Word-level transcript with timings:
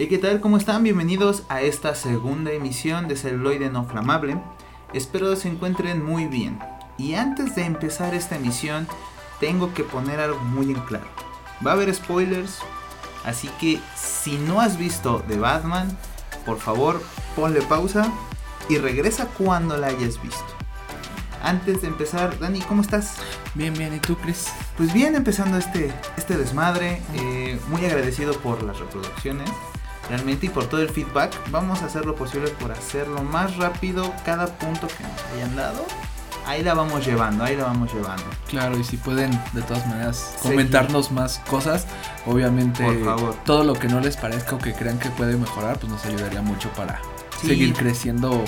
¿Y 0.00 0.06
qué 0.06 0.18
tal? 0.18 0.40
¿Cómo 0.40 0.58
están? 0.58 0.84
Bienvenidos 0.84 1.42
a 1.48 1.60
esta 1.60 1.92
segunda 1.96 2.52
emisión 2.52 3.08
de 3.08 3.16
Celuloide 3.16 3.68
No 3.68 3.84
Flamable. 3.84 4.40
Espero 4.92 5.34
se 5.34 5.48
encuentren 5.48 6.04
muy 6.04 6.26
bien. 6.26 6.60
Y 6.98 7.14
antes 7.14 7.56
de 7.56 7.64
empezar 7.64 8.14
esta 8.14 8.36
emisión, 8.36 8.86
tengo 9.40 9.74
que 9.74 9.82
poner 9.82 10.20
algo 10.20 10.38
muy 10.38 10.66
en 10.66 10.80
claro. 10.82 11.08
Va 11.66 11.72
a 11.72 11.74
haber 11.74 11.92
spoilers, 11.92 12.60
así 13.24 13.50
que 13.60 13.80
si 13.96 14.38
no 14.38 14.60
has 14.60 14.78
visto 14.78 15.24
The 15.26 15.36
Batman, 15.36 15.88
por 16.46 16.60
favor 16.60 17.02
ponle 17.34 17.60
pausa 17.62 18.08
y 18.68 18.78
regresa 18.78 19.26
cuando 19.26 19.76
la 19.76 19.88
hayas 19.88 20.22
visto. 20.22 20.46
Antes 21.42 21.82
de 21.82 21.88
empezar, 21.88 22.38
Dani, 22.38 22.60
¿cómo 22.60 22.82
estás? 22.82 23.16
Bien, 23.54 23.74
bien, 23.74 23.92
¿y 23.92 23.98
tú, 23.98 24.16
Chris? 24.16 24.46
Pues 24.76 24.92
bien, 24.92 25.16
empezando 25.16 25.58
este, 25.58 25.92
este 26.16 26.36
desmadre, 26.36 27.02
eh, 27.14 27.58
muy 27.68 27.84
agradecido 27.84 28.34
por 28.34 28.62
las 28.62 28.78
reproducciones, 28.78 29.50
realmente 30.08 30.46
y 30.46 30.48
por 30.48 30.66
todo 30.66 30.80
el 30.82 30.88
feedback. 30.90 31.32
Vamos 31.50 31.82
a 31.82 31.86
hacer 31.86 32.04
lo 32.06 32.14
posible 32.14 32.48
por 32.50 32.72
hacerlo 32.72 33.22
más 33.22 33.56
rápido 33.56 34.12
cada 34.24 34.46
punto 34.46 34.86
que 34.88 35.02
nos 35.04 35.22
hayan 35.34 35.56
dado. 35.56 35.84
Ahí 36.46 36.62
la 36.62 36.72
vamos 36.72 37.04
llevando, 37.06 37.44
ahí 37.44 37.56
la 37.56 37.64
vamos 37.64 37.92
llevando. 37.92 38.24
Claro, 38.48 38.78
y 38.78 38.82
si 38.84 38.96
pueden 38.96 39.30
de 39.52 39.60
todas 39.60 39.86
maneras 39.86 40.34
comentarnos 40.42 41.12
más 41.12 41.40
cosas, 41.50 41.86
obviamente 42.24 42.82
Por 42.84 43.04
favor. 43.04 43.34
todo 43.44 43.64
lo 43.64 43.74
que 43.74 43.86
no 43.88 44.00
les 44.00 44.16
parezca 44.16 44.54
o 44.56 44.58
que 44.58 44.72
crean 44.72 44.98
que 44.98 45.10
puede 45.10 45.36
mejorar, 45.36 45.78
pues 45.78 45.92
nos 45.92 46.04
ayudaría 46.06 46.40
mucho 46.40 46.70
para 46.70 47.00
Sí. 47.40 47.48
seguir 47.48 47.74
creciendo 47.74 48.42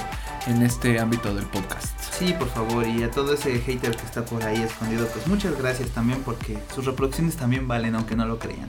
en 0.46 0.62
este 0.62 0.98
ámbito 0.98 1.34
del 1.34 1.44
podcast. 1.44 1.88
Sí, 2.18 2.32
por 2.38 2.48
favor, 2.48 2.86
y 2.86 3.02
a 3.02 3.10
todo 3.10 3.34
ese 3.34 3.58
hater 3.60 3.94
que 3.94 4.04
está 4.06 4.24
por 4.24 4.42
ahí 4.44 4.62
escondido, 4.62 5.06
pues 5.08 5.26
muchas 5.26 5.56
gracias 5.58 5.90
también 5.90 6.22
porque 6.24 6.58
sus 6.74 6.86
reproducciones 6.86 7.36
también 7.36 7.68
valen, 7.68 7.94
aunque 7.94 8.16
no 8.16 8.24
lo 8.24 8.38
crean. 8.38 8.66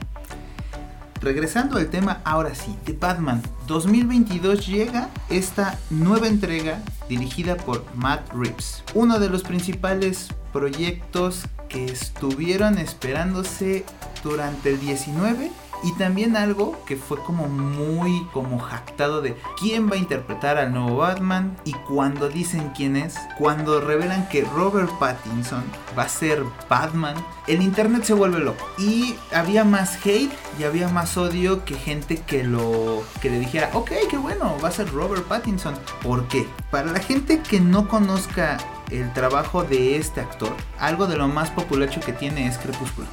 Regresando 1.22 1.78
al 1.78 1.86
tema, 1.86 2.20
ahora 2.24 2.52
sí, 2.52 2.76
de 2.84 2.94
Batman 2.94 3.40
2022 3.68 4.66
llega 4.66 5.08
esta 5.30 5.78
nueva 5.88 6.26
entrega 6.26 6.82
dirigida 7.08 7.56
por 7.56 7.84
Matt 7.94 8.28
Reeves, 8.34 8.82
uno 8.94 9.20
de 9.20 9.28
los 9.28 9.44
principales 9.44 10.30
proyectos 10.52 11.44
que 11.68 11.84
estuvieron 11.84 12.76
esperándose 12.76 13.84
durante 14.24 14.70
el 14.70 14.80
19 14.80 15.52
y 15.82 15.92
también 15.92 16.36
algo 16.36 16.78
que 16.86 16.96
fue 16.96 17.18
como 17.22 17.48
muy 17.48 18.26
como 18.32 18.58
jactado 18.58 19.20
de 19.20 19.36
quién 19.58 19.90
va 19.90 19.94
a 19.94 19.98
interpretar 19.98 20.58
al 20.58 20.72
nuevo 20.72 20.98
Batman 20.98 21.56
y 21.64 21.72
cuando 21.72 22.28
dicen 22.28 22.72
quién 22.76 22.96
es, 22.96 23.16
cuando 23.38 23.80
revelan 23.80 24.28
que 24.28 24.44
Robert 24.44 24.90
Pattinson 24.98 25.64
va 25.98 26.04
a 26.04 26.08
ser 26.08 26.42
Batman, 26.68 27.16
el 27.46 27.62
internet 27.62 28.04
se 28.04 28.14
vuelve 28.14 28.38
loco 28.38 28.64
y 28.78 29.14
había 29.32 29.64
más 29.64 29.98
hate 30.04 30.32
y 30.58 30.64
había 30.64 30.88
más 30.88 31.16
odio 31.16 31.64
que 31.64 31.74
gente 31.74 32.16
que 32.18 32.44
lo 32.44 33.02
que 33.20 33.30
le 33.30 33.40
dijera, 33.40 33.70
ok, 33.72 33.90
qué 34.10 34.16
bueno, 34.16 34.56
va 34.62 34.68
a 34.68 34.72
ser 34.72 34.90
Robert 34.92 35.24
Pattinson. 35.24 35.74
¿Por 36.02 36.28
qué? 36.28 36.46
Para 36.70 36.92
la 36.92 37.00
gente 37.00 37.40
que 37.40 37.60
no 37.60 37.88
conozca 37.88 38.58
el 38.90 39.12
trabajo 39.12 39.64
de 39.64 39.96
este 39.96 40.20
actor, 40.20 40.54
algo 40.78 41.06
de 41.06 41.16
lo 41.16 41.28
más 41.28 41.50
populacho 41.50 42.00
que 42.00 42.12
tiene 42.12 42.46
es 42.46 42.58
Crepúsculo. 42.58 43.08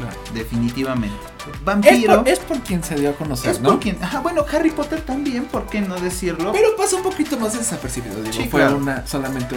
Claro. 0.00 0.16
Definitivamente. 0.34 1.16
Es 1.52 1.64
Vampiro. 1.64 2.18
por, 2.18 2.28
es 2.28 2.38
por 2.40 2.58
quien 2.60 2.82
se 2.84 2.94
dio 2.96 3.10
a 3.10 3.12
conocer, 3.14 3.52
es 3.52 3.60
¿no? 3.60 3.70
por 3.70 3.80
quien- 3.80 4.02
ajá, 4.02 4.20
bueno, 4.20 4.44
Harry 4.52 4.70
Potter 4.70 5.00
también, 5.02 5.44
¿por 5.46 5.66
qué 5.66 5.80
no 5.80 5.98
decirlo? 6.00 6.52
Pero 6.52 6.76
pasa 6.76 6.96
un 6.96 7.02
poquito 7.02 7.38
más 7.38 7.52
desapercibido, 7.58 8.20
digo, 8.22 8.32
Sí, 8.34 8.48
fue 8.48 8.60
claro. 8.60 8.76
una 8.76 9.06
solamente 9.06 9.56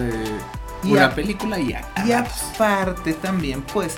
Y 0.83 0.91
una 0.93 1.05
a- 1.07 1.15
película 1.15 1.59
y 1.59 1.69
ya. 1.69 1.87
Y 2.05 2.11
aparte 2.11 3.13
también, 3.13 3.61
pues, 3.73 3.95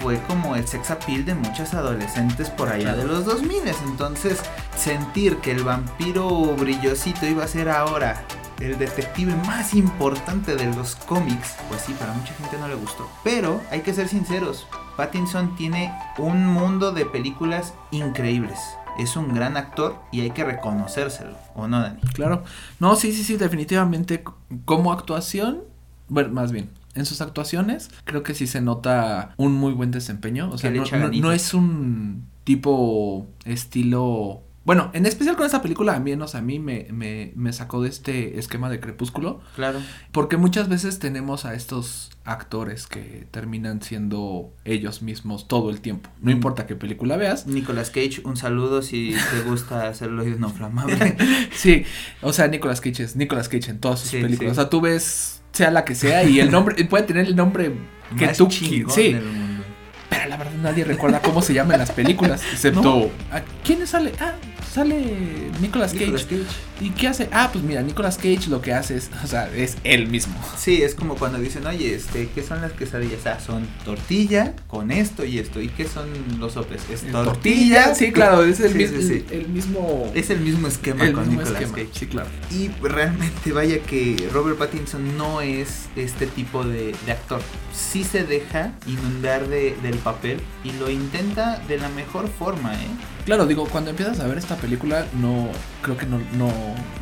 fue 0.00 0.18
como 0.28 0.56
el 0.56 0.66
sex 0.66 0.90
appeal 0.90 1.24
de 1.26 1.34
muchas 1.34 1.74
adolescentes 1.74 2.48
por 2.50 2.68
allá 2.70 2.94
de 2.96 3.04
los 3.04 3.24
2000. 3.26 3.62
Entonces, 3.84 4.38
sentir 4.76 5.36
que 5.38 5.50
el 5.50 5.62
vampiro 5.62 6.28
brillosito 6.56 7.26
iba 7.26 7.44
a 7.44 7.48
ser 7.48 7.68
ahora 7.68 8.22
el 8.60 8.78
detective 8.78 9.34
más 9.46 9.74
importante 9.74 10.54
de 10.54 10.66
los 10.74 10.94
cómics, 10.94 11.56
pues 11.68 11.82
sí, 11.82 11.94
para 11.98 12.12
mucha 12.12 12.34
gente 12.34 12.58
no 12.58 12.68
le 12.68 12.74
gustó. 12.74 13.08
Pero 13.24 13.60
hay 13.70 13.80
que 13.80 13.94
ser 13.94 14.08
sinceros, 14.08 14.66
Pattinson 14.96 15.56
tiene 15.56 15.92
un 16.18 16.46
mundo 16.46 16.92
de 16.92 17.06
películas 17.06 17.74
increíbles. 17.90 18.58
Es 18.98 19.16
un 19.16 19.32
gran 19.32 19.56
actor 19.56 19.96
y 20.12 20.20
hay 20.20 20.32
que 20.32 20.44
reconocérselo, 20.44 21.36
¿o 21.54 21.68
no, 21.68 21.80
Dani? 21.80 22.00
Claro. 22.12 22.44
No, 22.80 22.96
sí, 22.96 23.12
sí, 23.12 23.24
sí, 23.24 23.36
definitivamente 23.36 24.22
como 24.66 24.92
actuación, 24.92 25.62
bueno, 26.08 26.30
más 26.30 26.52
bien, 26.52 26.70
en 26.94 27.06
sus 27.06 27.20
actuaciones 27.20 27.90
creo 28.04 28.22
que 28.22 28.34
sí 28.34 28.46
se 28.46 28.60
nota 28.60 29.32
un 29.36 29.54
muy 29.54 29.72
buen 29.72 29.90
desempeño. 29.90 30.50
O 30.50 30.58
sea, 30.58 30.70
no 30.70 31.32
es 31.32 31.54
un 31.54 32.26
tipo 32.44 33.26
estilo... 33.44 34.42
Bueno, 34.64 34.90
en 34.92 35.06
especial 35.06 35.36
con 35.36 35.46
esta 35.46 35.62
película, 35.62 35.94
al 35.94 36.02
menos 36.02 36.34
a 36.34 36.42
mí 36.42 36.58
me, 36.58 36.86
me, 36.92 37.32
me 37.34 37.52
sacó 37.52 37.80
de 37.82 37.88
este 37.88 38.38
esquema 38.38 38.68
de 38.68 38.78
crepúsculo. 38.78 39.40
Claro. 39.56 39.80
Porque 40.12 40.36
muchas 40.36 40.68
veces 40.68 40.98
tenemos 40.98 41.46
a 41.46 41.54
estos 41.54 42.10
actores 42.24 42.86
que 42.86 43.26
terminan 43.30 43.80
siendo 43.80 44.52
ellos 44.66 45.00
mismos 45.00 45.48
todo 45.48 45.70
el 45.70 45.80
tiempo. 45.80 46.10
No 46.20 46.30
Mm. 46.30 46.34
importa 46.34 46.66
qué 46.66 46.76
película 46.76 47.16
veas. 47.16 47.46
Nicolas 47.46 47.88
Cage, 47.90 48.20
un 48.24 48.36
saludo 48.36 48.82
si 48.82 49.14
te 49.32 49.48
gusta 49.48 49.88
hacerlo 49.88 50.24
no 50.24 50.50
flamable. 50.50 51.16
Sí, 51.54 51.84
o 52.20 52.32
sea, 52.34 52.46
Nicolas 52.48 52.82
Cage 52.82 53.02
es 53.02 53.16
Nicolas 53.16 53.48
Cage 53.48 53.70
en 53.70 53.80
todas 53.80 54.00
sus 54.00 54.10
Sí, 54.10 54.20
películas. 54.20 54.50
sí. 54.54 54.60
O 54.60 54.62
sea, 54.62 54.68
tú 54.70 54.82
ves, 54.82 55.40
sea 55.52 55.70
la 55.70 55.86
que 55.86 55.94
sea, 55.94 56.22
y 56.24 56.38
el 56.38 56.50
nombre, 56.50 56.84
puede 56.90 57.04
tener 57.04 57.26
el 57.26 57.34
nombre 57.34 57.72
que 58.18 58.26
Más 58.26 58.36
tú 58.36 58.46
chingón 58.48 58.94
Sí, 58.94 59.14
del 59.14 59.24
mundo. 59.24 59.64
pero 60.10 60.26
la 60.28 60.36
verdad 60.36 60.52
nadie 60.62 60.84
recuerda 60.84 61.20
cómo 61.22 61.40
se 61.40 61.54
llaman 61.54 61.78
las 61.78 61.90
películas, 61.92 62.42
excepto. 62.52 62.82
No. 62.82 63.36
¿a 63.36 63.40
¿Quién 63.64 63.86
sale? 63.86 64.12
Ah, 64.20 64.34
sale 64.72 65.50
Nicolas 65.60 65.92
Cage. 65.92 66.04
Nicolas 66.06 66.24
Cage. 66.26 66.46
¿Y 66.80 66.90
qué 66.90 67.08
hace? 67.08 67.28
Ah, 67.32 67.50
pues 67.52 67.64
mira, 67.64 67.82
Nicolas 67.82 68.16
Cage 68.16 68.48
lo 68.48 68.62
que 68.62 68.72
hace 68.72 68.96
es, 68.96 69.10
o 69.22 69.26
sea, 69.26 69.50
es 69.54 69.76
él 69.84 70.08
mismo. 70.08 70.34
Sí, 70.56 70.82
es 70.82 70.94
como 70.94 71.16
cuando 71.16 71.38
dicen, 71.38 71.66
oye, 71.66 71.94
este, 71.94 72.28
¿qué 72.34 72.42
son 72.42 72.60
las 72.62 72.72
quesadillas? 72.72 73.26
Ah, 73.26 73.38
son 73.44 73.66
tortilla 73.84 74.54
con 74.66 74.90
esto 74.90 75.24
y 75.24 75.38
esto. 75.38 75.60
¿Y 75.60 75.68
qué 75.68 75.86
son 75.86 76.08
los 76.38 76.52
sopes? 76.54 76.82
Es 76.90 77.10
tortilla. 77.10 77.94
sí, 77.94 78.12
claro, 78.12 78.44
es 78.44 78.60
el, 78.60 78.72
Sí, 78.72 78.78
mismo, 78.78 79.00
sí, 79.00 79.08
sí. 79.08 79.24
el 79.30 79.48
mismo. 79.48 80.10
Es 80.14 80.30
el 80.30 80.40
mismo 80.40 80.68
esquema 80.68 81.04
el 81.04 81.12
con 81.12 81.26
mismo 81.28 81.42
Nicolas 81.42 81.62
esquema. 81.62 81.76
Cage. 81.88 81.98
Sí, 81.98 82.06
claro. 82.06 82.28
Y 82.50 82.68
realmente 82.86 83.52
vaya 83.52 83.78
que 83.80 84.28
Robert 84.32 84.56
Pattinson 84.58 85.16
no 85.18 85.40
es 85.40 85.88
este 85.96 86.26
tipo 86.26 86.64
de, 86.64 86.94
de 87.04 87.12
actor. 87.12 87.40
Sí 87.74 88.04
se 88.04 88.24
deja 88.24 88.72
inundar 88.86 89.48
de, 89.48 89.76
del 89.82 89.96
papel 89.98 90.40
y 90.64 90.72
lo 90.72 90.90
intenta 90.90 91.58
de 91.68 91.78
la 91.78 91.88
mejor 91.90 92.28
forma, 92.28 92.74
¿eh? 92.74 92.86
Claro, 93.24 93.46
digo, 93.46 93.66
cuando 93.66 93.90
empiezas 93.90 94.18
a 94.20 94.26
ver 94.26 94.38
esta 94.38 94.56
película, 94.56 95.06
no, 95.20 95.48
creo 95.82 95.96
que 95.96 96.06
no, 96.06 96.18
no, 96.36 96.50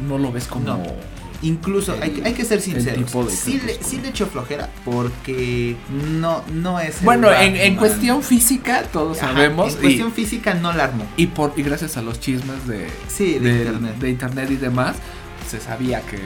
no 0.06 0.18
lo 0.18 0.32
ves 0.32 0.46
como. 0.46 0.64
No. 0.66 0.82
Incluso 1.40 1.94
El- 1.94 2.02
hay, 2.02 2.10
que- 2.10 2.24
hay 2.26 2.34
que 2.34 2.44
ser 2.44 2.60
sinceros. 2.60 3.12
sí, 3.30 3.60
le, 3.64 3.80
sí 3.80 4.00
le 4.00 4.08
echó 4.08 4.26
flojera 4.26 4.68
porque 4.84 5.76
no, 6.18 6.42
no 6.52 6.80
es. 6.80 7.00
Bueno, 7.04 7.32
en, 7.32 7.54
en 7.54 7.76
cuestión 7.76 8.24
física, 8.24 8.82
todos 8.92 9.18
Ajá, 9.22 9.34
sabemos. 9.34 9.72
En 9.74 9.78
y- 9.78 9.82
cuestión 9.82 10.12
física 10.12 10.54
no 10.54 10.72
la 10.72 10.84
armó. 10.84 11.04
Y 11.16 11.28
por 11.28 11.52
y 11.56 11.62
gracias 11.62 11.96
a 11.96 12.02
los 12.02 12.18
chismes 12.18 12.66
de, 12.66 12.88
Sí, 13.08 13.34
de, 13.38 13.52
de, 13.52 13.58
internet. 13.66 13.94
de 13.98 14.10
internet 14.10 14.50
y 14.50 14.56
demás, 14.56 14.96
se 15.48 15.60
sabía 15.60 16.00
que 16.00 16.18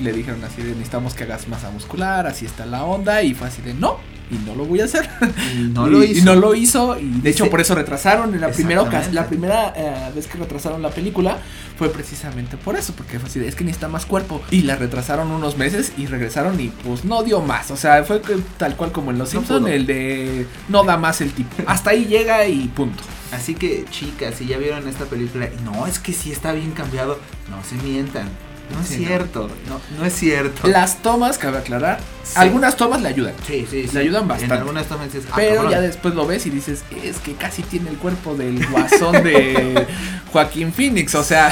le 0.00 0.12
dijeron 0.12 0.42
así 0.44 0.62
de 0.62 0.70
necesitamos 0.70 1.14
que 1.14 1.24
hagas 1.24 1.48
masa 1.48 1.70
muscular, 1.70 2.28
así 2.28 2.46
está 2.46 2.64
la 2.64 2.84
onda, 2.84 3.22
y 3.24 3.34
fue 3.34 3.48
así 3.48 3.62
de 3.62 3.74
no, 3.74 3.98
y 4.30 4.36
no 4.46 4.54
lo 4.54 4.64
voy 4.64 4.80
a 4.80 4.84
hacer. 4.84 5.08
Y 5.54 5.58
no 5.74 5.86
Y- 5.86 5.90
lo 5.90 6.04
hizo. 6.04 6.18
Y 6.18 6.22
no 6.22 6.34
lo 6.34 6.54
hizo, 6.54 6.98
y 6.98 7.20
de 7.20 7.30
hecho 7.30 7.44
Sí. 7.44 7.50
por 7.50 7.60
eso 7.60 7.74
retrasaron 7.74 8.34
en 8.34 8.40
la 8.40 8.50
primera 8.50 8.82
ocasión, 8.82 9.14
la 9.14 9.26
primera 9.26 9.72
eh, 9.76 10.10
vez 10.14 10.26
que 10.26 10.38
retrasaron 10.38 10.82
la 10.82 10.90
película 10.90 11.38
fue 11.76 11.88
precisamente 11.90 12.56
por 12.56 12.76
eso, 12.76 12.92
porque 12.94 13.18
fue 13.18 13.28
así 13.28 13.40
es 13.40 13.54
que 13.54 13.64
necesita 13.64 13.88
más 13.88 14.06
cuerpo. 14.06 14.42
Y 14.50 14.62
la 14.62 14.76
retrasaron 14.76 15.30
unos 15.30 15.56
meses 15.56 15.92
y 15.96 16.06
regresaron 16.06 16.60
y 16.60 16.68
pues 16.68 17.04
no 17.04 17.22
dio 17.22 17.40
más. 17.40 17.70
O 17.70 17.76
sea, 17.76 18.04
fue 18.04 18.20
tal 18.58 18.76
cual 18.76 18.92
como 18.92 19.10
en 19.10 19.18
Los 19.18 19.32
No 19.34 19.40
Simpson, 19.40 19.62
pudo. 19.62 19.72
el 19.72 19.86
de 19.86 20.46
no 20.68 20.84
da 20.84 20.96
más 20.96 21.20
el 21.20 21.32
tipo. 21.32 21.50
Hasta 21.66 21.90
ahí 21.90 22.04
llega 22.06 22.46
y 22.46 22.68
punto. 22.68 23.02
Así 23.32 23.54
que, 23.54 23.84
chicas, 23.90 24.34
si 24.36 24.46
ya 24.46 24.58
vieron 24.58 24.86
esta 24.88 25.04
película, 25.04 25.48
no, 25.64 25.86
es 25.86 25.98
que 26.00 26.12
sí 26.12 26.32
está 26.32 26.52
bien 26.52 26.72
cambiado, 26.72 27.18
no 27.48 27.62
se 27.64 27.76
mientan. 27.86 28.28
No 28.72 28.80
es 28.80 28.86
Sí, 28.88 28.96
cierto, 29.04 29.48
no, 29.68 29.80
no 29.98 30.04
es 30.04 30.12
cierto. 30.14 30.68
Las 30.68 31.02
tomas, 31.02 31.38
cabe 31.38 31.58
aclarar, 31.58 31.98
Sí. 32.22 32.34
algunas 32.36 32.76
tomas 32.76 33.02
le 33.02 33.08
ayudan. 33.08 33.34
Sí, 33.46 33.66
sí, 33.70 33.86
sí. 33.88 33.94
Le 33.94 34.00
ayudan 34.00 34.22
En 34.22 34.28
bastante. 34.28 34.54
algunas 34.54 34.86
tomas 34.86 35.12
dices, 35.12 35.28
ah, 35.30 35.34
Pero 35.36 35.54
cabrón. 35.56 35.72
ya 35.72 35.80
después 35.80 36.14
lo 36.14 36.26
ves 36.26 36.46
y 36.46 36.50
dices, 36.50 36.84
es 37.02 37.18
que 37.18 37.34
casi 37.34 37.62
tiene 37.62 37.90
el 37.90 37.96
cuerpo 37.96 38.34
del 38.36 38.64
guasón 38.68 39.12
de 39.24 39.86
Joaquín 40.32 40.72
Phoenix. 40.72 41.14
O 41.14 41.24
sea, 41.24 41.50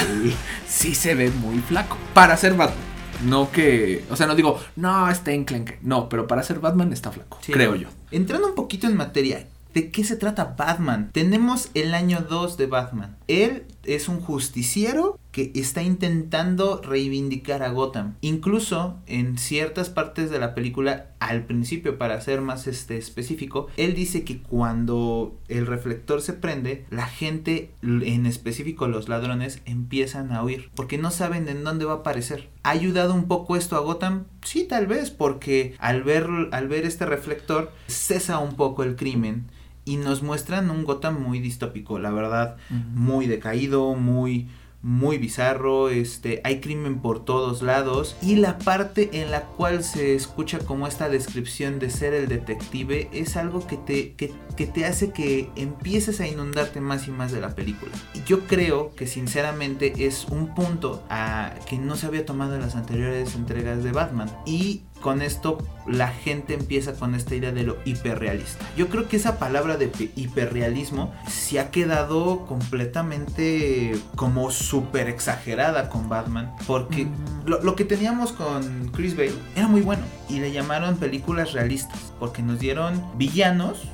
Sí. 0.69 0.95
se 0.95 1.15
ve 1.15 1.31
muy 1.31 1.59
flaco. 1.61 1.97
Para 2.15 2.37
ser 2.37 2.55
Batman. 2.55 2.85
No 3.25 3.51
que, 3.51 4.05
o 4.11 4.17
sea, 4.17 4.29
no 4.29 4.37
digo, 4.37 4.61
no, 4.77 5.11
está 5.11 5.33
enclenque. 5.33 5.79
No, 5.83 6.09
pero 6.09 6.29
para 6.29 6.43
ser 6.45 6.61
Batman 6.61 6.93
está 6.93 7.11
flaco, 7.11 7.39
creo 7.47 7.75
yo. 7.75 7.89
Entrando 8.13 8.47
un 8.47 8.55
poquito 8.55 8.87
en 8.87 8.97
materia, 8.97 9.45
¿de 9.75 9.91
qué 9.91 10.05
se 10.05 10.15
trata 10.15 10.55
Batman? 10.57 11.11
Tenemos 11.13 11.71
el 11.75 11.95
año 11.95 12.25
2 12.29 12.57
de 12.57 12.67
Batman. 12.67 13.17
Él 13.27 13.65
es 13.85 14.09
un 14.09 14.21
justiciero 14.21 15.19
que 15.33 15.53
está 15.55 15.83
intentando 15.83 16.81
reivindicar 16.83 17.63
a 17.63 17.71
Gotham. 17.71 18.17
Incluso 18.21 18.97
en 19.07 19.39
ciertas 19.39 19.89
partes 19.89 20.31
de 20.31 20.39
la 20.39 20.55
película, 20.55 21.13
al 21.21 21.45
principio, 21.45 21.99
para 21.99 22.21
ser 22.21 22.41
más 22.41 22.67
este, 22.67 22.97
específico, 22.97 23.69
él 23.77 23.95
dice 23.95 24.25
que 24.25 24.41
cuando 24.41 25.39
el 25.49 25.67
reflector 25.67 26.23
se 26.23 26.33
prende, 26.33 26.87
la 26.91 27.07
gente, 27.07 27.71
en 27.83 28.27
específico 28.27 28.89
los 28.89 29.09
ladrones, 29.09 29.61
empiezan 29.65 30.33
a 30.33 30.43
huir 30.43 30.71
porque 30.75 30.99
no 30.99 31.11
saben 31.11 31.49
en 31.49 31.65
dónde 31.65 31.85
va 31.85 31.93
a 31.93 31.97
aparecer. 31.97 32.49
¿Ha 32.63 32.71
ayudado 32.71 33.15
un 33.15 33.29
poco 33.29 33.57
esto 33.57 33.77
a 33.77 33.81
Gotham? 33.81 34.25
Sí, 34.43 34.65
tal 34.65 34.87
vez, 34.87 35.11
porque 35.11 35.75
al 35.79 36.03
ver, 36.03 36.29
al 36.53 36.69
ver 36.69 36.85
este 36.85 37.07
reflector 37.07 37.73
cesa 37.87 38.39
un 38.39 38.57
poco 38.57 38.83
el 38.83 38.97
crimen 38.97 39.47
y 39.89 39.97
nos 39.97 40.23
muestran 40.23 40.71
un 40.71 40.85
Gotham 40.85 41.23
muy 41.23 41.41
distópico, 41.41 41.99
la 41.99 42.11
verdad, 42.11 42.59
muy 42.69 43.27
decaído, 43.27 43.95
muy 43.95 44.49
muy 44.81 45.19
bizarro, 45.19 45.89
este, 45.89 46.41
hay 46.45 46.61
crimen 46.61 47.01
por 47.01 47.25
todos 47.25 47.63
lados 47.63 48.17
y 48.23 48.37
la 48.37 48.59
parte 48.59 49.11
en 49.21 49.33
la 49.33 49.43
cual 49.43 49.83
se 49.83 50.15
escucha 50.15 50.61
como 50.61 50.87
esta 50.87 51.09
descripción 51.09 51.81
de 51.81 51.91
ser 51.91 52.15
el 52.15 52.29
detective 52.29 53.09
es 53.13 53.37
algo 53.37 53.67
que 53.67 53.77
te, 53.77 54.15
que, 54.15 54.33
te 54.67 54.85
hace 54.85 55.11
que 55.11 55.51
empieces 55.57 56.21
a 56.21 56.29
inundarte 56.29 56.81
más 56.81 57.09
y 57.09 57.11
más 57.11 57.33
de 57.33 57.41
la 57.41 57.57
película. 57.57 57.93
Y 58.15 58.23
yo 58.23 58.47
creo 58.47 58.95
que 58.95 59.09
sinceramente 59.09 60.07
es 60.07 60.27
un 60.27 60.55
punto 60.55 61.03
a, 61.11 61.55
que 61.69 61.77
no 61.79 61.97
se 61.97 62.07
había 62.07 62.25
tomado 62.25 62.55
en 62.55 62.61
las 62.61 62.77
anteriores 62.77 63.35
entregas 63.35 63.83
de 63.83 63.91
Batman 63.91 64.31
y 64.47 64.83
con 65.01 65.23
esto 65.23 65.59
la 65.87 66.09
gente 66.09 66.55
empieza 66.55 66.93
con 66.93 67.15
esta 67.15 67.35
idea 67.35 67.53
de 67.53 67.63
lo 67.63 67.79
hiperrealista. 67.85 68.65
Yo 68.77 68.89
creo 68.89 69.09
que 69.09 69.17
esa 69.17 69.39
palabra 69.39 69.77
de 69.77 69.91
hiperrealismo 70.17 71.15
se 71.29 71.61
ha 71.61 71.71
quedado 71.71 72.47
completamente 72.47 73.99
como 74.15 74.51
súper 74.51 75.09
exagerada 75.09 75.89
con 75.89 76.09
Batman. 76.09 76.55
Porque 76.67 77.07
lo, 77.47 77.75
que 77.75 77.85
teníamos 77.85 78.33
con 78.33 78.89
Chris 78.89 79.17
Bale 79.17 79.35
era 79.57 79.69
muy 79.69 79.81
bueno. 79.81 80.03
Y 80.29 80.41
le 80.41 80.53
llamaron 80.53 80.97
películas 80.97 81.53
realistas. 81.53 82.13
Porque 82.19 82.43
nos 82.43 82.59
dieron 82.59 83.03
villanos. 83.17 83.89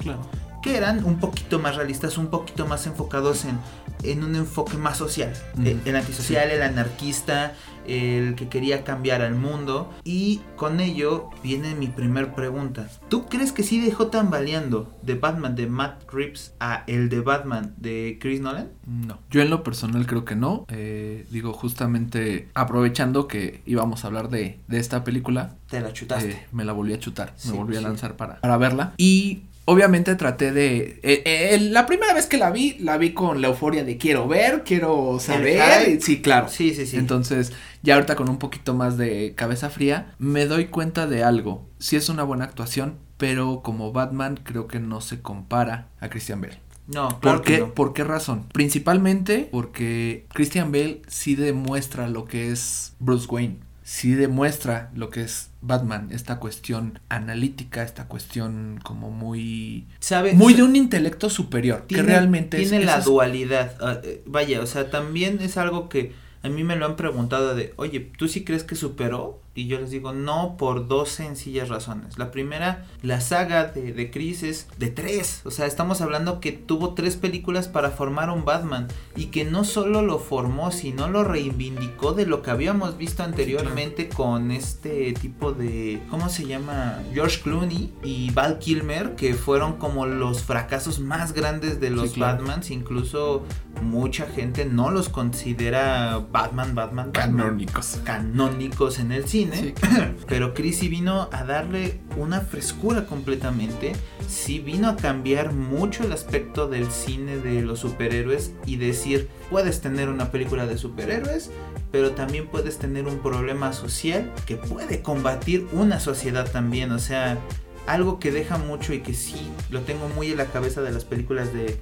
Que 0.63 0.79
eran 0.79 1.05
un 1.05 1.19
poquito 1.19 1.59
más 1.59 1.77
realistas, 1.77 2.17
un 2.17 2.29
poquito 2.29 2.67
más 2.67 2.87
enfocados 2.87 3.45
en, 3.45 3.59
en 4.03 4.25
un 4.25 4.35
enfoque 4.35 4.77
más 4.77 4.97
social. 4.99 5.33
El, 5.63 5.97
antisocial, 5.97 6.51
el 6.51 6.63
anarquista, 6.63 7.53
el 7.87 8.35
que 8.35 8.49
quería 8.49 8.85
cambiar 8.85 9.23
al 9.23 9.35
mundo. 9.35 9.93
Y 10.05 10.41
con 10.57 10.81
ello 10.81 11.31
viene 11.43 11.75
mi 11.75 11.89
primer 11.89 12.35
pregunta. 12.35 12.89
¿Tú 13.09 13.27
crees 13.27 13.53
que 13.53 13.63
sí 13.63 13.81
dejó 13.81 14.09
tambaleando 14.09 14.93
de 15.03 15.15
Batman 15.15 15.55
de 15.55 15.67
Matt 15.67 16.11
Reeves 16.13 16.55
a 16.61 16.85
el 16.87 17.09
de 17.09 17.21
Batman 17.21 17.75
de 17.77 18.19
Chris 18.21 18.41
Nolan? 18.41 18.71
No. 18.87 19.19
Yo 19.31 19.43
en 19.43 19.51
lo 19.51 19.63
personal 19.63 20.07
creo 20.07 20.25
que 20.25 20.37
no. 20.37 20.67
Eh, 20.69 21.27
digo, 21.31 21.53
justamente 21.53 22.49
aprovechando 22.55 23.29
que 23.29 23.63
íbamos 23.67 24.05
a 24.05 24.09
hablar 24.09 24.29
de, 24.29 24.59
esta 24.71 25.05
película. 25.05 25.55
Te 25.69 25.81
la 25.81 25.93
chutaste. 25.93 26.31
Eh, 26.31 26.47
me 26.53 26.65
la 26.65 26.73
volví 26.73 26.93
a 26.93 26.99
chutar. 26.99 27.35
me 27.47 27.53
volví 27.53 27.77
a 27.77 27.81
lanzar 27.81 28.17
para, 28.17 28.41
para 28.41 28.57
verla. 28.57 28.95
Y 28.97 29.45
Obviamente 29.67 30.15
traté 30.15 30.53
de... 30.53 31.01
Eh, 31.03 31.59
la 31.71 31.87
primera 31.87 32.13
vez 32.13 32.27
que 32.27 32.37
la 32.37 32.51
vi, 32.51 32.77
la 32.81 32.99
vi 32.99 33.13
con 33.13 33.41
la 33.41 33.49
euforia 33.49 33.85
de 33.85 33.97
quiero 33.97 34.29
ver, 34.29 34.63
quiero 34.65 35.19
saber. 35.21 36.01
Sí, 36.03 36.21
claro. 36.21 36.49
Sí, 36.49 36.75
sí, 36.75 36.87
sí. 36.87 36.97
Entonces, 36.97 37.53
ya 37.83 37.95
ahorita 37.95 38.15
con 38.15 38.29
un 38.29 38.39
poquito 38.39 38.75
más 38.75 38.99
de 38.99 39.35
cabeza 39.35 39.71
fría, 39.71 40.15
me 40.19 40.47
doy 40.47 40.67
cuenta 40.67 41.07
de 41.07 41.25
algo. 41.25 41.67
Sí 41.79 41.97
es 41.97 42.09
una 42.09 42.25
buena 42.25 42.45
actuación, 42.45 42.99
pero 43.17 43.63
como 43.63 43.93
Batman 43.93 44.39
creo 44.43 44.67
que 44.67 44.81
no 44.81 45.01
se 45.01 45.23
compara 45.23 45.89
a 46.01 46.09
Christian 46.11 46.43
Bale. 46.43 46.59
No, 46.87 47.19
¿Por 47.21 47.41
qué? 47.41 47.65
¿Por 47.65 47.95
qué 47.95 48.05
razón? 48.05 48.45
Principalmente 48.53 49.49
porque 49.51 50.27
Christian 50.35 50.71
Bale 50.71 51.01
sí 51.07 51.35
demuestra 51.35 52.09
lo 52.09 52.27
que 52.27 52.51
es 52.51 52.95
Bruce 52.99 53.27
Wayne. 53.31 53.57
Sí 53.85 54.15
demuestra 54.15 54.91
lo 54.95 55.11
que 55.11 55.21
es 55.21 55.51
Batman, 55.61 56.09
esta 56.11 56.41
cuestión 56.41 57.01
analítica, 57.11 57.83
esta 57.83 58.09
cuestión 58.09 58.81
como 58.83 59.11
muy... 59.11 59.87
¿Sabe? 60.01 60.33
Muy 60.33 60.55
de 60.55 60.63
un 60.63 60.75
intelecto 60.75 61.29
superior, 61.29 61.85
que 61.87 62.03
realmente 62.03 62.57
tiene 62.57 62.83
la 62.83 63.01
dualidad. 63.01 63.77
Ah, 63.83 64.01
eh, 64.03 64.23
vaya, 64.25 64.63
o 64.63 64.67
sea, 64.67 64.91
también 64.91 65.39
es 65.43 65.59
algo 65.59 65.91
que 65.91 66.15
a 66.43 66.49
mí 66.49 66.65
me 66.65 66.77
lo 66.77 66.87
han 66.87 66.97
preguntado 66.97 67.55
de, 67.55 67.75
oye, 67.77 68.01
¿tú 68.01 68.27
sí 68.27 68.43
crees 68.43 68.65
que 68.65 68.75
superó? 68.75 69.44
Y 69.57 69.69
yo 69.69 69.79
les 69.79 69.91
digo, 69.91 70.13
no, 70.13 70.57
por 70.57 70.89
dos 70.89 71.11
sencillas 71.11 71.69
razones. 71.69 72.19
La 72.19 72.33
primera, 72.33 72.87
la 73.03 73.21
saga 73.21 73.67
de, 73.67 73.93
de 73.93 74.11
Chris 74.11 74.43
es 74.43 74.67
de 74.79 74.91
tres. 74.91 75.43
O 75.45 75.53
sea, 75.53 75.67
estamos 75.67 76.01
hablando 76.01 76.41
que 76.41 76.51
tuvo 76.51 76.95
tres 76.95 77.15
películas 77.15 77.69
para 77.69 77.91
formar 77.91 78.31
un 78.31 78.45
Batman. 78.45 78.89
Y 79.15 79.27
que 79.27 79.45
no 79.45 79.63
solo 79.63 80.03
lo 80.03 80.19
formó, 80.19 80.73
sino 80.73 81.09
lo 81.09 81.23
reivindicó 81.23 82.15
de 82.15 82.27
lo 82.27 82.43
que 82.43 82.51
habíamos 82.51 82.99
visto 82.99 83.23
anteriormente 83.23 84.09
con 84.09 84.51
este 84.51 85.13
tipo 85.13 85.53
de. 85.53 86.03
¿Cómo 86.11 86.29
se 86.31 86.47
llama? 86.47 87.01
George 87.13 87.41
Clooney 87.41 87.93
y 88.03 88.33
Val 88.33 88.59
Kilmer, 88.59 89.15
que 89.15 89.35
fueron 89.35 89.75
como 89.75 90.05
los 90.07 90.43
fracasos 90.43 90.99
más 90.99 91.33
grandes 91.33 91.79
de 91.79 91.91
los 91.91 92.19
Batmans. 92.19 92.73
Incluso 92.73 93.45
mucha 93.83 94.27
gente 94.27 94.65
no 94.65 94.91
los 94.91 95.09
considera 95.09 96.19
Batman, 96.33 96.75
Batman, 96.75 97.13
Batman. 97.13 97.37
Canónicos. 97.37 98.01
Canónicos 98.03 98.99
en 98.99 99.13
el 99.13 99.29
cine 99.29 99.44
pero 100.29 100.55
Chris 100.55 100.81
vino 100.81 101.29
a 101.33 101.45
darle 101.45 102.01
una 102.17 102.41
frescura 102.41 103.07
completamente, 103.07 103.93
sí 104.29 104.59
vino 104.59 104.89
a 104.89 104.97
cambiar 104.97 105.53
mucho 105.53 106.05
el 106.05 106.13
aspecto 106.13 106.69
del 106.69 106.91
cine 106.91 107.39
de 107.39 107.63
los 107.63 107.81
superhéroes 107.81 108.53
y 108.67 108.77
decir, 108.77 109.29
puedes 109.51 109.81
tener 109.81 110.09
una 110.09 110.31
película 110.31 110.67
de 110.67 110.79
superhéroes, 110.79 111.51
pero 111.91 112.13
también 112.13 112.49
puedes 112.49 112.79
tener 112.79 113.07
un 113.07 113.19
problema 113.19 113.73
social 113.73 114.33
que 114.47 114.57
puede 114.57 115.03
combatir 115.03 115.67
una 115.73 116.01
sociedad 116.01 116.51
también, 116.51 116.93
o 116.93 116.99
sea, 116.99 117.39
algo 117.87 118.19
que 118.19 118.31
deja 118.31 118.59
mucho 118.59 118.95
y 118.95 119.01
que 119.01 119.15
sí 119.15 119.51
lo 119.71 119.81
tengo 119.83 120.09
muy 120.09 120.31
en 120.31 120.39
la 120.39 120.47
cabeza 120.47 120.83
de 120.83 120.91
las 120.91 121.05
películas 121.05 121.53
de, 121.53 121.79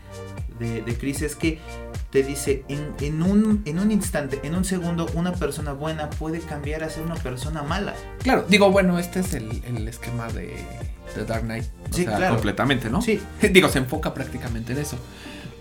de, 0.59 0.83
de 0.83 0.97
Chris 0.97 1.23
es 1.23 1.37
que 1.37 1.61
te 2.13 2.23
dice 2.23 2.63
en, 2.69 3.23
un, 3.23 3.63
en 3.65 3.79
un 3.79 3.91
instante, 3.91 4.39
en 4.43 4.55
un 4.55 4.67
segundo, 4.67 5.09
una 5.15 5.33
persona 5.33 5.73
buena 5.73 6.11
puede 6.11 6.41
cambiar 6.41 6.85
a 6.85 6.91
ser 6.91 7.05
una 7.05 7.15
persona 7.15 7.63
mala. 7.63 7.95
Claro, 8.23 8.45
digo, 8.49 8.71
bueno, 8.71 8.99
este 8.99 9.21
es 9.21 9.33
el, 9.33 9.89
esquema 9.89 10.29
de, 10.29 10.55
de, 11.17 11.25
Dark 11.25 11.45
Knight. 11.45 11.65
sí, 11.91 12.05
claro. 12.05 12.35
completamente, 12.35 12.91
¿no? 12.91 13.01
Sí. 13.01 13.19
Digo, 13.51 13.71
se 13.71 13.79
enfoca 13.79 14.13
prácticamente 14.13 14.75
en 14.75 14.79
eso. 14.79 14.99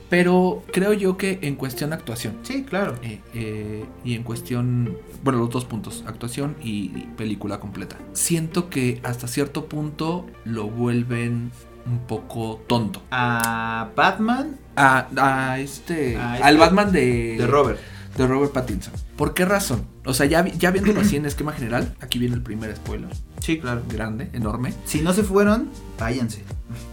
Pero 0.10 0.66
creo 0.74 0.92
yo 0.92 1.16
que 1.16 1.40
en 1.42 1.56
cuestión 1.56 1.94
actuación. 1.94 2.36
Sí, 2.44 2.66
claro. 2.66 3.00
Eh, 3.02 3.22
eh, 3.34 3.86
y 4.04 4.16
en 4.16 4.24
cuestión, 4.24 4.98
bueno, 5.24 5.40
los 5.40 5.52
dos 5.52 5.64
puntos, 5.64 6.04
actuación 6.06 6.58
y 6.62 6.90
película 7.16 7.62
completa. 7.62 7.96
Siento 8.12 8.70
que 8.70 9.00
hasta 9.04 9.30
cierto 9.30 9.68
punto 9.68 10.28
lo 10.44 10.68
vuelven 10.68 11.52
un 11.86 12.00
poco 12.08 12.64
tonto. 12.68 13.02
A 13.12 13.90
Batman. 13.96 14.58
A, 14.76 15.58
este, 15.60 16.18
Al 16.18 16.58
Batman 16.58 16.92
de. 16.92 17.38
De 17.38 17.48
Robert. 17.48 17.80
De 18.18 18.28
Robert 18.28 18.52
Pattinson. 18.52 18.94
¿Por 19.16 19.34
qué 19.34 19.46
razón? 19.46 19.86
O 20.06 20.14
sea, 20.14 20.26
ya, 20.26 20.46
ya 20.46 20.72
viéndolo 20.72 21.02
así 21.02 21.16
en 21.16 21.26
esquema 21.26 21.54
general, 21.54 21.96
aquí 22.02 22.20
viene 22.20 22.36
el 22.36 22.42
primer 22.42 22.76
spoiler. 22.76 23.10
Sí, 23.40 23.60
claro. 23.60 23.84
Grande, 23.88 24.30
enorme. 24.34 24.74
Si 24.86 25.02
no 25.02 25.14
se 25.14 25.24
fueron, 25.24 25.70
váyanse. 26.00 26.44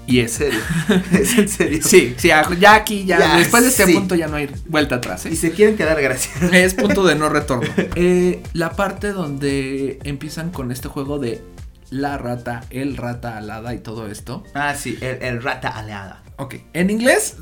Y 0.06 0.18
es 0.20 0.32
serio. 0.32 0.60
es 1.12 1.38
en 1.38 1.48
serio. 1.48 1.80
Sí, 1.82 2.14
sí, 2.16 2.28
ya 2.28 2.74
aquí, 2.74 3.04
ya, 3.04 3.36
después 3.36 3.62
de 3.62 3.68
este 3.70 3.92
punto 3.92 4.14
ya 4.14 4.28
no 4.28 4.36
hay 4.36 4.50
vuelta 4.66 4.96
atrás. 4.96 5.26
¿eh? 5.26 5.30
Y 5.32 5.36
se 5.36 5.52
quieren 5.52 5.76
quedar, 5.76 6.00
gracias. 6.00 6.52
Es 6.52 6.74
punto 6.74 7.04
de 7.04 7.14
no 7.14 7.28
retorno. 7.28 7.68
Eh, 8.00 8.42
la 8.52 8.72
parte 8.72 9.12
donde 9.12 9.98
empiezan 10.04 10.50
con 10.50 10.70
este 10.70 10.88
juego 10.88 11.18
de 11.18 11.42
la 11.90 12.18
rata, 12.18 12.64
el 12.70 12.96
rata 12.96 13.36
alada 13.36 13.74
y 13.74 13.78
todo 13.78 14.06
esto. 14.08 14.44
Ah, 14.54 14.74
sí, 14.74 14.98
el, 15.00 15.42
rata 15.42 15.68
alada. 15.68 16.22
Ok, 16.36 16.56
en 16.72 16.90
inglés 16.90 17.36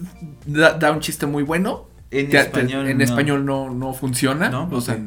da, 0.47 0.93
un 0.93 1.01
chiste 1.01 1.27
muy 1.27 1.43
bueno. 1.43 1.89
En 2.11 2.35
español. 2.35 2.89
en 2.89 2.99
no. 2.99 3.05
español 3.05 3.45
no, 3.45 3.71
no 3.71 3.93
funciona. 3.93 4.49
¿No? 4.49 4.69
O 4.71 4.81
sea, 4.81 4.99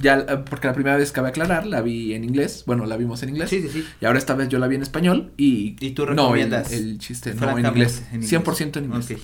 ya, 0.00 0.44
porque 0.44 0.66
la 0.66 0.74
primera 0.74 0.96
vez 0.96 1.12
cabe 1.12 1.28
aclarar, 1.28 1.66
la 1.66 1.80
vi 1.80 2.14
en 2.14 2.24
inglés. 2.24 2.64
Bueno, 2.66 2.86
la 2.86 2.96
vimos 2.96 3.22
en 3.22 3.30
inglés. 3.30 3.50
Sí, 3.50 3.62
sí, 3.62 3.68
sí. 3.68 3.86
Y 4.00 4.04
ahora 4.04 4.18
esta 4.18 4.34
vez 4.34 4.48
yo 4.48 4.58
la 4.58 4.68
vi 4.68 4.76
en 4.76 4.82
español 4.82 5.32
y. 5.36 5.76
¿Y 5.80 5.90
tú 5.92 6.06
recomiendas? 6.06 6.70
No, 6.70 6.76
el, 6.76 6.98
chiste 6.98 7.34
no 7.34 7.58
en 7.58 7.66
inglés. 7.66 8.02
en 8.12 8.22
inglés. 8.22 8.44
100% 8.44 8.76
en 8.76 8.84
inglés. 8.84 9.14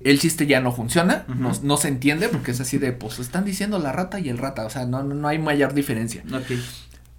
El 0.00 0.18
chiste 0.18 0.46
ya 0.46 0.60
no 0.60 0.72
funciona, 0.72 1.24
no, 1.62 1.76
se 1.76 1.88
entiende 1.88 2.28
porque 2.28 2.50
es 2.50 2.60
así 2.60 2.78
de, 2.78 2.92
pues 2.92 3.18
están 3.20 3.44
diciendo 3.44 3.78
la 3.78 3.92
rata 3.92 4.18
y 4.18 4.28
el 4.28 4.38
rata, 4.38 4.66
o 4.66 4.70
sea, 4.70 4.84
no, 4.86 5.02
no, 5.02 5.28
hay 5.28 5.38
mayor 5.38 5.72
diferencia. 5.72 6.22
Ok. 6.32 6.58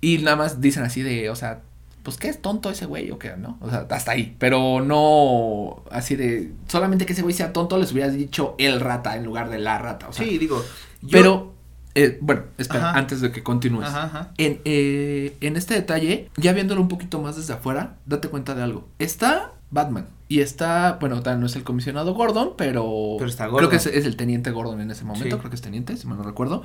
Y 0.01 0.20
nada 0.20 0.36
más 0.36 0.62
dicen 0.62 0.84
así 0.84 1.01
de, 1.01 1.30
o 1.30 1.36
sea, 1.36 1.62
pues 2.05 2.17
qué 2.17 2.29
es 2.29 2.39
tonto 2.39 2.69
ese 2.69 2.85
güey 2.85 3.09
o 3.09 3.17
qué, 3.17 3.35
¿no? 3.35 3.57
O 3.62 3.69
sea, 3.69 3.88
hasta 3.89 4.12
ahí. 4.12 4.35
Pero 4.38 4.79
no 4.79 5.83
así 5.89 6.15
de. 6.15 6.51
Solamente 6.67 7.05
que 7.07 7.13
ese 7.13 7.24
güey 7.24 7.33
sea 7.33 7.51
tonto, 7.51 7.79
les 7.79 7.91
hubieras 7.91 8.13
dicho 8.13 8.53
el 8.59 8.79
rata 8.79 9.17
en 9.17 9.25
lugar 9.25 9.50
de 9.50 9.57
la 9.57 9.79
rata. 9.79 10.07
O 10.07 10.13
sea, 10.13 10.24
sí, 10.24 10.38
digo. 10.38 10.63
Pero. 11.12 11.53
Eh, 11.95 12.17
bueno, 12.21 12.43
espera, 12.57 12.91
antes 12.91 13.21
de 13.21 13.31
que 13.31 13.41
continúes. 13.41 13.89
En, 14.38 14.62
eh, 14.65 15.38
en 15.39 15.55
este 15.55 15.74
detalle, 15.74 16.29
ya 16.35 16.51
viéndolo 16.51 16.81
un 16.81 16.89
poquito 16.89 17.21
más 17.21 17.38
desde 17.38 17.53
afuera, 17.53 17.95
date 18.05 18.27
cuenta 18.27 18.53
de 18.53 18.63
algo. 18.63 18.88
Está 19.00 19.53
Batman. 19.75 20.08
Y 20.27 20.39
está, 20.39 20.98
bueno, 21.00 21.22
tal 21.22 21.39
no 21.39 21.46
es 21.46 21.55
el 21.55 21.62
comisionado 21.63 22.15
Gordon, 22.15 22.53
pero, 22.58 23.13
Pero 23.20 23.29
está 23.29 23.44
creo 23.44 23.51
Gordon. 23.53 23.70
que 23.70 23.75
es, 23.75 23.86
es 23.86 24.05
el 24.05 24.15
teniente 24.15 24.50
Gordon 24.50 24.82
en 24.82 24.89
ese 24.89 25.03
momento, 25.03 25.36
Sí. 25.36 25.38
creo 25.39 25.50
que 25.51 25.55
es 25.55 25.62
teniente, 25.62 25.96
si 25.98 26.08
mal 26.08 26.17
no 26.17 26.24
recuerdo. 26.24 26.63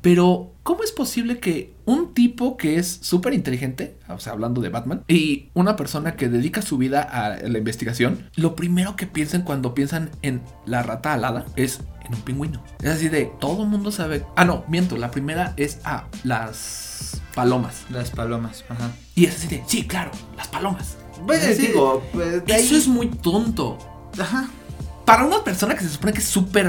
Pero, 0.00 0.52
¿cómo 0.62 0.84
es 0.84 0.92
posible 0.92 1.40
que 1.40 1.74
un 1.86 2.14
tipo 2.14 2.56
que 2.56 2.76
es 2.76 2.86
súper 3.02 3.34
inteligente, 3.34 3.96
o 4.08 4.20
sea, 4.20 4.32
hablando 4.34 4.60
de 4.60 4.68
Batman, 4.68 5.02
y 5.08 5.48
una 5.54 5.74
persona 5.74 6.14
que 6.14 6.28
dedica 6.28 6.62
su 6.62 6.78
vida 6.78 7.02
a 7.02 7.36
la 7.48 7.58
investigación, 7.58 8.30
lo 8.36 8.54
primero 8.54 8.94
que 8.94 9.08
piensan 9.08 9.42
cuando 9.42 9.74
piensan 9.74 10.10
en 10.22 10.40
la 10.64 10.84
rata 10.84 11.12
alada 11.12 11.46
es 11.56 11.80
en 12.06 12.14
un 12.14 12.20
pingüino? 12.20 12.62
Es 12.80 12.90
así 12.90 13.08
de, 13.08 13.32
todo 13.40 13.64
el 13.64 13.68
mundo 13.68 13.90
sabe... 13.90 14.24
Ah, 14.36 14.44
no, 14.44 14.62
miento, 14.68 14.96
la 14.96 15.10
primera 15.10 15.52
es 15.56 15.80
a 15.82 16.06
las 16.22 17.20
palomas. 17.34 17.86
Las 17.90 18.10
palomas, 18.10 18.64
ajá. 18.68 18.92
Y 19.16 19.24
es 19.24 19.34
así 19.36 19.48
de, 19.48 19.64
sí, 19.66 19.84
claro, 19.88 20.12
las 20.36 20.46
palomas. 20.46 20.96
Pues, 21.26 21.42
Es 21.44 21.50
así 21.52 21.62
de, 21.62 21.68
digo, 21.68 22.02
pues, 22.12 22.44
de 22.44 22.56
eso 22.56 22.74
ahí- 22.74 22.80
es 22.80 22.88
muy 22.88 23.08
tonto. 23.08 23.78
Ajá. 24.18 24.48
Para 25.04 25.24
una 25.24 25.42
persona 25.42 25.74
que 25.74 25.80
se 25.82 25.88
supone 25.88 26.12
que 26.12 26.20
es 26.20 26.24
súper 26.26 26.68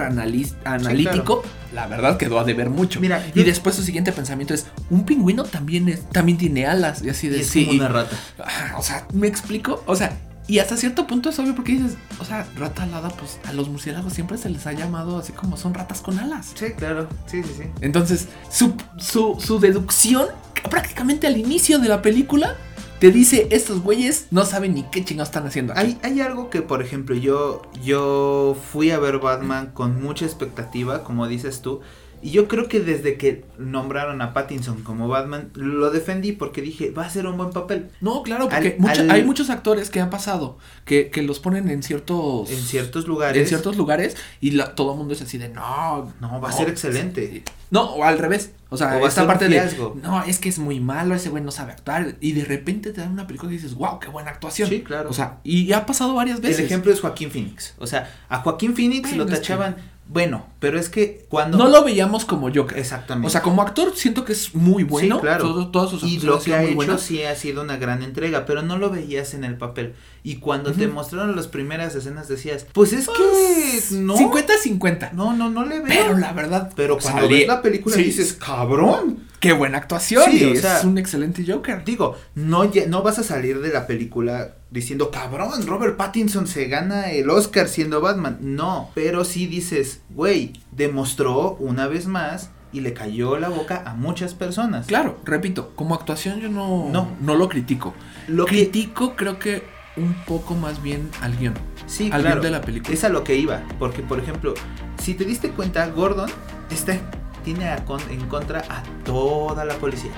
analítico, 0.65 1.43
la 1.73 1.87
verdad 1.87 2.17
quedó 2.17 2.39
a 2.39 2.43
deber 2.43 2.69
mucho. 2.69 2.99
Mira, 2.99 3.23
y 3.33 3.39
yo- 3.39 3.43
después 3.45 3.75
su 3.75 3.83
siguiente 3.83 4.11
pensamiento 4.11 4.53
es, 4.53 4.65
un 4.89 5.05
pingüino 5.05 5.43
también 5.43 5.87
es, 5.89 6.07
también 6.09 6.37
tiene 6.37 6.65
alas. 6.65 7.01
Y 7.03 7.09
así 7.09 7.27
Y 7.27 7.29
de 7.31 7.41
es 7.41 7.47
sí. 7.47 7.65
como 7.65 7.77
una 7.77 7.87
rata. 7.89 8.15
Ah, 8.39 8.75
O 8.77 8.83
sea, 8.83 9.05
¿me 9.13 9.27
explico? 9.27 9.83
O 9.85 9.95
sea, 9.95 10.17
y 10.47 10.59
hasta 10.59 10.75
cierto 10.75 11.05
punto 11.07 11.29
es 11.29 11.37
obvio 11.39 11.55
porque 11.55 11.73
dices, 11.73 11.93
o 12.19 12.25
sea, 12.25 12.47
rata 12.57 12.83
alada, 12.83 13.09
pues 13.09 13.39
a 13.47 13.53
los 13.53 13.69
murciélagos 13.69 14.11
siempre 14.13 14.37
se 14.37 14.49
les 14.49 14.65
ha 14.65 14.71
llamado 14.73 15.19
así 15.19 15.33
como 15.33 15.55
son 15.55 15.73
ratas 15.73 16.01
con 16.01 16.17
alas. 16.19 16.51
Sí, 16.55 16.65
claro. 16.75 17.07
Sí, 17.27 17.43
sí, 17.43 17.51
sí. 17.57 17.63
Entonces, 17.81 18.27
su, 18.49 18.73
su, 18.97 19.37
su 19.39 19.59
deducción, 19.59 20.27
prácticamente 20.69 21.27
al 21.27 21.37
inicio 21.37 21.77
de 21.79 21.87
la 21.89 22.01
película, 22.01 22.55
te 23.01 23.11
dice, 23.11 23.47
estos 23.49 23.81
güeyes 23.81 24.27
no 24.29 24.45
saben 24.45 24.75
ni 24.75 24.83
qué 24.83 25.03
chingados 25.03 25.29
están 25.29 25.47
haciendo 25.47 25.73
aquí. 25.73 25.97
Hay, 26.03 26.11
hay 26.11 26.21
algo 26.21 26.51
que, 26.51 26.61
por 26.61 26.83
ejemplo, 26.83 27.15
yo, 27.15 27.63
yo 27.83 28.55
fui 28.71 28.91
a 28.91 28.99
ver 28.99 29.17
Batman 29.17 29.71
con 29.73 30.03
mucha 30.03 30.23
expectativa, 30.23 31.03
como 31.03 31.27
dices 31.27 31.63
tú, 31.63 31.81
y 32.23 32.31
yo 32.31 32.47
creo 32.47 32.67
que 32.67 32.79
desde 32.79 33.17
que 33.17 33.45
nombraron 33.57 34.21
a 34.21 34.33
Pattinson 34.33 34.83
como 34.83 35.07
Batman, 35.07 35.49
lo 35.55 35.89
defendí 35.91 36.31
porque 36.31 36.61
dije, 36.61 36.91
va 36.91 37.05
a 37.05 37.09
ser 37.09 37.25
un 37.27 37.37
buen 37.37 37.51
papel. 37.51 37.89
No, 38.01 38.23
claro, 38.23 38.47
porque 38.49 38.69
Al- 38.69 38.79
mucha- 38.79 39.01
al- 39.01 39.11
hay 39.11 39.23
muchos 39.23 39.49
actores 39.49 39.89
que 39.89 39.99
han 39.99 40.09
pasado 40.09 40.57
que, 40.85 41.09
que 41.09 41.21
los 41.21 41.39
ponen 41.39 41.69
en 41.69 41.83
ciertos 41.83 42.49
En 42.51 42.57
ciertos 42.59 43.07
lugares. 43.07 43.41
en 43.41 43.47
ciertos 43.47 43.75
lugares 43.77 44.17
y 44.39 44.51
la- 44.51 44.75
todo 44.75 44.91
el 44.93 44.97
mundo 44.97 45.13
es 45.13 45.21
así 45.21 45.37
de 45.37 45.49
no, 45.49 46.11
No, 46.19 46.39
va 46.41 46.49
a 46.49 46.51
ser 46.51 46.69
excelente. 46.69 47.43
No, 47.69 47.83
o 47.93 48.03
al 48.03 48.17
revés. 48.17 48.51
O 48.69 48.77
sea, 48.77 48.97
O 48.97 49.07
esta 49.07 49.25
parte 49.27 49.47
de 49.49 49.61
no, 50.01 50.23
es 50.23 50.39
que 50.39 50.47
es 50.49 50.59
muy 50.59 50.79
malo, 50.79 51.13
ese 51.15 51.29
güey 51.29 51.43
no 51.43 51.51
sabe 51.51 51.71
actuar 51.73 52.15
y 52.21 52.31
de 52.33 52.45
repente 52.45 52.91
te 52.91 53.01
dan 53.01 53.11
una 53.11 53.27
película 53.27 53.51
y 53.51 53.55
dices, 53.55 53.73
"Wow, 53.75 53.99
qué 53.99 54.07
buena 54.07 54.31
actuación." 54.31 54.69
Sí, 54.69 54.81
claro. 54.81 55.09
O 55.09 55.13
sea, 55.13 55.39
y 55.43 55.71
ha 55.73 55.85
pasado 55.85 56.13
varias 56.13 56.39
veces. 56.41 56.59
El 56.59 56.65
ejemplo 56.65 56.91
es 56.93 57.01
Joaquín 57.01 57.31
Phoenix. 57.31 57.73
O 57.79 57.87
sea, 57.87 58.09
a 58.29 58.39
Joaquín 58.39 58.75
Phoenix 58.75 59.15
lo 59.15 59.23
es 59.23 59.29
que- 59.29 59.35
tachaban. 59.37 59.75
Bueno, 60.13 60.45
pero 60.59 60.77
es 60.77 60.89
que 60.89 61.25
cuando. 61.29 61.57
no 61.57 61.69
lo 61.69 61.85
veíamos 61.85 62.25
como 62.25 62.53
Joker. 62.53 62.77
Exactamente. 62.77 63.27
O 63.27 63.29
sea, 63.29 63.41
como 63.41 63.61
actor 63.61 63.93
siento 63.95 64.25
que 64.25 64.33
es 64.33 64.53
muy 64.53 64.83
bueno. 64.83 65.15
Sí, 65.15 65.21
claro. 65.21 65.45
Todo- 65.45 65.67
todas 65.69 65.89
sus 65.89 66.03
y 66.03 66.19
lo 66.19 66.37
que 66.37 66.53
ha 66.53 66.63
hecho 66.63 66.75
buenas. 66.75 66.99
sí 67.01 67.23
ha 67.23 67.33
sido 67.33 67.61
una 67.61 67.77
gran 67.77 68.03
entrega, 68.03 68.45
pero 68.45 68.61
no 68.61 68.77
lo 68.77 68.89
veías 68.89 69.33
en 69.33 69.45
el 69.45 69.55
papel. 69.55 69.93
Y 70.23 70.35
cuando 70.35 70.73
te 70.73 70.87
mostraron 70.89 71.33
las 71.37 71.47
primeras 71.47 71.95
escenas 71.95 72.27
decías, 72.27 72.65
pues 72.73 72.91
es 72.91 73.07
que 73.07 73.13
Pues, 73.23 73.91
no. 73.93 74.17
50-50. 74.17 75.13
No, 75.13 75.33
no, 75.33 75.49
no 75.49 75.63
le 75.65 75.79
veo. 75.79 75.87
Pero 75.87 76.17
la 76.17 76.33
verdad, 76.33 76.73
Pero 76.75 76.97
cuando 76.97 77.29
ves 77.29 77.47
la 77.47 77.61
película 77.61 77.95
Sí. 77.95 78.03
dices, 78.03 78.33
cabrón. 78.33 79.30
Qué 79.41 79.51
buena 79.51 79.79
actuación. 79.79 80.23
Sí, 80.31 80.37
y 80.39 80.43
o 80.45 80.53
es 80.53 80.61
sea, 80.61 80.81
un 80.85 80.97
excelente 80.97 81.43
Joker. 81.45 81.83
Digo, 81.83 82.15
no, 82.35 82.71
no 82.87 83.01
vas 83.01 83.19
a 83.19 83.23
salir 83.23 83.59
de 83.59 83.73
la 83.73 83.87
película 83.87 84.55
diciendo, 84.69 85.11
cabrón, 85.11 85.67
Robert 85.67 85.97
Pattinson 85.97 86.47
se 86.47 86.67
gana 86.67 87.11
el 87.11 87.29
Oscar 87.29 87.67
siendo 87.67 87.99
Batman. 87.99 88.37
No, 88.39 88.89
pero 88.93 89.25
sí 89.25 89.47
dices, 89.47 90.01
güey, 90.11 90.53
demostró 90.71 91.55
una 91.59 91.87
vez 91.87 92.07
más 92.07 92.51
y 92.71 92.79
le 92.79 92.93
cayó 92.93 93.37
la 93.37 93.49
boca 93.49 93.83
a 93.85 93.95
muchas 93.95 94.33
personas. 94.33 94.87
Claro, 94.87 95.19
repito, 95.25 95.73
como 95.75 95.95
actuación 95.95 96.39
yo 96.39 96.47
no, 96.47 96.87
No. 96.89 97.11
no. 97.19 97.35
lo 97.35 97.49
critico. 97.49 97.93
Lo 98.27 98.45
que 98.45 98.55
critico 98.63 99.15
creo 99.15 99.39
que 99.39 99.63
un 99.97 100.13
poco 100.25 100.53
más 100.55 100.81
bien 100.81 101.09
al 101.21 101.35
guion. 101.35 101.55
Sí, 101.87 102.05
al 102.13 102.21
claro. 102.21 102.41
guion 102.41 102.41
de 102.43 102.51
la 102.51 102.61
película. 102.61 102.93
Es 102.93 103.03
a 103.03 103.09
lo 103.09 103.23
que 103.25 103.35
iba. 103.35 103.61
Porque, 103.79 104.03
por 104.03 104.19
ejemplo, 104.19 104.53
si 105.01 105.15
te 105.15 105.25
diste 105.25 105.49
cuenta, 105.49 105.85
Gordon 105.87 106.29
está, 106.69 106.97
tiene 107.43 107.69
a 107.69 107.83
con- 107.85 108.01
en 108.09 108.27
contra 108.27 108.59
a 108.69 108.83
toda 109.03 109.65
la 109.65 109.73
policía. 109.75 110.11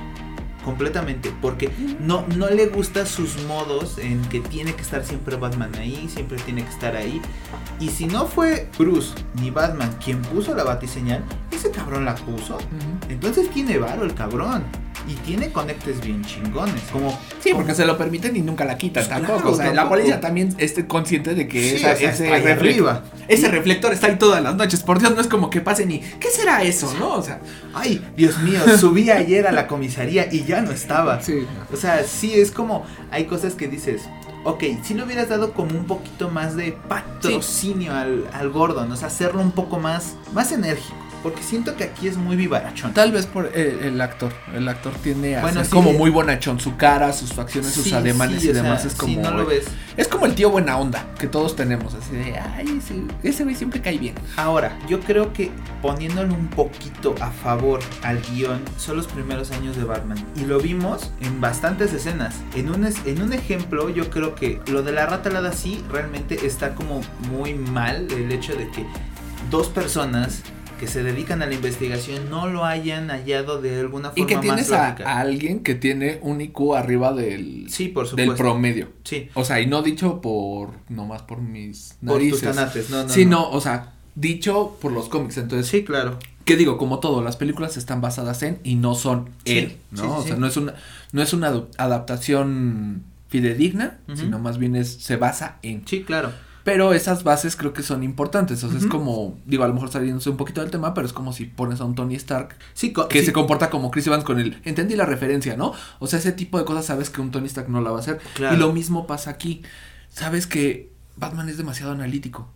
Completamente. 0.63 1.33
Porque 1.41 1.69
no, 1.99 2.25
no 2.37 2.49
le 2.49 2.67
gustan 2.67 3.05
sus 3.05 3.41
modos 3.47 3.97
en 3.97 4.21
que 4.29 4.39
tiene 4.39 4.73
que 4.73 4.81
estar 4.81 5.03
siempre 5.03 5.35
Batman 5.35 5.71
ahí, 5.77 6.07
siempre 6.09 6.37
tiene 6.37 6.63
que 6.63 6.69
estar 6.69 6.95
ahí. 6.95 7.21
Y 7.81 7.89
si 7.89 8.05
no 8.05 8.27
fue 8.27 8.69
Bruce 8.77 9.13
ni 9.41 9.49
Batman 9.51 9.93
quien 10.03 10.21
puso 10.21 10.55
la 10.55 10.63
batiseñal, 10.63 11.21
ese 11.51 11.69
cabrón 11.69 12.05
la 12.05 12.15
puso. 12.15 12.55
Ujú. 12.55 13.09
Entonces 13.09 13.49
tiene 13.49 13.77
varo 13.77 14.05
el 14.05 14.13
cabrón. 14.13 14.63
Y 15.07 15.15
tiene 15.15 15.51
conectes 15.51 15.99
bien 15.99 16.23
chingones. 16.23 16.81
Como, 16.91 17.11
Sí, 17.41 17.49
como- 17.51 17.61
porque 17.63 17.75
se 17.75 17.85
lo 17.85 17.97
permiten 17.97 18.35
y 18.37 18.41
nunca 18.41 18.63
la 18.63 18.77
quitan 18.77 19.03
Pues 19.03 19.09
tampoco. 19.09 19.33
claro, 19.41 19.51
o 19.51 19.55
sea, 19.55 19.65
la 19.65 19.71
tampoco. 19.73 19.89
policía 19.95 20.21
también 20.21 20.55
esté 20.57 20.87
consciente 20.87 21.35
de 21.35 21.47
que 21.47 21.61
Sí, 21.61 21.75
esa- 21.75 21.91
o 21.93 21.95
sea, 21.97 22.09
ese, 22.11 22.29
reflector, 22.29 22.51
arriba. 22.67 23.03
ese 23.27 23.47
reflector 23.49 23.91
está 23.93 24.07
ahí 24.07 24.15
todas 24.17 24.41
las 24.41 24.55
noches. 24.55 24.81
Por 24.81 24.99
Dios, 24.99 25.13
no 25.13 25.19
es 25.21 25.27
como 25.27 25.49
que 25.49 25.59
pasen 25.59 25.91
y 25.91 25.99
¿qué 25.99 26.29
será 26.29 26.63
eso? 26.63 26.93
¿No? 26.99 27.15
O 27.15 27.21
sea, 27.21 27.39
Ay, 27.73 28.05
Dios 28.15 28.37
mío, 28.39 28.61
subí 28.77 29.09
ayer 29.11 29.45
a 29.47 29.51
la 29.51 29.67
comisaría 29.67 30.27
y 30.31 30.45
ya 30.45 30.61
no 30.61 30.71
estaba. 30.71 31.21
sí. 31.21 31.45
O 31.73 31.75
sea, 31.75 32.03
sí, 32.05 32.33
es 32.33 32.51
como, 32.51 32.85
hay 33.11 33.25
cosas 33.25 33.55
que 33.55 33.67
dices, 33.67 34.03
ok, 34.45 34.63
si 34.83 34.93
le 34.93 35.03
hubieras 35.03 35.27
dado 35.27 35.53
como 35.53 35.77
un 35.77 35.85
poquito 35.85 36.29
más 36.29 36.55
de 36.55 36.77
patrocinio 36.87 37.93
al, 37.93 38.27
al 38.33 38.49
Gordon, 38.51 38.91
o 38.91 38.95
sea, 38.95 39.07
hacerlo 39.07 39.41
un 39.41 39.51
poco 39.51 39.79
más, 39.79 40.15
más 40.33 40.51
enérgico, 40.51 40.95
porque 41.23 41.41
siento 41.41 41.75
que 41.77 41.85
aquí 41.85 42.07
es 42.07 42.17
muy 42.17 42.35
vivarachón. 42.35 42.93
Tal 42.93 43.11
vez 43.13 43.25
por 43.25 43.47
el, 43.55 43.79
el 43.79 44.01
actor. 44.01 44.31
El 44.53 44.67
actor 44.67 44.91
tiene 45.01 45.37
a 45.37 45.41
Bueno, 45.41 45.61
ser 45.61 45.65
sí, 45.67 45.71
como 45.71 45.93
muy 45.93 46.09
bonachón. 46.09 46.59
Su 46.59 46.75
cara, 46.75 47.13
sus 47.13 47.33
facciones, 47.33 47.71
sus 47.71 47.91
ademanes 47.93 48.41
sí, 48.41 48.49
y 48.49 48.53
sea, 48.53 48.61
demás. 48.61 48.83
es 48.85 48.93
como. 48.95 49.21
no 49.21 49.31
lo 49.31 49.45
ves. 49.45 49.65
Es 49.95 50.07
como 50.07 50.25
el 50.25 50.35
tío 50.35 50.49
buena 50.49 50.77
onda 50.77 51.05
que 51.17 51.27
todos 51.27 51.55
tenemos. 51.55 51.93
Así 51.93 52.15
de, 52.15 52.37
ay, 52.37 52.77
ese, 52.79 53.01
ese 53.23 53.43
güey 53.43 53.55
siempre 53.55 53.79
cae 53.81 53.97
bien. 53.97 54.15
Ahora, 54.35 54.77
yo 54.89 54.99
creo 54.99 55.31
que 55.33 55.49
poniéndole 55.81 56.33
un 56.33 56.47
poquito 56.49 57.15
a 57.21 57.31
favor 57.31 57.79
al 58.03 58.19
guion 58.21 58.59
son 58.77 58.97
los 58.97 59.07
primeros 59.07 59.51
años 59.51 59.77
de 59.77 59.83
Batman. 59.85 60.17
Y 60.35 60.41
lo 60.45 60.59
vimos 60.59 61.11
en 61.21 61.39
bastantes 61.39 61.93
escenas. 61.93 62.35
En 62.55 62.69
un, 62.69 62.83
es- 62.85 63.05
en 63.05 63.21
un 63.21 63.31
ejemplo, 63.33 63.89
yo 63.89 64.09
creo 64.09 64.35
que 64.35 64.59
lo 64.67 64.83
de 64.83 64.91
la 64.91 65.05
rata 65.05 65.29
alada 65.29 65.53
sí 65.53 65.83
realmente 65.89 66.45
está 66.45 66.75
como 66.75 67.01
muy 67.31 67.53
mal 67.53 68.07
el 68.11 68.31
hecho 68.31 68.55
de 68.55 68.69
que 68.71 68.85
dos 69.49 69.67
personas 69.69 70.41
que 70.83 70.91
se 70.91 71.01
dedican 71.01 71.41
a 71.41 71.45
la 71.45 71.53
investigación 71.53 72.29
no 72.29 72.47
lo 72.47 72.65
hayan 72.65 73.07
hallado 73.07 73.61
de 73.61 73.79
alguna 73.79 74.09
forma 74.09 74.21
Y 74.21 74.27
que 74.27 74.35
más 74.35 74.41
tienes 74.43 74.71
a, 74.73 74.89
alguien 75.17 75.61
que 75.63 75.75
tiene 75.75 76.19
un 76.21 76.41
IQ 76.41 76.75
arriba 76.75 77.13
del, 77.13 77.67
Sí, 77.69 77.87
por 77.87 78.03
del 78.03 78.09
supuesto. 78.09 78.35
promedio. 78.35 78.89
Sí, 79.05 79.29
O 79.33 79.45
sea, 79.45 79.61
y 79.61 79.65
no 79.65 79.81
dicho 79.81 80.19
por. 80.19 80.71
nomás 80.89 81.21
por 81.21 81.39
mis 81.39 81.95
por 82.05 82.17
tus 82.19 82.41
narices. 82.41 82.41
tanates. 82.41 82.89
No, 82.89 83.03
no, 83.03 83.09
sí, 83.09 83.23
no. 83.23 83.31
no, 83.31 83.49
o 83.51 83.61
sea, 83.61 83.93
dicho 84.15 84.77
por 84.81 84.91
los 84.91 85.07
cómics. 85.07 85.37
Entonces, 85.37 85.67
Sí, 85.67 85.85
claro. 85.85 86.19
¿qué 86.43 86.57
digo? 86.57 86.77
Como 86.77 86.99
todo, 86.99 87.21
las 87.23 87.37
películas 87.37 87.77
están 87.77 88.01
basadas 88.01 88.43
en 88.43 88.59
y 88.65 88.75
no 88.75 88.93
son 88.93 89.29
Sí, 89.45 89.57
él, 89.59 89.77
¿no? 89.91 90.01
sí, 90.01 90.07
o 90.09 90.23
sea, 90.23 90.35
no 90.35 90.47
es 90.47 90.57
una, 90.57 90.75
no 91.13 91.21
es 91.21 91.31
una 91.31 91.63
adaptación 91.77 93.03
fidedigna, 93.29 93.99
sino 94.15 94.37
más 94.37 94.57
bien 94.57 94.75
es, 94.75 94.91
se 94.95 95.15
basa 95.15 95.59
en. 95.61 95.87
Sí, 95.87 96.03
claro. 96.03 96.33
Pero 96.63 96.93
esas 96.93 97.23
bases 97.23 97.55
creo 97.55 97.73
que 97.73 97.83
son 97.83 98.03
importantes. 98.03 98.63
O 98.63 98.69
sea, 98.69 98.79
es 98.79 98.85
como, 98.85 99.37
digo, 99.45 99.63
a 99.63 99.67
lo 99.67 99.73
mejor 99.73 99.91
saliéndose 99.91 100.29
un 100.29 100.37
poquito 100.37 100.61
del 100.61 100.71
tema, 100.71 100.93
pero 100.93 101.05
es 101.05 101.11
como 101.11 101.33
si 101.33 101.45
pones 101.45 101.81
a 101.81 101.85
un 101.85 101.93
Tony 101.93 102.15
Stark 102.15 102.55
Sí, 102.73 102.93
que 103.09 103.19
sí, 103.19 103.25
se 103.25 103.33
comporta 103.33 103.69
como 103.69 103.91
Chris 103.91 104.07
Evans 104.07 104.23
con 104.23 104.39
el. 104.39 104.61
Entendí 104.63 104.95
la 104.95 105.05
referencia, 105.05 105.57
¿no? 105.57 105.73
O 105.99 106.07
sea, 106.07 106.19
ese 106.19 106.31
tipo 106.31 106.57
de 106.57 106.65
cosas 106.65 106.85
sabes 106.85 107.09
que 107.09 107.19
un 107.19 107.31
Tony 107.31 107.47
Stark 107.47 107.69
no 107.69 107.81
la 107.81 107.91
va 107.91 107.97
a 107.97 107.99
hacer. 107.99 108.19
Claro. 108.35 108.55
Y 108.55 108.59
lo 108.59 108.71
mismo 108.71 109.07
pasa 109.07 109.29
aquí. 109.29 109.61
Sabes 110.09 110.47
que 110.47 110.91
Batman 111.17 111.49
es 111.49 111.57
demasiado 111.57 111.91
analítico. 111.91 112.47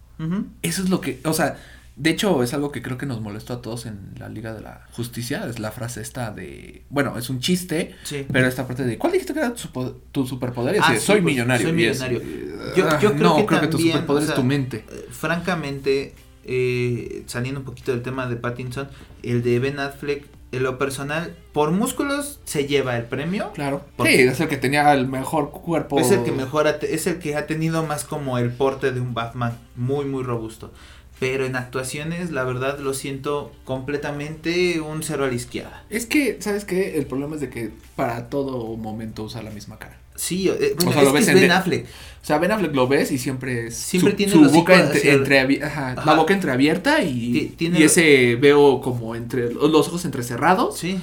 Eso 0.61 0.81
es 0.83 0.89
lo 0.89 0.99
que. 1.01 1.19
O 1.25 1.33
sea, 1.33 1.57
de 1.97 2.11
hecho, 2.11 2.43
es 2.43 2.53
algo 2.53 2.71
que 2.71 2.83
creo 2.83 2.97
que 2.97 3.07
nos 3.07 3.21
molestó 3.21 3.53
a 3.53 3.61
todos 3.61 3.87
en 3.87 4.13
la 4.19 4.29
Liga 4.29 4.53
de 4.53 4.61
la 4.61 4.85
Justicia. 4.91 5.45
Es 5.49 5.57
la 5.57 5.71
frase 5.71 6.01
esta 6.01 6.29
de. 6.31 6.83
Bueno, 6.89 7.17
es 7.17 7.29
un 7.31 7.39
chiste. 7.39 7.95
Sí. 8.03 8.25
Pero 8.31 8.47
esta 8.47 8.67
parte 8.67 8.83
de. 8.83 8.99
¿Cuál 8.99 9.13
dijiste 9.13 9.33
que 9.33 9.39
era 9.39 9.53
tu, 9.55 9.67
tu 10.11 10.27
superpoder? 10.27 10.77
Ah, 10.81 10.93
sí, 10.93 10.99
soy 10.99 11.21
pues, 11.21 11.33
millonario. 11.33 11.67
soy 11.69 11.83
es, 11.85 11.99
millonario. 11.99 12.19
eh, 12.21 12.73
Yo- 12.75 12.87
ah, 12.87 12.99
yo 13.01 13.13
creo 13.13 13.23
no, 13.23 13.35
que 13.37 13.45
creo 13.47 13.61
que 13.61 13.67
tu 13.67 13.77
también, 13.77 13.93
superpoder 13.93 14.23
o 14.23 14.25
sea, 14.27 14.35
es 14.35 14.39
tu 14.39 14.45
mente. 14.45 14.85
Eh, 14.89 15.07
francamente, 15.09 16.13
eh, 16.43 17.23
saliendo 17.25 17.61
un 17.61 17.65
poquito 17.65 17.91
del 17.91 18.03
tema 18.03 18.27
de 18.27 18.35
Pattinson, 18.35 18.87
el 19.23 19.41
de 19.41 19.57
Ben 19.59 19.79
Affleck, 19.79 20.27
en 20.51 20.63
lo 20.63 20.77
personal, 20.77 21.35
por 21.51 21.71
músculos 21.71 22.39
se 22.45 22.67
lleva 22.67 22.95
el 22.95 23.03
premio. 23.03 23.51
Claro. 23.53 23.83
Sí, 24.03 24.09
es 24.13 24.39
el 24.39 24.47
que 24.47 24.55
tenía 24.57 24.93
el 24.93 25.07
mejor 25.07 25.51
cuerpo. 25.51 25.99
Es 25.99 26.11
el 26.11 26.23
que 26.23 26.31
mejor 26.31 26.67
es 26.67 27.07
el 27.07 27.19
que 27.19 27.35
ha 27.35 27.47
tenido 27.47 27.83
más 27.83 28.05
como 28.05 28.37
el 28.37 28.51
porte 28.51 28.91
de 28.91 29.01
un 29.01 29.13
Batman 29.13 29.57
muy 29.75 30.05
muy 30.05 30.23
robusto. 30.23 30.71
Pero 31.19 31.45
en 31.45 31.55
actuaciones, 31.55 32.29
la 32.31 32.43
verdad 32.43 32.77
lo 32.79 32.93
siento 32.93 33.51
completamente 33.65 34.81
un 34.81 35.01
cero 35.03 35.25
a 35.25 35.27
la 35.27 35.33
izquierda. 35.33 35.83
Es 35.89 36.05
que, 36.05 36.37
¿sabes 36.41 36.63
qué? 36.65 36.97
El 36.97 37.05
problema 37.07 37.35
es 37.35 37.41
de 37.41 37.49
que 37.49 37.71
para 37.95 38.29
todo 38.29 38.75
momento 38.77 39.23
usa 39.23 39.41
la 39.41 39.49
misma 39.49 39.79
cara. 39.79 39.97
Sí, 40.15 40.47
eh, 40.49 40.73
bueno, 40.75 40.91
O 40.91 40.93
sea, 40.93 41.01
lo 41.03 41.07
es 41.09 41.13
que 41.13 41.19
ves 41.19 41.27
es 41.27 41.35
en 41.35 41.41
Ben 41.41 41.51
Affleck. 41.51 41.85
O 41.85 42.25
sea, 42.25 42.37
Ben 42.39 42.51
Affleck 42.51 42.73
lo 42.75 42.87
ves 42.87 43.11
y 43.11 43.17
siempre 43.17 43.67
es 43.67 43.75
Siempre 43.75 44.11
su, 44.11 44.17
tiene 44.17 44.31
su 44.33 44.43
boca 44.49 44.79
entre, 44.79 45.15
entreabi- 45.15 45.63
ajá, 45.63 45.91
Ajá. 45.93 46.05
la 46.05 46.13
boca 46.15 46.33
entreabierta 46.33 47.01
y, 47.03 47.31
Ti- 47.33 47.53
tiene 47.57 47.79
y 47.79 47.83
ese 47.83 48.35
veo 48.35 48.81
como 48.81 49.15
entre 49.15 49.51
los 49.53 49.87
ojos 49.87 50.05
entrecerrados. 50.05 50.77
Sí. 50.77 50.99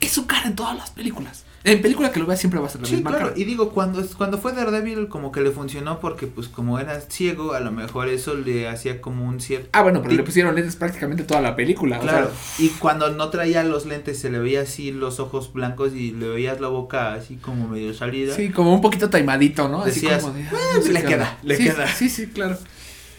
Es 0.00 0.10
su 0.12 0.26
cara 0.26 0.46
en 0.48 0.54
todas 0.56 0.76
las 0.76 0.90
películas. 0.90 1.43
En 1.66 1.80
película 1.80 2.12
que 2.12 2.20
lo 2.20 2.26
veas 2.26 2.38
siempre 2.38 2.60
va 2.60 2.66
a 2.66 2.68
ser 2.68 2.82
la 2.82 2.86
Sí, 2.86 2.96
misma 2.96 3.10
claro. 3.12 3.26
cara. 3.28 3.38
Y 3.40 3.44
digo, 3.44 3.70
cuando, 3.70 3.98
es- 4.02 4.14
cuando 4.14 4.36
fue 4.36 4.52
Daredevil, 4.52 5.08
como 5.08 5.32
que 5.32 5.40
le 5.40 5.50
funcionó 5.50 5.98
porque, 5.98 6.26
pues, 6.26 6.46
como 6.48 6.78
era 6.78 7.00
ciego, 7.00 7.54
a 7.54 7.60
lo 7.60 7.72
mejor 7.72 8.08
eso 8.10 8.34
le 8.34 8.68
hacía 8.68 9.00
como 9.00 9.26
un 9.26 9.40
cierto. 9.40 9.70
Ah, 9.72 9.80
bueno, 9.82 10.02
pero 10.02 10.14
le 10.14 10.22
pusieron 10.24 10.54
lentes 10.54 10.76
prácticamente 10.76 11.22
toda 11.24 11.40
la 11.40 11.56
película. 11.56 11.98
o 11.98 12.02
Claro. 12.02 12.30
sea, 12.30 12.64
Y 12.66 12.68
cuando 12.68 13.08
no 13.10 13.30
traía 13.30 13.64
los 13.64 13.86
lentes, 13.86 14.18
se 14.18 14.28
le 14.30 14.40
veía 14.40 14.60
así 14.60 14.92
los 14.92 15.20
ojos 15.20 15.54
blancos 15.54 15.94
y 15.94 16.10
le 16.10 16.28
veías 16.28 16.60
la 16.60 16.68
boca 16.68 17.14
así 17.14 17.36
como 17.36 17.66
medio 17.66 17.94
salida. 17.94 18.34
sí, 18.36 18.50
como 18.50 18.74
un 18.74 18.82
poquito 18.82 19.08
taimadito, 19.08 19.66
¿no? 19.70 19.80
Así 19.80 20.00
Decías, 20.02 20.22
como 20.22 20.34
de, 20.34 20.42
ah, 20.42 20.48
"Bueno, 20.50 20.66
no 20.76 20.82
sé 20.82 20.92
le 20.92 21.02
queda, 21.02 21.14
onda". 21.14 21.38
le 21.44 21.56
Sí, 21.56 21.64
queda. 21.64 21.86
Sí, 21.88 22.08
sí, 22.10 22.26
claro. 22.26 22.58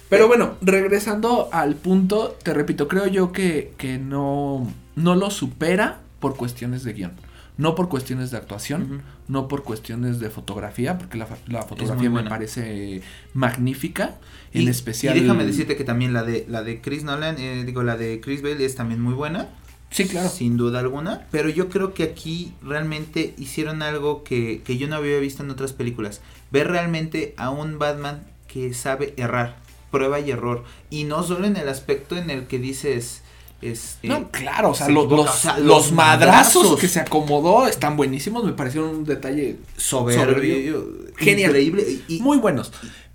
Pero 0.08 0.28
bueno, 0.28 0.54
regresando 0.62 1.50
al 1.52 1.74
punto, 1.74 2.38
te 2.44 2.54
repito, 2.54 2.88
creo 2.88 3.08
yo 3.08 3.32
que, 3.32 3.74
que 3.78 3.98
no, 3.98 4.72
no 4.96 5.16
lo 5.16 5.32
supera 5.32 5.98
por 6.20 6.36
cuestiones 6.36 6.84
de 6.84 6.94
guion. 6.94 7.12
No 7.58 7.74
por 7.74 7.88
cuestiones 7.88 8.32
de 8.32 8.38
actuación, 8.38 9.04
no 9.28 9.48
por 9.48 9.64
cuestiones 9.64 10.20
de 10.20 10.30
fotografía, 10.30 10.98
porque 10.98 11.18
la, 11.18 11.28
la 11.48 11.64
fotografía 11.64 12.10
me 12.10 12.24
parece 12.24 13.02
magnífica, 13.34 14.16
en 14.54 14.68
especial... 14.68 15.16
Y 15.16 15.22
déjame 15.22 15.46
decirte 15.46 15.78
que 15.78 15.86
también 15.86 16.12
la 16.12 16.24
de 16.24 16.46
la 16.50 16.64
de 16.64 16.82
Chris 16.82 17.04
Nolan, 17.04 17.38
eh, 17.40 17.64
digo, 17.66 17.84
la 17.84 17.96
de 17.96 18.20
Chris 18.20 18.42
Bale 18.42 18.66
es 18.66 18.76
también 18.76 19.02
muy 19.02 19.14
buena. 19.14 19.50
Sí, 19.90 20.06
claro. 20.06 20.28
Sin 20.28 20.58
duda 20.58 20.80
alguna. 20.80 21.28
Pero 21.32 21.48
yo 21.48 21.70
creo 21.70 21.94
que 21.94 22.04
aquí 22.04 22.54
realmente 22.62 23.34
hicieron 23.38 23.82
algo 23.82 24.26
que, 24.26 24.62
que 24.66 24.78
yo 24.78 24.90
no 24.90 24.98
había 24.98 25.18
visto 25.20 25.42
en 25.42 25.50
otras 25.50 25.72
películas. 25.72 26.22
Ver 26.52 26.68
realmente 26.68 27.34
a 27.38 27.52
un 27.52 27.80
Batman 27.80 28.24
que 28.50 28.74
sabe 28.74 29.14
errar. 29.16 29.58
Prueba 29.92 30.20
y 30.20 30.32
error. 30.32 30.66
Y 30.90 31.06
no 31.06 31.24
solo 31.24 31.48
en 31.48 31.56
el 31.56 31.70
aspecto 31.70 32.18
en 32.18 32.30
el 32.30 32.48
que 32.48 32.60
dices. 32.60 33.22
Este, 33.62 34.08
No, 34.08 34.30
claro, 34.30 34.72
o 34.72 34.76
sea, 34.76 34.88
se 34.88 34.92
los, 34.92 35.10
los, 35.10 35.46
madrazos, 35.92 35.92
madrazos. 35.94 36.80
que 36.80 36.88
se 36.88 37.00
acomodó 37.00 37.68
están 37.68 37.98
buenísimos, 37.98 38.44
me 38.44 38.54
parecieron 38.54 38.90
un 38.90 39.04
detalle 39.06 39.58
soberbio. 39.78 40.86
Genial. 41.18 41.52
Increíble. 41.52 42.00
Y, 42.08 42.20
muy 42.20 42.38
buenos. 42.38 42.72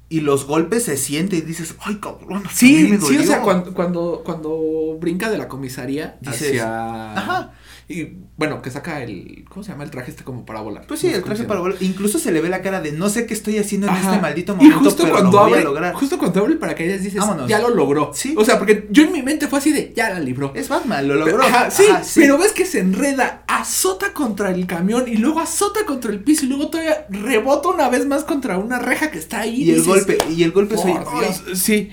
y 0.08 0.20
los 0.20 0.46
golpes 0.46 0.84
se 0.84 0.96
sienten 0.96 1.40
y 1.40 1.42
dices, 1.42 1.74
ay 1.80 1.96
cabrón. 1.96 2.42
Sí, 2.52 2.88
sí, 2.88 3.16
o 3.18 3.22
sea, 3.22 3.38
dolió". 3.38 3.42
cuando, 3.42 3.74
cuando, 3.74 4.22
cuando 4.24 4.96
brinca 4.98 5.30
de 5.30 5.38
la 5.38 5.46
comisaría 5.46 6.16
Dices, 6.20 6.48
hacia... 6.48 7.12
ajá. 7.12 7.52
Y 7.92 8.18
bueno, 8.36 8.62
que 8.62 8.70
saca 8.70 9.02
el... 9.02 9.44
¿Cómo 9.48 9.64
se 9.64 9.72
llama? 9.72 9.82
El 9.82 9.90
traje 9.90 10.12
este 10.12 10.22
como 10.22 10.46
para 10.46 10.60
volar. 10.60 10.86
Pues 10.86 11.00
sí, 11.00 11.08
No 11.08 11.16
el 11.16 11.24
traje 11.24 11.42
para 11.42 11.58
volar. 11.58 11.76
Incluso 11.80 12.20
se 12.20 12.30
le 12.30 12.40
ve 12.40 12.48
la 12.48 12.62
cara 12.62 12.80
de 12.80 12.92
no 12.92 13.08
sé 13.08 13.26
qué 13.26 13.34
estoy 13.34 13.58
haciendo 13.58 13.88
en 13.88 13.94
Ajá. 13.94 14.10
este 14.10 14.22
maldito 14.22 14.52
y 14.52 14.56
momento, 14.56 14.78
justo 14.84 15.02
pero 15.02 15.14
cuando 15.16 15.30
lo 15.32 15.38
voy 15.42 15.50
abre, 15.50 15.60
a 15.62 15.64
lograr. 15.64 15.94
justo 15.94 16.16
cuando 16.16 16.38
abre 16.40 16.52
el 16.52 16.58
paracaídas 16.60 17.02
dices, 17.02 17.18
Vámonos. 17.20 17.48
ya 17.48 17.58
lo 17.58 17.70
logró. 17.74 18.12
Sí. 18.14 18.32
O 18.38 18.44
sea, 18.44 18.58
porque 18.58 18.86
yo 18.90 19.02
en 19.02 19.12
mi 19.12 19.22
mente 19.22 19.48
fue 19.48 19.58
así 19.58 19.72
de, 19.72 19.92
ya 19.96 20.08
la 20.10 20.20
libró. 20.20 20.52
Es 20.54 20.68
Batman, 20.68 21.08
lo 21.08 21.16
logró. 21.16 21.42
Ajá, 21.42 21.68
sí, 21.72 21.82
Ajá, 21.90 22.02
pero 22.14 22.38
ves 22.38 22.52
que 22.52 22.64
se 22.64 22.78
enreda, 22.78 23.42
azota 23.48 24.12
contra 24.12 24.52
el 24.52 24.66
camión 24.68 25.08
y 25.08 25.16
luego 25.16 25.40
azota 25.40 25.80
contra 25.84 26.12
el 26.12 26.20
piso 26.22 26.44
y 26.44 26.48
luego 26.48 26.68
todavía 26.68 27.06
rebota 27.08 27.70
una 27.70 27.88
vez 27.88 28.06
más 28.06 28.22
contra 28.22 28.56
una 28.56 28.78
reja 28.78 29.10
que 29.10 29.18
está 29.18 29.40
ahí. 29.40 29.64
Y 29.64 29.70
el 29.70 29.76
dices, 29.78 29.86
golpe, 29.86 30.18
y 30.30 30.44
el 30.44 30.52
golpe 30.52 30.76
"Por 30.76 30.84
soy. 30.84 30.92
Dios". 30.92 31.58
Sí, 31.60 31.90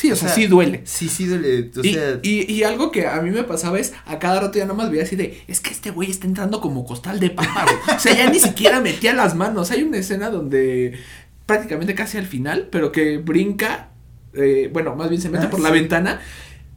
sí, 0.00 0.10
o, 0.10 0.14
O 0.14 0.16
sea, 0.16 0.28
sea, 0.28 0.34
sí 0.36 0.46
duele. 0.46 0.80
Sí, 0.84 1.08
sí, 1.08 1.26
duele. 1.26 1.70
O 1.76 1.80
Y, 1.84 1.94
sea, 1.94 2.18
y, 2.22 2.52
y 2.52 2.62
algo 2.62 2.90
que 2.90 3.06
a 3.06 3.20
mí 3.20 3.30
me 3.30 3.44
pasaba 3.44 3.78
es, 3.78 3.92
a 4.06 4.18
cada 4.18 4.40
rato 4.40 4.58
ya 4.58 4.64
nomás 4.66 4.90
veía 4.90 5.02
así 5.02 5.16
de, 5.16 5.42
es 5.46 5.60
que 5.60 5.70
este 5.70 5.90
güey 5.90 6.10
está 6.10 6.26
entrando 6.26 6.60
como 6.60 6.84
costal 6.86 7.20
de 7.20 7.30
papa, 7.30 7.64
güey. 7.64 7.96
O 7.96 8.00
sea, 8.00 8.14
ya 8.16 8.30
ni 8.30 8.40
siquiera 8.40 8.80
metía 8.80 9.12
las 9.14 9.34
manos. 9.34 9.70
Hay 9.70 9.82
una 9.82 9.98
escena 9.98 10.30
donde 10.30 10.94
prácticamente 11.46 11.94
casi 11.94 12.16
al 12.18 12.26
final, 12.26 12.68
pero 12.70 12.92
que 12.92 13.18
brinca, 13.18 13.90
eh, 14.34 14.70
bueno, 14.72 14.94
más 14.96 15.10
bien 15.10 15.20
se 15.20 15.28
mete 15.28 15.46
Ah, 15.46 15.50
por 15.50 15.60
la 15.60 15.70
ventana. 15.70 16.20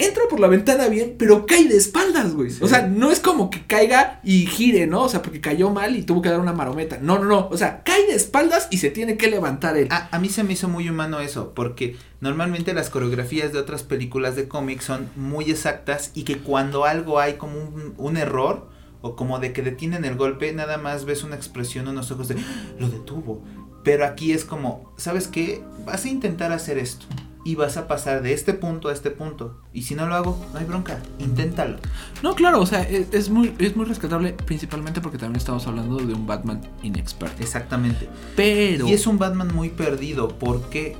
Entra 0.06 0.24
por 0.30 0.40
la 0.40 0.48
ventana 0.48 0.88
bien, 0.88 1.16
pero 1.18 1.46
cae 1.46 1.68
de 1.68 1.78
espaldas, 1.78 2.34
güey. 2.34 2.50
Sí. 2.50 2.60
O 2.64 2.68
sea, 2.68 2.88
no 2.88 3.12
es 3.12 3.20
como 3.20 3.50
que 3.50 3.66
caiga 3.66 4.20
y 4.24 4.46
gire, 4.46 4.86
¿no? 4.88 5.04
O 5.04 5.10
sea, 5.10 5.22
porque 5.22 5.40
cayó 5.42 5.70
mal 5.70 5.96
y 5.96 6.04
tuvo 6.04 6.22
que 6.22 6.30
dar 6.30 6.40
una 6.40 6.54
marometa. 6.54 6.98
No, 7.02 7.20
no, 7.20 7.26
no. 7.26 7.48
O 7.50 7.58
sea, 7.58 7.84
cae 7.84 8.06
de 8.08 8.16
espaldas 8.16 8.68
y 8.72 8.78
se 8.78 8.90
tiene 8.90 9.18
que 9.18 9.28
levantar 9.30 9.78
él. 9.78 9.88
a, 9.92 10.10
a 10.16 10.20
mí 10.20 10.30
se 10.30 10.44
me 10.44 10.54
hizo 10.54 10.68
muy 10.68 10.90
humano 10.90 11.20
eso, 11.20 11.54
porque 11.56 11.96
normalmente 12.22 12.74
las 12.74 12.90
coreografías 12.90 13.54
de 13.54 13.60
otras 13.60 13.84
películas 13.84 14.36
de 14.36 14.48
cómics 14.48 14.86
son 14.86 15.10
muy 15.16 15.50
exactas 15.52 16.12
y 16.14 16.24
que 16.24 16.38
cuando 16.40 16.86
algo 16.86 17.20
hay 17.20 17.34
como 17.34 17.58
un, 17.60 17.94
un 17.98 18.18
error 18.18 18.70
o 19.02 19.16
como 19.16 19.40
de 19.40 19.52
que 19.54 19.62
detienen 19.62 20.06
el 20.06 20.16
golpe, 20.16 20.52
nada 20.54 20.78
más 20.78 21.06
ves 21.06 21.24
una 21.24 21.36
expresión, 21.36 21.88
unos 21.88 22.10
ojos 22.12 22.30
de 22.30 22.36
"Ah, 22.36 22.64
lo 22.80 22.90
detuvo. 22.90 23.44
Pero 23.84 24.06
aquí 24.06 24.32
es 24.32 24.46
como, 24.46 24.94
¿sabes 24.98 25.28
qué? 25.28 25.62
Vas 25.86 26.06
a 26.06 26.08
intentar 26.10 26.54
hacer 26.54 26.78
esto 26.78 27.06
y 27.46 27.56
vas 27.56 27.78
a 27.78 27.88
pasar 27.88 28.22
de 28.22 28.34
este 28.34 28.54
punto 28.54 28.90
a 28.90 28.94
este 28.94 29.12
punto. 29.12 29.60
Y 29.74 29.84
si 29.84 29.96
no 29.96 30.08
lo 30.08 30.16
hago, 30.16 30.46
no 30.54 30.60
hay 30.60 30.66
bronca, 30.66 31.00
inténtalo. 31.20 31.78
No, 32.22 32.36
claro, 32.36 32.62
o 32.62 32.66
sea, 32.66 32.84
es, 32.84 33.08
es 33.14 33.30
muy, 33.30 33.54
es 33.60 33.76
muy 33.76 33.86
rescatable, 33.86 34.34
principalmente 34.34 35.02
porque 35.02 35.18
también 35.18 35.38
estamos 35.38 35.68
hablando 35.68 35.98
de 35.98 36.14
un 36.14 36.26
Batman 36.26 36.62
inexperto. 36.82 37.42
Exactamente. 37.42 38.08
Pero. 38.36 38.88
Y 38.88 38.94
es 38.94 39.08
un 39.08 39.18
Batman 39.18 39.54
muy 39.54 39.70
perdido. 39.70 40.30
¿Por 40.30 40.62
qué? 40.70 40.96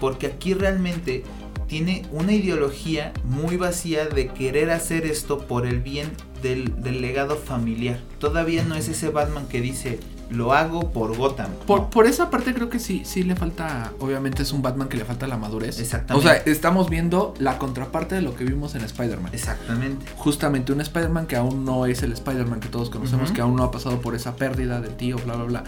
Porque 0.00 0.28
aquí 0.28 0.54
realmente 0.54 1.24
tiene 1.66 2.06
una 2.12 2.32
ideología 2.32 3.12
muy 3.24 3.56
vacía 3.56 4.06
de 4.06 4.28
querer 4.28 4.70
hacer 4.70 5.04
esto 5.04 5.46
por 5.46 5.66
el 5.66 5.80
bien 5.80 6.10
del, 6.42 6.82
del 6.82 7.00
legado 7.00 7.36
familiar. 7.36 7.98
Todavía 8.18 8.64
no 8.64 8.74
es 8.74 8.88
ese 8.88 9.10
Batman 9.10 9.46
que 9.48 9.60
dice, 9.60 9.98
lo 10.30 10.52
hago 10.52 10.90
por 10.90 11.16
Gotham. 11.16 11.50
Por, 11.66 11.80
No. 11.80 11.90
por 11.90 12.06
esa 12.06 12.30
parte 12.30 12.52
creo 12.54 12.68
que 12.68 12.78
sí, 12.78 13.02
sí 13.04 13.22
le 13.22 13.34
falta, 13.36 13.92
obviamente 13.98 14.42
es 14.42 14.52
un 14.52 14.60
Batman 14.62 14.88
que 14.88 14.96
le 14.96 15.04
falta 15.04 15.26
la 15.26 15.36
madurez. 15.36 15.80
Exactamente. 15.80 16.28
O 16.28 16.30
sea, 16.30 16.42
estamos 16.44 16.90
viendo 16.90 17.34
la 17.38 17.58
contraparte 17.58 18.14
de 18.14 18.22
lo 18.22 18.34
que 18.34 18.44
vimos 18.44 18.74
en 18.74 18.82
Spider-Man. 18.84 19.32
Exactamente. 19.34 20.04
Justamente 20.16 20.72
un 20.72 20.80
Spider-Man 20.80 21.26
que 21.26 21.36
aún 21.36 21.64
no 21.64 21.86
es 21.86 22.02
el 22.02 22.12
Spider-Man 22.12 22.60
que 22.60 22.68
todos 22.68 22.90
conocemos, 22.90 23.32
que 23.32 23.40
aún 23.40 23.56
no 23.56 23.62
ha 23.64 23.70
pasado 23.70 24.00
por 24.00 24.14
esa 24.14 24.36
pérdida 24.36 24.80
del 24.80 24.94
tío, 24.96 25.16
bla, 25.18 25.34
bla, 25.36 25.44
bla. 25.44 25.64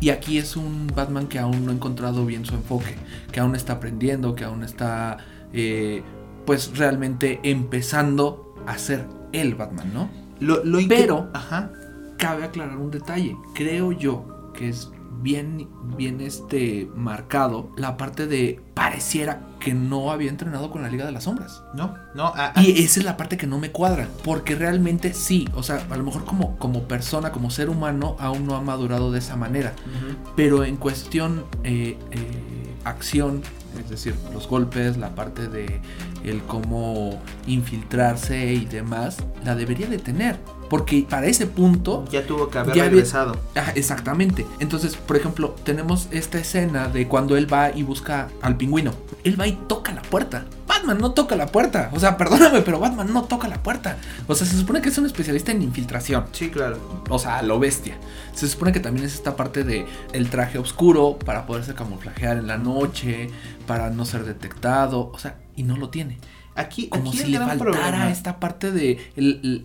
Y 0.00 0.10
aquí 0.10 0.38
es 0.38 0.56
un 0.56 0.86
Batman 0.94 1.26
que 1.26 1.38
aún 1.38 1.64
no 1.64 1.72
ha 1.72 1.74
encontrado 1.74 2.24
bien 2.24 2.44
su 2.46 2.54
enfoque, 2.54 2.94
que 3.32 3.40
aún 3.40 3.54
está 3.56 3.74
aprendiendo, 3.74 4.34
que 4.34 4.44
aún 4.44 4.62
está, 4.62 5.16
eh, 5.52 6.02
pues 6.46 6.76
realmente 6.78 7.40
empezando 7.42 8.54
a 8.66 8.78
ser 8.78 9.06
el 9.32 9.54
Batman, 9.54 9.90
¿no? 9.92 10.08
Lo, 10.40 10.62
lo 10.64 10.78
Pero- 10.88 11.28
Ajá. 11.34 11.70
Cabe 12.18 12.44
aclarar 12.44 12.76
un 12.76 12.90
detalle. 12.90 13.36
Creo 13.54 13.92
yo 13.92 14.52
que 14.52 14.68
es 14.68 14.90
bien, 15.20 15.68
bien 15.96 16.20
este 16.20 16.88
marcado 16.94 17.70
la 17.76 17.96
parte 17.96 18.26
de 18.26 18.60
pareciera 18.74 19.42
que 19.58 19.74
no 19.74 20.12
había 20.12 20.30
entrenado 20.30 20.70
con 20.70 20.82
la 20.82 20.88
Liga 20.88 21.04
de 21.04 21.12
las 21.12 21.24
Sombras. 21.24 21.62
No, 21.74 21.94
no. 22.14 22.32
Y 22.56 22.84
esa 22.84 23.00
es 23.00 23.04
la 23.04 23.16
parte 23.16 23.36
que 23.36 23.46
no 23.46 23.58
me 23.58 23.72
cuadra. 23.72 24.08
Porque 24.22 24.54
realmente 24.54 25.12
sí. 25.14 25.48
O 25.54 25.62
sea, 25.62 25.84
a 25.90 25.96
lo 25.96 26.04
mejor 26.04 26.24
como, 26.24 26.56
como 26.58 26.84
persona, 26.84 27.32
como 27.32 27.50
ser 27.50 27.68
humano, 27.68 28.16
aún 28.20 28.46
no 28.46 28.54
ha 28.54 28.60
madurado 28.60 29.10
de 29.10 29.18
esa 29.18 29.36
manera. 29.36 29.72
Pero 30.36 30.64
en 30.64 30.76
cuestión 30.76 31.44
eh, 31.64 31.98
eh, 32.12 32.74
acción, 32.84 33.42
es 33.82 33.90
decir, 33.90 34.14
los 34.32 34.48
golpes, 34.48 34.96
la 34.96 35.14
parte 35.14 35.48
de 35.48 35.80
el 36.22 36.40
cómo 36.42 37.20
infiltrarse 37.46 38.52
y 38.52 38.64
demás, 38.64 39.18
la 39.44 39.56
debería 39.56 39.88
de 39.88 39.98
tener. 39.98 40.38
Porque 40.68 41.06
para 41.08 41.26
ese 41.26 41.46
punto 41.46 42.04
Ya 42.10 42.26
tuvo 42.26 42.48
que 42.50 42.58
haber 42.58 42.74
Ya 42.74 42.82
había- 42.82 42.90
regresado. 42.92 43.36
Exactamente. 43.74 44.46
Entonces, 44.58 44.96
por 44.96 45.16
ejemplo, 45.16 45.54
tenemos 45.64 46.08
esta 46.10 46.38
escena 46.38 46.88
de 46.88 47.08
cuando 47.08 47.36
él 47.36 47.50
va 47.52 47.70
y 47.74 47.82
busca 47.82 48.28
al 48.42 48.56
pingüino. 48.56 48.92
Él 49.24 49.40
va 49.40 49.46
y 49.46 49.52
toca 49.68 49.92
la 49.92 50.02
puerta. 50.02 50.44
Batman 50.66 50.98
no 50.98 51.12
toca 51.12 51.36
la 51.36 51.46
puerta. 51.46 51.90
O 51.94 52.00
sea, 52.00 52.16
perdóname, 52.18 52.60
pero 52.62 52.78
Batman 52.78 53.12
no 53.12 53.24
toca 53.24 53.48
la 53.48 53.62
puerta. 53.62 53.96
O 54.26 54.34
sea, 54.34 54.46
se 54.46 54.56
supone 54.56 54.80
que 54.82 54.90
es 54.90 54.98
un 54.98 55.06
especialista 55.06 55.52
en 55.52 55.62
infiltración. 55.62 56.26
Sí, 56.32 56.50
claro. 56.50 56.78
O 57.08 57.18
sea, 57.18 57.42
lo 57.42 57.58
bestia. 57.58 57.96
Se 58.34 58.46
supone 58.48 58.72
que 58.72 58.80
también 58.80 59.06
es 59.06 59.14
esta 59.14 59.36
parte 59.36 59.64
de 59.64 59.86
el 60.12 60.28
traje 60.30 60.58
oscuro 60.58 61.18
para 61.18 61.46
poderse 61.46 61.74
camuflajear 61.74 62.36
en 62.36 62.46
la 62.46 62.58
noche, 62.58 63.30
para 63.66 63.90
no 63.90 64.04
ser 64.04 64.24
detectado. 64.24 65.10
O 65.12 65.18
sea, 65.18 65.36
y 65.56 65.62
no 65.62 65.76
lo 65.76 65.88
tiene. 65.88 66.18
Aquí, 66.58 66.88
Como 66.88 67.08
aquí 67.10 67.18
si 67.18 67.24
el 67.24 67.30
le 67.32 67.38
gran 67.38 67.48
faltara 67.58 67.72
problema- 67.72 68.10
esta 68.10 68.40
parte 68.40 68.72
de 68.72 68.98
el, 69.16 69.40
el- 69.42 69.62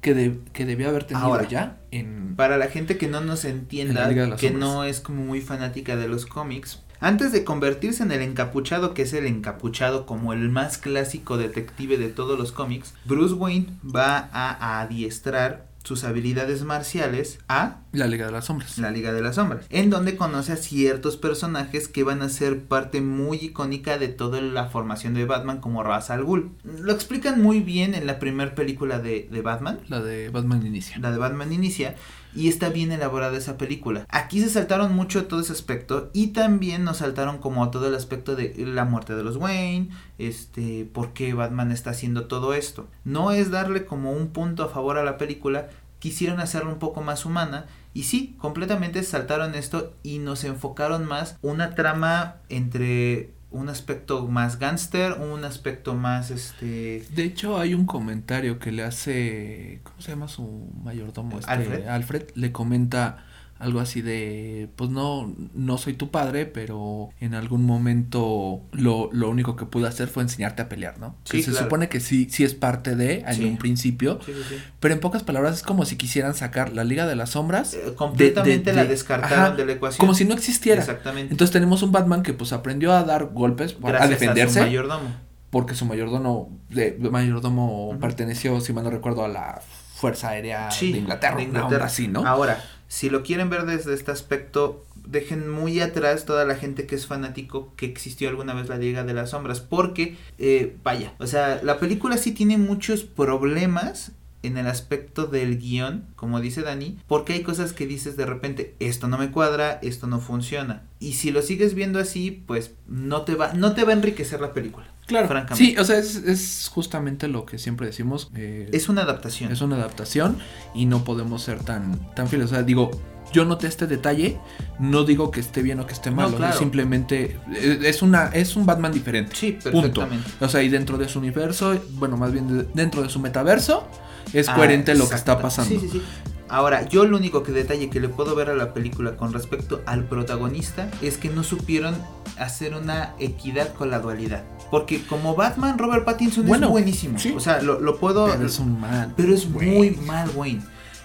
que, 0.00 0.14
de- 0.14 0.38
que 0.52 0.64
debió 0.64 0.88
haber 0.88 1.04
tenido 1.04 1.26
Ahora, 1.26 1.46
ya 1.48 1.78
en... 1.90 2.34
Para 2.36 2.56
la 2.56 2.68
gente 2.68 2.96
que 2.98 3.08
no 3.08 3.20
nos 3.20 3.44
En 3.44 3.58
entienda, 3.58 4.08
que 4.08 4.48
Sombras. 4.48 4.52
no 4.54 4.84
es 4.84 5.00
como 5.00 5.24
muy 5.24 5.40
fanática 5.40 5.96
de 5.96 6.08
los 6.08 6.24
cómics, 6.24 6.82
antes 7.00 7.30
de 7.32 7.44
convertirse 7.44 8.02
en 8.04 8.10
el 8.12 8.22
encapuchado, 8.22 8.94
que 8.94 9.02
es 9.02 9.12
el 9.12 9.26
encapuchado 9.26 10.06
como 10.06 10.32
el 10.32 10.48
más 10.48 10.78
clásico 10.78 11.36
detective 11.36 11.96
de 11.98 12.08
todos 12.08 12.38
los 12.38 12.50
cómics, 12.52 12.94
Bruce 13.04 13.34
Wayne 13.34 13.66
va 13.84 14.28
a 14.32 14.80
adiestrar 14.80 15.67
sus 15.88 16.04
habilidades 16.04 16.64
marciales 16.64 17.38
a 17.48 17.78
La 17.92 18.06
Liga 18.06 18.26
de 18.26 18.32
las 18.32 18.44
Sombras. 18.44 18.76
la 18.76 18.90
Liga 18.90 19.14
de 19.14 19.22
las 19.22 19.36
Sombras, 19.36 19.64
en 19.70 19.88
donde 19.88 20.16
conoce 20.16 20.52
a 20.52 20.56
ciertos 20.56 21.16
personajes 21.16 21.88
que 21.88 22.04
van 22.04 22.20
a 22.20 22.28
ser 22.28 22.64
parte 22.64 23.00
muy 23.00 23.38
icónica 23.38 23.96
de 23.96 24.08
toda 24.08 24.42
la 24.42 24.66
formación 24.66 25.14
de 25.14 25.24
Batman 25.24 25.60
como 25.62 25.82
Ra's 25.82 26.10
al 26.10 26.24
Ghul. 26.24 26.50
Lo 26.62 26.92
explican 26.92 27.40
muy 27.40 27.60
bien 27.60 27.94
en 27.94 28.06
la 28.06 28.18
primera 28.18 28.54
película 28.54 28.98
de, 28.98 29.28
de 29.32 29.40
Batman, 29.40 29.80
La 29.88 30.00
de 30.02 30.28
Batman 30.28 30.64
Inicia. 30.66 30.98
la 30.98 31.10
de 31.10 31.16
Batman 31.16 31.52
Inicia, 31.54 31.96
y 32.38 32.48
está 32.48 32.68
bien 32.68 32.92
elaborada 32.92 33.36
esa 33.36 33.58
película. 33.58 34.06
Aquí 34.10 34.40
se 34.40 34.48
saltaron 34.48 34.94
mucho 34.94 35.26
todo 35.26 35.40
ese 35.40 35.52
aspecto 35.52 36.08
y 36.12 36.28
también 36.28 36.84
nos 36.84 36.98
saltaron 36.98 37.38
como 37.38 37.68
todo 37.70 37.88
el 37.88 37.96
aspecto 37.96 38.36
de 38.36 38.54
la 38.58 38.84
muerte 38.84 39.16
de 39.16 39.24
los 39.24 39.36
Wayne, 39.36 39.90
este, 40.18 40.88
por 40.92 41.12
qué 41.12 41.34
Batman 41.34 41.72
está 41.72 41.90
haciendo 41.90 42.26
todo 42.28 42.54
esto. 42.54 42.86
No 43.02 43.32
es 43.32 43.50
darle 43.50 43.84
como 43.86 44.12
un 44.12 44.28
punto 44.28 44.62
a 44.62 44.68
favor 44.68 44.98
a 44.98 45.02
la 45.02 45.18
película, 45.18 45.68
quisieron 45.98 46.38
hacerla 46.38 46.70
un 46.70 46.78
poco 46.78 47.02
más 47.02 47.26
humana 47.26 47.66
y 47.92 48.04
sí, 48.04 48.36
completamente 48.38 49.02
saltaron 49.02 49.56
esto 49.56 49.94
y 50.04 50.20
nos 50.20 50.44
enfocaron 50.44 51.06
más 51.06 51.36
una 51.42 51.74
trama 51.74 52.36
entre 52.48 53.34
un 53.50 53.68
aspecto 53.68 54.26
más 54.26 54.58
gángster, 54.58 55.12
un 55.12 55.44
aspecto 55.44 55.94
más 55.94 56.30
este... 56.30 57.04
De 57.10 57.24
hecho 57.24 57.58
hay 57.58 57.74
un 57.74 57.86
comentario 57.86 58.58
que 58.58 58.72
le 58.72 58.82
hace, 58.82 59.80
¿cómo 59.84 60.00
se 60.00 60.10
llama 60.10 60.28
su 60.28 60.70
mayordomo? 60.82 61.38
Este, 61.38 61.50
Alfred. 61.50 61.86
Alfred 61.86 62.22
le 62.34 62.52
comenta 62.52 63.24
algo 63.58 63.80
así 63.80 64.02
de, 64.02 64.68
pues 64.76 64.88
no, 64.90 65.34
no 65.54 65.78
soy 65.78 65.94
tu 65.94 66.10
padre, 66.10 66.46
pero 66.46 67.10
en 67.20 67.34
algún 67.34 67.64
momento 67.64 68.60
lo, 68.72 69.10
lo 69.12 69.28
único 69.28 69.56
que 69.56 69.64
pude 69.66 69.88
hacer 69.88 70.08
fue 70.08 70.22
enseñarte 70.22 70.62
a 70.62 70.68
pelear, 70.68 70.98
¿no? 70.98 71.16
Sí, 71.24 71.38
que 71.38 71.42
se 71.42 71.50
claro. 71.50 71.66
supone 71.66 71.88
que 71.88 71.98
sí, 72.00 72.28
sí 72.30 72.44
es 72.44 72.54
parte 72.54 72.94
de, 72.94 73.20
en 73.26 73.34
Sí. 73.34 73.44
un 73.44 73.56
principio, 73.58 74.20
Sí, 74.24 74.32
pero 74.80 74.94
en 74.94 75.00
pocas 75.00 75.22
palabras 75.24 75.56
es 75.56 75.62
como 75.62 75.84
si 75.84 75.96
quisieran 75.96 76.34
sacar 76.34 76.72
la 76.72 76.84
Liga 76.84 77.06
de 77.06 77.16
las 77.16 77.30
Sombras. 77.30 77.74
Eh, 77.74 77.94
completamente 77.96 78.70
de- 78.70 78.76
la 78.76 78.82
de- 78.84 78.88
descartaron 78.90 79.38
ajá, 79.46 79.50
de 79.56 79.66
la 79.66 79.72
ecuación. 79.72 79.98
Como 79.98 80.14
si 80.14 80.24
no 80.24 80.34
existiera. 80.34 80.80
Exactamente. 80.80 81.32
Entonces 81.32 81.52
tenemos 81.52 81.82
un 81.82 81.90
Batman 81.92 82.22
que 82.22 82.32
pues 82.34 82.52
aprendió 82.52 82.92
a 82.92 83.02
dar 83.02 83.26
golpes, 83.26 83.76
a 83.82 83.88
Gracias 83.88 84.10
defenderse 84.10 84.60
su 84.60 84.66
mayordomo. 84.66 85.08
porque 85.50 85.74
su 85.74 85.84
mayordomo, 85.84 86.56
de, 86.70 86.96
mayordomo 87.10 87.96
perteneció, 88.00 88.60
si 88.60 88.72
mal 88.72 88.84
no 88.84 88.90
recuerdo, 88.90 89.24
a 89.24 89.28
la 89.28 89.60
Fuerza 89.96 90.28
Aérea 90.30 90.68
de 90.80 90.86
Inglaterra, 90.86 91.36
de 91.36 91.42
una 91.42 91.48
Inglaterra. 91.48 91.74
onda 91.76 91.86
así, 91.86 92.06
¿no? 92.08 92.24
Ahora, 92.24 92.62
si 92.88 93.10
lo 93.10 93.22
quieren 93.22 93.50
ver 93.50 93.66
desde 93.66 93.94
este 93.94 94.10
aspecto, 94.10 94.84
dejen 95.06 95.48
muy 95.48 95.80
atrás 95.80 96.24
toda 96.24 96.44
la 96.44 96.56
gente 96.56 96.86
que 96.86 96.94
es 96.94 97.06
fanático 97.06 97.72
que 97.76 97.86
existió 97.86 98.28
alguna 98.28 98.54
vez 98.54 98.68
la 98.68 98.76
Liga 98.76 99.04
de 99.04 99.14
las 99.14 99.30
Sombras, 99.30 99.60
porque, 99.60 100.16
eh, 100.38 100.76
vaya, 100.82 101.14
o 101.18 101.26
sea, 101.26 101.60
la 101.62 101.78
película 101.78 102.16
sí 102.16 102.32
tiene 102.32 102.58
muchos 102.58 103.04
problemas 103.04 104.12
en 104.42 104.56
el 104.56 104.66
aspecto 104.68 105.26
del 105.26 105.58
guion, 105.58 106.04
como 106.16 106.40
dice 106.40 106.62
Dani, 106.62 106.98
porque 107.06 107.32
hay 107.32 107.42
cosas 107.42 107.72
que 107.72 107.86
dices 107.86 108.16
de 108.16 108.24
repente, 108.26 108.74
esto 108.78 109.08
no 109.08 109.18
me 109.18 109.30
cuadra, 109.30 109.78
esto 109.82 110.06
no 110.06 110.20
funciona. 110.20 110.82
Y 111.00 111.14
si 111.14 111.30
lo 111.30 111.42
sigues 111.42 111.74
viendo 111.74 111.98
así, 111.98 112.42
pues 112.46 112.72
no 112.86 113.22
te 113.22 113.34
va, 113.34 113.52
no 113.54 113.74
te 113.74 113.84
va 113.84 113.90
a 113.90 113.94
enriquecer 113.96 114.40
la 114.40 114.52
película. 114.52 114.86
Claro, 115.06 115.26
francamente. 115.26 115.64
sí, 115.72 115.76
o 115.78 115.84
sea, 115.84 115.96
es, 115.98 116.16
es 116.16 116.70
justamente 116.72 117.28
lo 117.28 117.46
que 117.46 117.58
siempre 117.58 117.86
decimos. 117.86 118.30
eh, 118.34 118.68
Es 118.72 118.88
una 118.90 119.02
adaptación. 119.02 119.50
es 119.50 119.60
una 119.62 119.76
adaptación 119.76 120.36
y 120.74 120.84
no 120.86 121.02
podemos 121.04 121.42
ser 121.42 121.60
tan, 121.60 121.98
tan 122.14 122.28
fieles. 122.28 122.48
O 122.48 122.54
sea, 122.54 122.62
digo, 122.62 122.90
yo 123.32 123.44
noté 123.46 123.66
este 123.68 123.86
detalle, 123.86 124.38
no 124.78 125.04
digo 125.04 125.30
que 125.30 125.40
esté 125.40 125.62
bien 125.62 125.80
o 125.80 125.86
que 125.86 125.94
esté 125.94 126.10
mal, 126.10 126.34
simplemente 126.58 127.38
eh, 127.54 127.78
es 127.84 128.02
una 128.02 128.26
es 128.28 128.54
un 128.56 128.66
Batman 128.66 128.92
diferente. 128.92 129.34
Sí, 129.34 129.52
Punto. 129.52 129.72
perfectamente. 129.80 130.30
O 130.40 130.48
sea, 130.48 130.62
y 130.62 130.68
dentro 130.68 130.98
de 130.98 131.08
su 131.08 131.18
universo, 131.18 131.80
bueno, 131.92 132.16
más 132.18 132.30
bien 132.32 132.58
de- 132.58 132.64
dentro 132.74 133.02
de 133.02 133.08
su 133.08 133.18
metaverso, 133.18 133.88
es 134.32 134.48
Ah, 134.48 134.54
coherente 134.54 134.94
lo 134.94 135.08
que 135.08 135.14
está 135.14 135.38
pasando. 135.40 135.70
Sí, 135.70 135.80
sí, 135.80 135.88
sí. 135.90 136.02
Ahora, 136.50 136.88
yo 136.88 137.04
lo 137.04 137.18
único 137.18 137.42
que 137.42 137.52
detalle 137.52 137.90
que 137.90 138.00
le 138.00 138.08
puedo 138.08 138.34
ver 138.34 138.48
a 138.48 138.54
la 138.54 138.72
película 138.72 139.16
con 139.16 139.34
respecto 139.34 139.82
al 139.84 140.04
protagonista 140.04 140.90
es 141.02 141.18
que 141.18 141.28
no 141.28 141.42
supieron 141.42 141.94
hacer 142.38 142.74
una 142.74 143.12
equidad 143.18 143.74
con 143.74 143.90
la 143.90 143.98
dualidad. 143.98 144.44
Porque 144.70 145.02
como 145.02 145.34
Batman, 145.34 145.76
Robert 145.76 146.04
Pattinson 146.06 146.46
Bueno, 146.46 146.66
es 146.66 146.72
buenísimo. 146.72 147.18
sí. 147.18 147.34
O 147.36 147.40
sea, 147.40 147.60
lo, 147.60 147.80
lo 147.80 147.98
puedo... 147.98 148.26
Pero 148.32 148.46
es 148.46 148.58
un 148.60 148.80
mal. 148.80 149.12
pero 149.16 149.34
es 149.34 149.52
güey. 149.52 149.68
muy 149.70 149.90
mal 150.06 150.30
Wayne. 150.34 150.62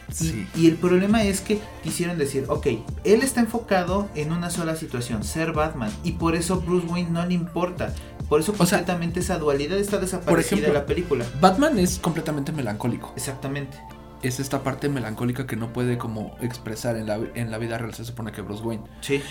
Y, 0.10 0.14
Sí. 0.14 0.48
y 0.56 0.68
el 0.68 0.76
problema 0.76 1.24
es 1.24 1.40
que 1.42 1.60
quisieron 1.82 2.18
decir, 2.18 2.46
ok, 2.50 2.68
él 3.04 3.22
está 3.22 3.40
enfocado 3.40 4.10
en 4.16 4.32
una 4.34 4.50
sola 4.50 4.76
situación, 4.76 5.24
ser 5.24 5.54
Batman. 5.54 5.92
Y 6.04 6.14
por 6.14 6.36
eso 6.36 6.60
Bruce 6.62 6.86
Wayne 6.88 7.10
no 7.10 7.26
le 7.26 7.34
importa. 7.34 7.94
Por 8.34 8.40
eso 8.40 8.56
O 8.58 8.66
sea, 8.66 8.80
completamente 8.80 9.20
esa 9.20 9.38
dualidad 9.38 9.78
está 9.78 10.00
desaparecida 10.00 10.56
ejemplo, 10.56 10.68
de 10.70 10.74
la 10.74 10.88
película. 10.88 11.24
Batman 11.40 11.78
es 11.78 12.00
completamente 12.00 12.52
melancólico. 12.52 13.14
Exactamente. 13.16 13.78
Es 14.24 14.40
esta 14.40 14.64
parte 14.64 14.90
melancólica 14.90 15.46
que 15.46 15.56
no 15.56 15.72
puede 15.72 16.00
como 16.00 16.36
expresar 16.42 16.98
en 16.98 17.06
la, 17.06 17.20
en 17.36 17.52
la 17.52 17.60
vida 17.60 17.78
real, 17.78 17.94
se 17.94 18.04
supone 18.04 18.32
que 18.32 18.42
Bruce 18.42 18.64
Wayne. 18.64 18.86
Sí. 19.02 19.22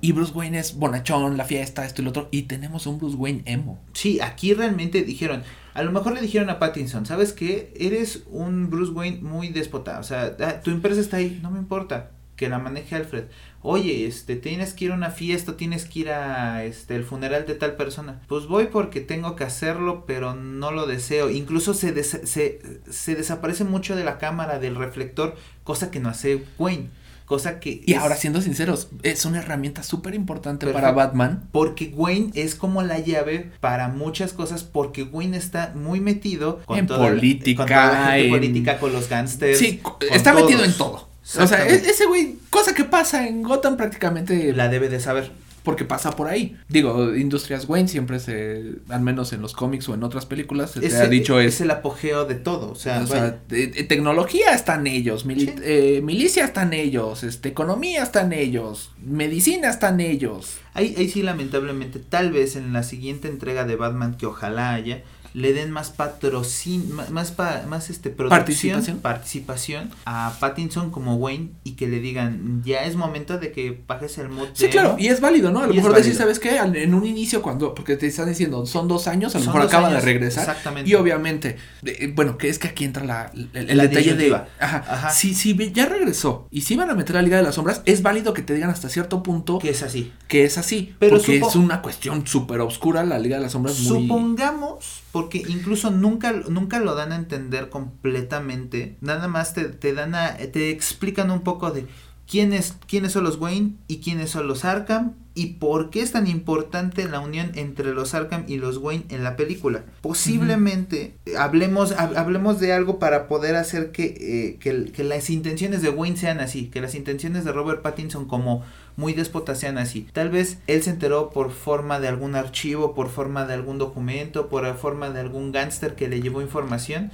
Y 0.00 0.10
Bruce 0.10 0.32
Wayne 0.32 0.58
es 0.58 0.74
bonachón, 0.74 1.36
la 1.36 1.44
fiesta, 1.44 1.84
esto 1.84 2.02
y 2.02 2.04
lo 2.04 2.10
otro. 2.10 2.26
Y 2.32 2.42
tenemos 2.42 2.88
un 2.88 2.98
Bruce 2.98 3.14
Wayne 3.14 3.42
emo. 3.46 3.80
Sí, 3.92 4.20
aquí 4.20 4.54
realmente 4.54 5.04
dijeron, 5.04 5.44
a 5.72 5.84
lo 5.84 5.92
mejor 5.92 6.12
le 6.12 6.20
dijeron 6.20 6.50
a 6.50 6.58
Pattinson, 6.58 7.06
¿sabes 7.06 7.32
qué? 7.32 7.72
Eres 7.76 8.24
un 8.26 8.70
Bruce 8.70 8.90
Wayne 8.90 9.20
muy 9.22 9.50
déspota, 9.50 10.00
o 10.00 10.02
sea, 10.02 10.36
ah, 10.40 10.60
tu 10.62 10.72
empresa 10.72 11.00
está 11.00 11.18
ahí, 11.18 11.38
no 11.44 11.52
me 11.52 11.60
importa, 11.60 12.10
que 12.42 12.48
la 12.48 12.58
maneje 12.58 12.96
Alfred. 12.96 13.24
Oye, 13.62 14.06
este, 14.06 14.34
tienes 14.34 14.74
que 14.74 14.86
ir 14.86 14.90
a 14.90 14.94
una 14.94 15.10
fiesta, 15.10 15.56
tienes 15.56 15.84
que 15.84 16.00
ir 16.00 16.10
a, 16.10 16.64
este, 16.64 16.96
el 16.96 17.04
funeral 17.04 17.46
de 17.46 17.54
tal 17.54 17.76
persona. 17.76 18.20
Pues 18.26 18.46
voy 18.46 18.66
porque 18.66 19.00
tengo 19.00 19.36
que 19.36 19.44
hacerlo, 19.44 20.04
pero 20.06 20.34
no 20.34 20.72
lo 20.72 20.86
deseo. 20.86 21.30
Incluso 21.30 21.72
se, 21.72 21.92
des- 21.92 22.20
se, 22.24 22.60
se 22.90 23.14
desaparece 23.14 23.62
mucho 23.62 23.94
de 23.94 24.02
la 24.02 24.18
cámara, 24.18 24.58
del 24.58 24.74
reflector, 24.74 25.36
cosa 25.62 25.92
que 25.92 26.00
no 26.00 26.08
hace 26.08 26.42
Wayne. 26.58 26.88
Cosa 27.24 27.60
que... 27.60 27.82
Y 27.86 27.92
es- 27.92 27.98
ahora, 28.00 28.16
siendo 28.16 28.42
sinceros, 28.42 28.88
es 29.04 29.24
una 29.24 29.38
herramienta 29.38 29.84
súper 29.84 30.14
importante 30.16 30.66
para 30.66 30.90
Batman. 30.90 31.48
Porque 31.52 31.92
Wayne 31.94 32.32
es 32.34 32.56
como 32.56 32.82
la 32.82 32.98
llave 32.98 33.52
para 33.60 33.86
muchas 33.88 34.32
cosas, 34.32 34.64
porque 34.64 35.04
Wayne 35.04 35.36
está 35.36 35.72
muy 35.76 36.00
metido 36.00 36.60
En 36.68 36.88
toda 36.88 36.98
la- 36.98 37.08
política, 37.14 37.62
con 37.62 37.68
toda 37.68 37.92
la 37.92 38.06
gente 38.06 38.24
en- 38.24 38.30
política, 38.30 38.78
con 38.80 38.92
los 38.92 39.08
gangsters. 39.08 39.56
Sí, 39.56 39.78
con 39.78 39.94
está 40.10 40.34
metido 40.34 40.64
en 40.64 40.72
todo. 40.76 41.11
O 41.38 41.46
sea, 41.46 41.66
e- 41.68 41.74
ese 41.74 42.06
güey, 42.06 42.36
cosa 42.50 42.74
que 42.74 42.84
pasa 42.84 43.26
en 43.26 43.42
Gotham 43.42 43.76
prácticamente 43.76 44.52
La 44.52 44.68
debe 44.68 44.88
de 44.88 45.00
saber. 45.00 45.30
porque 45.62 45.84
pasa 45.84 46.10
por 46.16 46.26
ahí. 46.26 46.56
Digo, 46.68 47.14
Industrias 47.14 47.68
Wayne 47.68 47.86
siempre 47.88 48.18
se, 48.18 48.72
al 48.88 49.00
menos 49.00 49.32
en 49.32 49.40
los 49.42 49.52
cómics 49.52 49.88
o 49.88 49.94
en 49.94 50.02
otras 50.02 50.26
películas, 50.26 50.72
se 50.72 50.80
te 50.80 50.96
ha 50.96 51.06
dicho 51.06 51.38
es 51.38 51.54
es... 51.54 51.60
el 51.60 51.70
apogeo 51.70 52.24
de 52.24 52.34
todo. 52.34 52.72
O 52.72 52.74
sea, 52.74 53.00
o 53.00 53.06
sea, 53.06 53.38
de 53.48 53.68
tecnología 53.84 54.54
están 54.54 54.88
ellos, 54.88 55.24
mili- 55.24 55.46
Sí. 55.54 55.54
eh, 55.62 56.00
milicia 56.02 56.44
están 56.44 56.72
ellos, 56.72 57.22
este, 57.22 57.50
economía 57.50 58.02
están 58.02 58.32
ellos, 58.32 58.90
medicina 59.04 59.70
están 59.70 60.00
ellos. 60.00 60.56
ahí, 60.74 60.94
ahí 60.98 61.08
sí, 61.08 61.22
lamentablemente, 61.22 62.00
tal 62.00 62.32
vez 62.32 62.56
en 62.56 62.72
la 62.72 62.82
siguiente 62.82 63.28
entrega 63.28 63.64
de 63.64 63.76
Batman, 63.76 64.16
que 64.16 64.26
ojalá 64.26 64.74
haya, 64.74 65.02
le 65.34 65.52
den 65.52 65.70
más 65.70 65.90
patrocin 65.90 66.92
más, 67.10 67.30
pa- 67.32 67.62
más 67.68 67.90
este, 67.90 68.10
producción, 68.10 68.38
Participación. 68.38 68.98
participación 68.98 69.90
a 70.04 70.34
Pattinson 70.40 70.90
como 70.90 71.16
Wayne 71.16 71.50
y 71.64 71.72
que 71.72 71.88
le 71.88 72.00
digan, 72.00 72.62
ya 72.64 72.84
es 72.84 72.96
momento 72.96 73.38
de 73.38 73.52
que 73.52 73.82
bajes 73.86 74.18
el 74.18 74.28
mood. 74.28 74.48
Sí, 74.54 74.64
de 74.64 74.70
claro, 74.70 74.90
emo". 74.90 74.98
y 74.98 75.08
es 75.08 75.20
válido, 75.20 75.50
¿no? 75.50 75.60
A 75.60 75.66
lo 75.66 75.74
mejor 75.74 75.94
decir. 75.94 76.14
¿sabes 76.14 76.38
qué? 76.38 76.58
Al- 76.58 76.76
En 76.76 76.94
un 76.94 77.06
inicio, 77.06 77.42
cuando, 77.42 77.74
porque 77.74 77.96
te 77.96 78.06
están 78.06 78.28
diciendo, 78.28 78.66
son 78.66 78.88
dos 78.88 79.08
años, 79.08 79.34
a 79.34 79.38
lo 79.38 79.46
mejor 79.46 79.62
acaba 79.62 79.88
años, 79.88 80.00
de 80.00 80.06
regresar. 80.12 80.42
Exactamente. 80.48 80.90
Y 80.90 80.94
obviamente, 80.94 81.56
de- 81.82 82.12
bueno, 82.14 82.36
que 82.38 82.48
es 82.48 82.58
que 82.58 82.68
aquí 82.68 82.84
entra 82.84 83.04
la, 83.04 83.30
el, 83.34 83.48
el 83.70 83.76
La 83.76 83.84
detalle 83.86 84.14
de. 84.14 84.34
Ajá, 84.34 84.84
Ajá. 84.88 85.10
Si, 85.10 85.34
si 85.34 85.56
ya 85.72 85.86
regresó 85.86 86.46
y 86.50 86.62
si 86.62 86.76
van 86.76 86.90
a 86.90 86.94
meter 86.94 87.16
a 87.16 87.20
la 87.20 87.24
Liga 87.24 87.36
de 87.38 87.42
las 87.42 87.54
Sombras, 87.54 87.82
es 87.86 88.02
válido 88.02 88.34
que 88.34 88.42
te 88.42 88.54
digan 88.54 88.70
hasta 88.70 88.88
cierto 88.88 89.22
punto 89.22 89.58
que 89.58 89.70
es 89.70 89.82
así. 89.82 90.12
que 90.28 90.44
es 90.44 90.58
así. 90.58 90.94
Pero 90.98 91.16
porque 91.16 91.38
es 91.38 91.56
una 91.56 91.82
cuestión 91.82 92.26
súper 92.26 92.60
oscura 92.60 93.04
la 93.04 93.18
Liga 93.18 93.36
de 93.36 93.42
las 93.42 93.52
Sombras. 93.52 93.78
Muy... 93.80 94.02
Supongamos, 94.02 95.01
porque 95.12 95.44
incluso 95.46 95.90
nunca, 95.90 96.32
nunca 96.32 96.80
lo 96.80 96.94
dan 96.94 97.12
a 97.12 97.16
entender 97.16 97.68
completamente, 97.68 98.96
nada 99.00 99.28
más 99.28 99.54
te, 99.54 99.64
te 99.66 99.92
dan 99.92 100.14
a, 100.14 100.36
te 100.36 100.70
explican 100.70 101.30
un 101.30 101.42
poco 101.42 101.70
de 101.70 101.86
quiénes, 102.32 102.76
quiénes 102.88 103.12
son 103.12 103.24
los 103.24 103.38
Wayne 103.38 103.74
y 103.88 103.98
quiénes 103.98 104.30
son 104.30 104.48
los 104.48 104.64
Arkham 104.64 105.12
y 105.34 105.46
por 105.54 105.90
qué 105.90 106.00
es 106.00 106.12
tan 106.12 106.26
importante 106.26 107.06
la 107.06 107.20
unión 107.20 107.52
entre 107.54 107.92
los 107.92 108.14
Arkham 108.14 108.44
y 108.48 108.56
los 108.56 108.78
Wayne 108.78 109.04
en 109.10 109.22
la 109.22 109.36
película. 109.36 109.84
Posiblemente 110.00 111.14
eh, 111.26 111.36
hablemos, 111.38 111.94
hab- 111.94 112.16
hablemos 112.16 112.58
de 112.58 112.72
algo 112.72 112.98
para 112.98 113.28
poder 113.28 113.56
hacer 113.56 113.92
que, 113.92 114.04
eh, 114.18 114.56
que, 114.60 114.92
que 114.92 115.04
las 115.04 115.28
intenciones 115.28 115.82
de 115.82 115.90
Wayne 115.90 116.16
sean 116.16 116.40
así, 116.40 116.68
que 116.68 116.80
las 116.80 116.94
intenciones 116.94 117.44
de 117.44 117.52
Robert 117.52 117.82
Pattinson 117.82 118.26
como 118.26 118.62
muy 118.96 119.12
déspotas 119.12 119.58
sean 119.60 119.76
así. 119.76 120.06
Tal 120.12 120.30
vez 120.30 120.58
él 120.66 120.82
se 120.82 120.90
enteró 120.90 121.30
por 121.30 121.50
forma 121.50 122.00
de 122.00 122.08
algún 122.08 122.34
archivo, 122.34 122.94
por 122.94 123.10
forma 123.10 123.44
de 123.46 123.54
algún 123.54 123.76
documento, 123.76 124.48
por 124.48 124.64
forma 124.78 125.10
de 125.10 125.20
algún 125.20 125.52
gángster 125.52 125.94
que 125.96 126.08
le 126.08 126.22
llevó 126.22 126.40
información 126.40 127.10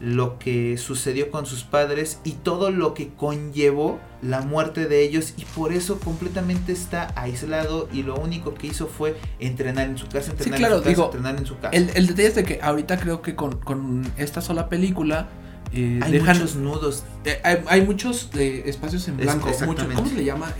lo 0.00 0.38
que 0.38 0.78
sucedió 0.78 1.30
con 1.30 1.44
sus 1.46 1.64
padres 1.64 2.20
y 2.24 2.32
todo 2.32 2.70
lo 2.70 2.94
que 2.94 3.08
conllevó 3.14 3.98
la 4.22 4.40
muerte 4.42 4.86
de 4.86 5.02
ellos 5.02 5.34
y 5.36 5.44
por 5.44 5.72
eso 5.72 5.98
completamente 5.98 6.72
está 6.72 7.12
aislado 7.16 7.88
y 7.92 8.02
lo 8.04 8.14
único 8.16 8.54
que 8.54 8.68
hizo 8.68 8.86
fue 8.86 9.16
entrenar 9.40 9.86
en 9.88 9.98
su 9.98 10.06
casa, 10.08 10.30
entrenar 10.30 10.58
claro, 10.58 10.74
en 10.76 10.80
su 10.80 10.84
casa, 10.84 10.88
digo, 10.90 11.04
entrenar 11.06 11.36
en 11.36 11.46
su 11.46 11.56
casa. 11.58 11.70
El, 11.76 11.90
el 11.94 12.06
detalle 12.06 12.28
es 12.28 12.34
de 12.36 12.44
que 12.44 12.60
ahorita 12.62 12.98
creo 12.98 13.22
que 13.22 13.34
con, 13.34 13.56
con 13.58 14.10
esta 14.16 14.40
sola 14.40 14.68
película. 14.68 15.28
eh, 15.72 15.98
Hay 16.02 16.12
dejan, 16.12 16.38
muchos 16.38 16.54
nudos, 16.56 17.04
eh, 17.24 17.40
hay, 17.42 17.58
hay 17.66 17.82
muchos 17.82 18.30
eh, 18.34 18.62
espacios 18.66 19.06
en 19.08 19.14
Es- 19.18 19.24
blanco. 19.26 19.46
mucho- 19.48 19.50
exactamente. 19.64 19.94
¿Cómo 19.96 20.08
se 20.08 20.14
le 20.14 20.24
llama? 20.24 20.52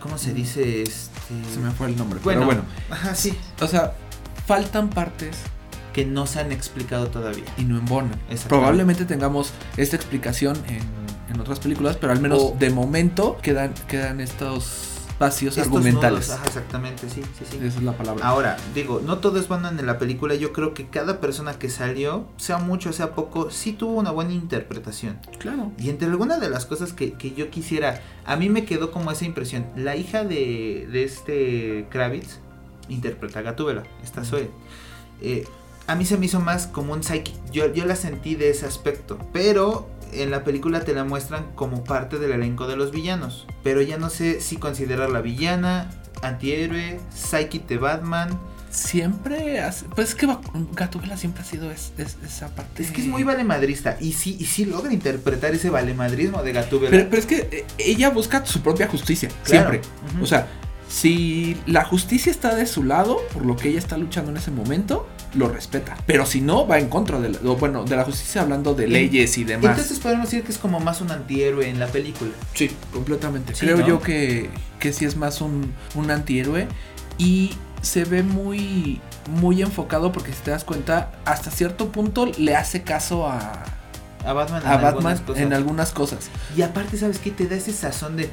¿cómo 0.00 0.18
se 0.18 0.32
dice? 0.34 0.82
Este... 0.82 1.10
se 1.54 1.58
me 1.58 1.70
fue 1.70 1.86
el 1.88 1.96
nombre. 1.96 2.20
Bueno, 2.22 2.40
pero 2.40 2.46
bueno. 2.46 2.62
Ajá, 2.90 3.14
sí. 3.14 3.34
O 3.60 3.66
sea, 3.66 3.94
faltan 4.46 4.90
partes 4.90 5.36
Que 5.92 6.04
no 6.06 6.26
se 6.26 6.40
han 6.40 6.52
explicado 6.52 7.08
todavía. 7.08 7.44
y 7.58 7.64
no 7.64 7.78
embonan. 7.78 8.12
Exactamente. 8.30 8.48
Probablemente 8.48 9.04
tengamos 9.04 9.52
esta 9.76 9.96
explicación 9.96 10.56
en, 10.68 10.80
en 11.34 11.40
otras 11.40 11.60
películas, 11.60 11.96
pero 11.96 12.12
al 12.12 12.20
menos 12.20 12.38
O- 12.40 12.56
de 12.58 12.70
momento 12.70 13.36
quedan, 13.42 13.74
quedan 13.88 14.20
estos 14.20 14.88
vacíos 15.18 15.56
Estos 15.56 15.72
argumentales. 15.72 16.26
nudos, 16.26 16.30
ajá, 16.40 16.46
exactamente, 16.48 17.08
sí, 17.08 17.22
sí, 17.38 17.44
sí. 17.48 17.56
Esa 17.58 17.78
es 17.78 17.82
la 17.84 17.92
palabra. 17.92 18.26
Ahora, 18.26 18.56
digo, 18.74 19.00
no 19.04 19.18
todo 19.18 19.38
es 19.38 19.46
Batman 19.46 19.78
en 19.78 19.86
la 19.86 19.98
película. 19.98 20.34
Yo 20.34 20.52
creo 20.52 20.74
que 20.74 20.88
cada 20.88 21.20
persona 21.20 21.52
que 21.60 21.68
salió, 21.68 22.26
sea 22.38 22.58
mucho, 22.58 22.92
sea 22.92 23.14
poco, 23.14 23.50
sí 23.50 23.72
tuvo 23.72 23.92
una 24.00 24.10
buena 24.10 24.32
interpretación. 24.32 25.18
claro. 25.38 25.70
Y 25.78 25.90
entre 25.90 26.08
algunas 26.08 26.40
de 26.40 26.48
las 26.50 26.66
cosas 26.66 26.92
que, 26.92 27.12
que 27.12 27.34
yo 27.34 27.50
quisiera, 27.50 28.00
a 28.24 28.34
mí 28.36 28.48
me 28.48 28.64
quedó 28.64 28.90
como 28.90 29.12
esa 29.12 29.24
impresión. 29.24 29.66
La 29.76 29.94
hija 29.94 30.24
de, 30.24 30.88
de 30.90 31.04
este 31.04 31.86
Kravitz 31.90 32.40
interpreta 32.88 33.38
a 33.38 33.42
Gatúbela, 33.42 33.84
esta 34.02 34.24
Zoe. 34.24 34.50
Eh, 35.20 35.44
a 35.86 35.94
mí 35.94 36.04
se 36.06 36.16
me 36.16 36.26
hizo 36.26 36.40
más 36.40 36.66
como 36.66 36.92
un 36.92 37.02
psychic. 37.02 37.34
Yo, 37.52 37.72
yo 37.72 37.84
la 37.84 37.96
sentí 37.96 38.34
de 38.34 38.50
ese 38.50 38.66
aspecto. 38.66 39.18
Pero 39.32 39.88
en 40.12 40.30
la 40.30 40.44
película 40.44 40.80
te 40.84 40.94
la 40.94 41.04
muestran 41.04 41.46
como 41.54 41.84
parte 41.84 42.18
del 42.18 42.32
elenco 42.32 42.66
de 42.66 42.76
los 42.76 42.90
villanos. 42.92 43.46
Pero 43.62 43.82
ya 43.82 43.96
no 43.98 44.10
sé 44.10 44.40
si 44.40 44.56
considerarla 44.56 45.20
villana, 45.20 45.90
antihéroe, 46.22 47.00
psychic 47.14 47.66
de 47.66 47.78
Batman. 47.78 48.38
Siempre 48.70 49.60
hace, 49.60 49.84
pues 49.94 50.08
es 50.10 50.14
que 50.14 50.26
Gatúbela 50.72 51.18
siempre 51.18 51.42
ha 51.42 51.44
sido 51.44 51.70
es- 51.70 51.92
es- 51.98 52.16
esa 52.24 52.48
parte. 52.54 52.82
Es 52.82 52.90
que 52.90 53.02
es 53.02 53.06
muy 53.06 53.22
valemadrista. 53.22 53.98
Y 54.00 54.14
sí, 54.14 54.36
y 54.40 54.46
sí 54.46 54.64
logra 54.64 54.92
interpretar 54.94 55.52
ese 55.54 55.68
valemadrismo 55.68 56.42
de 56.42 56.52
Gatúbela. 56.52 56.90
Pero, 56.90 57.10
pero 57.10 57.20
es 57.20 57.26
que 57.26 57.36
eh, 57.52 57.64
ella 57.76 58.08
busca 58.08 58.46
su 58.46 58.62
propia 58.62 58.88
justicia, 58.88 59.28
Claro. 59.44 59.70
siempre. 59.70 59.80
O 60.22 60.26
sea, 60.26 60.48
si 60.88 61.56
la 61.66 61.84
justicia 61.84 62.30
está 62.32 62.54
de 62.54 62.64
su 62.66 62.82
lado, 62.82 63.18
por 63.34 63.44
lo 63.44 63.56
que 63.56 63.68
ella 63.68 63.78
está 63.78 63.98
luchando 63.98 64.30
en 64.30 64.38
ese 64.38 64.50
momento, 64.50 65.06
lo 65.34 65.48
respeta. 65.48 65.96
Pero 66.06 66.26
si 66.26 66.40
no, 66.40 66.66
va 66.66 66.78
en 66.78 66.88
contra 66.88 67.18
de 67.20 67.30
la, 67.30 67.38
bueno, 67.40 67.84
de 67.84 67.96
la 67.96 68.04
justicia 68.04 68.42
hablando 68.42 68.74
de 68.74 68.86
leyes 68.88 69.38
y 69.38 69.44
demás. 69.44 69.70
Entonces 69.70 69.98
podemos 69.98 70.26
decir 70.26 70.44
que 70.44 70.52
es 70.52 70.58
como 70.58 70.78
más 70.80 71.00
un 71.00 71.10
antihéroe 71.10 71.68
en 71.68 71.78
la 71.78 71.86
película. 71.86 72.30
sí, 72.54 72.70
completamente. 72.92 73.54
Sí, 73.54 73.66
Creo 73.66 73.78
¿no? 73.78 73.86
yo 73.86 74.00
que, 74.00 74.50
que 74.78 74.92
sí 74.92 75.04
es 75.04 75.16
más 75.16 75.40
un, 75.40 75.72
un 75.94 76.10
antihéroe 76.10 76.68
y 77.18 77.52
se 77.80 78.04
ve 78.04 78.22
muy, 78.22 79.00
muy 79.30 79.62
enfocado 79.62 80.12
porque 80.12 80.32
si 80.32 80.40
te 80.42 80.50
das 80.50 80.64
cuenta, 80.64 81.12
hasta 81.24 81.50
cierto 81.50 81.90
punto 81.90 82.26
le 82.38 82.54
hace 82.54 82.82
caso 82.82 83.26
a, 83.26 83.64
A 84.24 84.32
Batman, 84.32 84.62
en 84.62 84.68
a 84.68 84.72
algunas 84.72 84.94
Batman 84.94 85.18
cosas. 85.26 85.42
en 85.42 85.52
algunas 85.52 85.90
cosas. 85.92 86.30
Y 86.56 86.62
aparte, 86.62 86.96
¿sabes 86.98 87.18
qué? 87.18 87.30
Te 87.30 87.46
da 87.48 87.56
ese 87.56 87.72
sazón 87.72 88.16
de. 88.16 88.30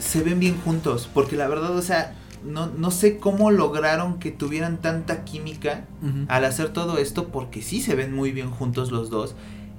Se 0.00 0.22
ven 0.22 0.40
bien 0.40 0.60
juntos. 0.60 1.08
Porque 1.12 1.36
la 1.36 1.46
verdad, 1.48 1.76
o 1.76 1.82
sea, 1.82 2.12
no, 2.44 2.66
no 2.66 2.90
sé 2.90 3.18
cómo 3.18 3.50
lograron 3.50 4.18
que 4.18 4.30
tuvieran 4.30 4.80
tanta 4.80 5.24
química 5.24 5.84
al 6.28 6.44
hacer 6.44 6.70
todo 6.72 6.98
esto. 6.98 7.28
Porque 7.28 7.62
sí 7.62 7.80
se 7.80 7.94
ven 7.94 8.12
muy 8.14 8.32
bien 8.32 8.50
juntos 8.50 8.90
los 8.90 9.10
dos. 9.10 9.34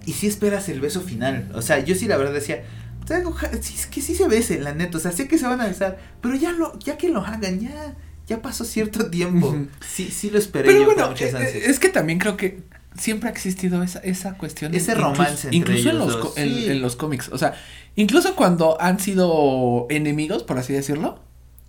Y 0.06 0.14
sí 0.14 0.28
esperas 0.28 0.70
el 0.70 0.82
beso 0.82 1.02
final. 1.02 1.52
O 1.56 1.62
sea, 1.62 1.80
yo 1.80 1.96
sí 1.96 2.08
la 2.08 2.18
verdad 2.18 2.34
decía. 2.34 2.64
sí, 3.62 3.74
es 3.76 3.86
que 3.88 4.02
sí 4.02 4.16
se 4.16 4.28
besen, 4.28 4.64
la 4.64 4.74
neta. 4.74 4.98
O 4.98 5.02
sea, 5.02 5.12
sé 5.12 5.28
que 5.28 5.38
se 5.38 5.46
van 5.48 5.62
a 5.62 5.68
besar. 5.68 5.98
Pero 6.22 6.36
ya 6.36 6.52
lo, 6.52 6.78
ya 6.80 6.98
que 6.98 7.10
lo 7.10 7.22
hagan, 7.22 7.60
ya. 7.60 7.96
Ya 8.28 8.42
pasó 8.44 8.64
cierto 8.64 9.10
tiempo. 9.10 9.56
Sí, 9.86 10.10
sí 10.12 10.30
lo 10.30 10.38
esperé 10.38 10.68
Pero 10.68 10.80
yo 10.82 10.86
bueno, 10.86 11.02
con 11.04 11.12
muchas 11.14 11.34
eh, 11.34 11.38
ansias. 11.38 11.64
es 11.66 11.80
que 11.80 11.90
también 11.90 12.20
creo 12.20 12.38
que 12.38 12.62
siempre 12.96 13.28
ha 13.28 13.32
existido 13.32 13.82
esa, 13.82 13.98
esa 14.02 14.38
cuestión. 14.38 14.76
Ese 14.76 14.92
incluso- 14.92 15.10
romance 15.12 15.48
entre 15.48 15.58
Incluso 15.58 15.90
en 15.90 15.98
los, 15.98 16.08
dos, 16.14 16.16
co- 16.18 16.34
en, 16.36 16.48
sí. 16.50 16.70
en 16.70 16.80
los 16.82 16.96
cómics. 16.96 17.30
O 17.32 17.40
sea, 17.40 17.56
incluso 17.96 18.36
cuando 18.36 18.80
han 18.80 19.00
sido 19.00 19.88
enemigos, 19.90 20.44
por 20.44 20.60
así 20.60 20.74
decirlo. 20.74 21.20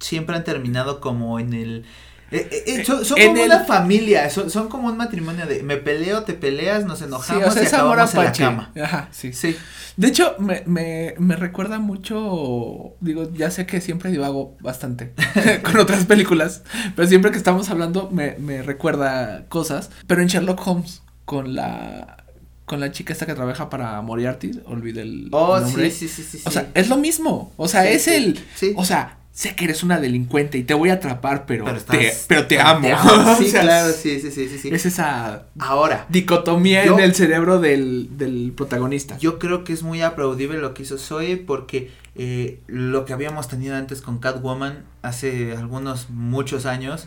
Siempre 0.00 0.36
han 0.36 0.44
terminado 0.44 1.00
como 1.00 1.38
en 1.38 1.52
el... 1.54 1.84
eh, 2.32 2.48
eh, 2.50 2.64
eh, 2.80 2.84
son 2.84 3.02
como 3.04 3.36
el- 3.36 3.46
una 3.46 3.60
familia, 3.64 4.28
son, 4.30 4.50
son 4.50 4.68
como 4.68 4.88
un 4.88 4.96
matrimonio 4.96 5.46
de 5.46 5.62
me 5.62 5.76
peleo, 5.76 6.24
te 6.24 6.34
peleas, 6.34 6.84
nos 6.84 6.98
Sí, 6.98 7.04
enojamos 7.04 7.46
o 7.48 7.50
sea, 7.50 7.62
y 7.62 7.66
acabamos 7.66 8.14
en 8.14 8.24
la 8.24 8.32
cama. 8.32 8.72
Ajá, 8.82 9.08
sí. 9.12 9.32
Sí, 9.32 9.56
De 9.96 10.08
hecho, 10.08 10.36
me, 10.38 10.62
me, 10.66 11.14
me 11.18 11.36
recuerda 11.36 11.78
mucho, 11.78 12.94
digo, 13.00 13.30
ya 13.34 13.50
sé 13.50 13.66
que 13.66 13.80
siempre 13.80 14.10
divago 14.10 14.56
bastante 14.60 15.12
con 15.62 15.76
otras 15.78 16.04
películas, 16.06 16.62
pero 16.96 17.06
siempre 17.08 17.30
que 17.30 17.36
estamos 17.38 17.68
hablando 17.70 18.08
me, 18.10 18.36
me 18.38 18.62
recuerda 18.62 19.44
cosas. 19.48 19.90
Pero 20.06 20.22
en 20.22 20.28
Sherlock 20.28 20.66
Holmes, 20.66 21.02
con 21.24 21.54
la 21.54 22.16
con 22.64 22.78
la 22.78 22.92
chica 22.92 23.12
esta 23.12 23.26
que 23.26 23.34
trabaja 23.34 23.68
para 23.68 24.00
Moriarty, 24.00 24.60
olvidé 24.66 25.02
el 25.02 25.28
oh, 25.32 25.58
nombre. 25.58 25.90
sí, 25.90 26.06
sí, 26.08 26.22
sí, 26.22 26.38
sí. 26.38 26.42
O 26.46 26.50
sí. 26.50 26.54
sea, 26.54 26.68
es 26.74 26.88
lo 26.88 26.96
mismo. 26.98 27.52
O 27.56 27.66
sea, 27.66 27.82
Sí, 27.82 27.88
es 27.88 28.02
sí, 28.04 28.10
el. 28.14 28.44
sí. 28.54 28.72
O 28.76 28.84
sea, 28.84 29.16
sé 29.32 29.54
que 29.54 29.64
eres 29.64 29.82
una 29.82 29.98
delincuente 30.00 30.58
y 30.58 30.64
te 30.64 30.74
voy 30.74 30.90
a 30.90 30.94
atrapar, 30.94 31.46
pero, 31.46 31.64
pero, 31.64 31.80
te, 31.80 32.12
pero 32.26 32.46
te 32.46 32.60
amo. 32.60 32.88
Sí, 33.38 33.46
O 33.46 33.48
sea, 33.50 33.62
claro, 33.62 33.92
sí, 33.92 34.20
sí, 34.20 34.30
sí, 34.30 34.48
sí, 34.48 34.58
sí. 34.58 34.68
Es 34.72 34.86
esa 34.86 35.46
Ahora, 35.58 36.06
dicotomía 36.08 36.84
Yo- 36.84 36.94
en 36.98 37.04
el 37.04 37.14
cerebro 37.14 37.60
del, 37.60 38.08
del 38.18 38.52
protagonista. 38.56 39.16
yo 39.18 39.38
creo 39.38 39.64
que 39.64 39.72
es 39.72 39.82
muy 39.82 40.02
aplaudible 40.02 40.58
lo 40.58 40.74
que 40.74 40.82
hizo 40.82 40.98
Zoe 40.98 41.36
porque 41.36 41.90
eh, 42.16 42.60
lo 42.66 43.04
que 43.04 43.12
habíamos 43.12 43.48
tenido 43.48 43.76
antes 43.76 44.02
con 44.02 44.18
Catwoman 44.18 44.84
hace 45.02 45.56
algunos 45.56 46.10
muchos 46.10 46.66
años 46.66 47.06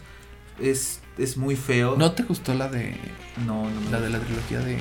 es, 0.60 1.02
es 1.18 1.36
muy 1.38 1.56
feo. 1.56 1.96
¿No 1.98 2.14
te 2.14 2.24
gustó 2.24 2.54
la 2.54 2.70
de 2.70 2.96
no, 3.46 3.70
no, 3.70 3.82
no. 3.82 3.92
la 3.92 4.00
de 4.00 4.10
la 4.10 4.20
trilogía 4.20 4.60
de 4.60 4.78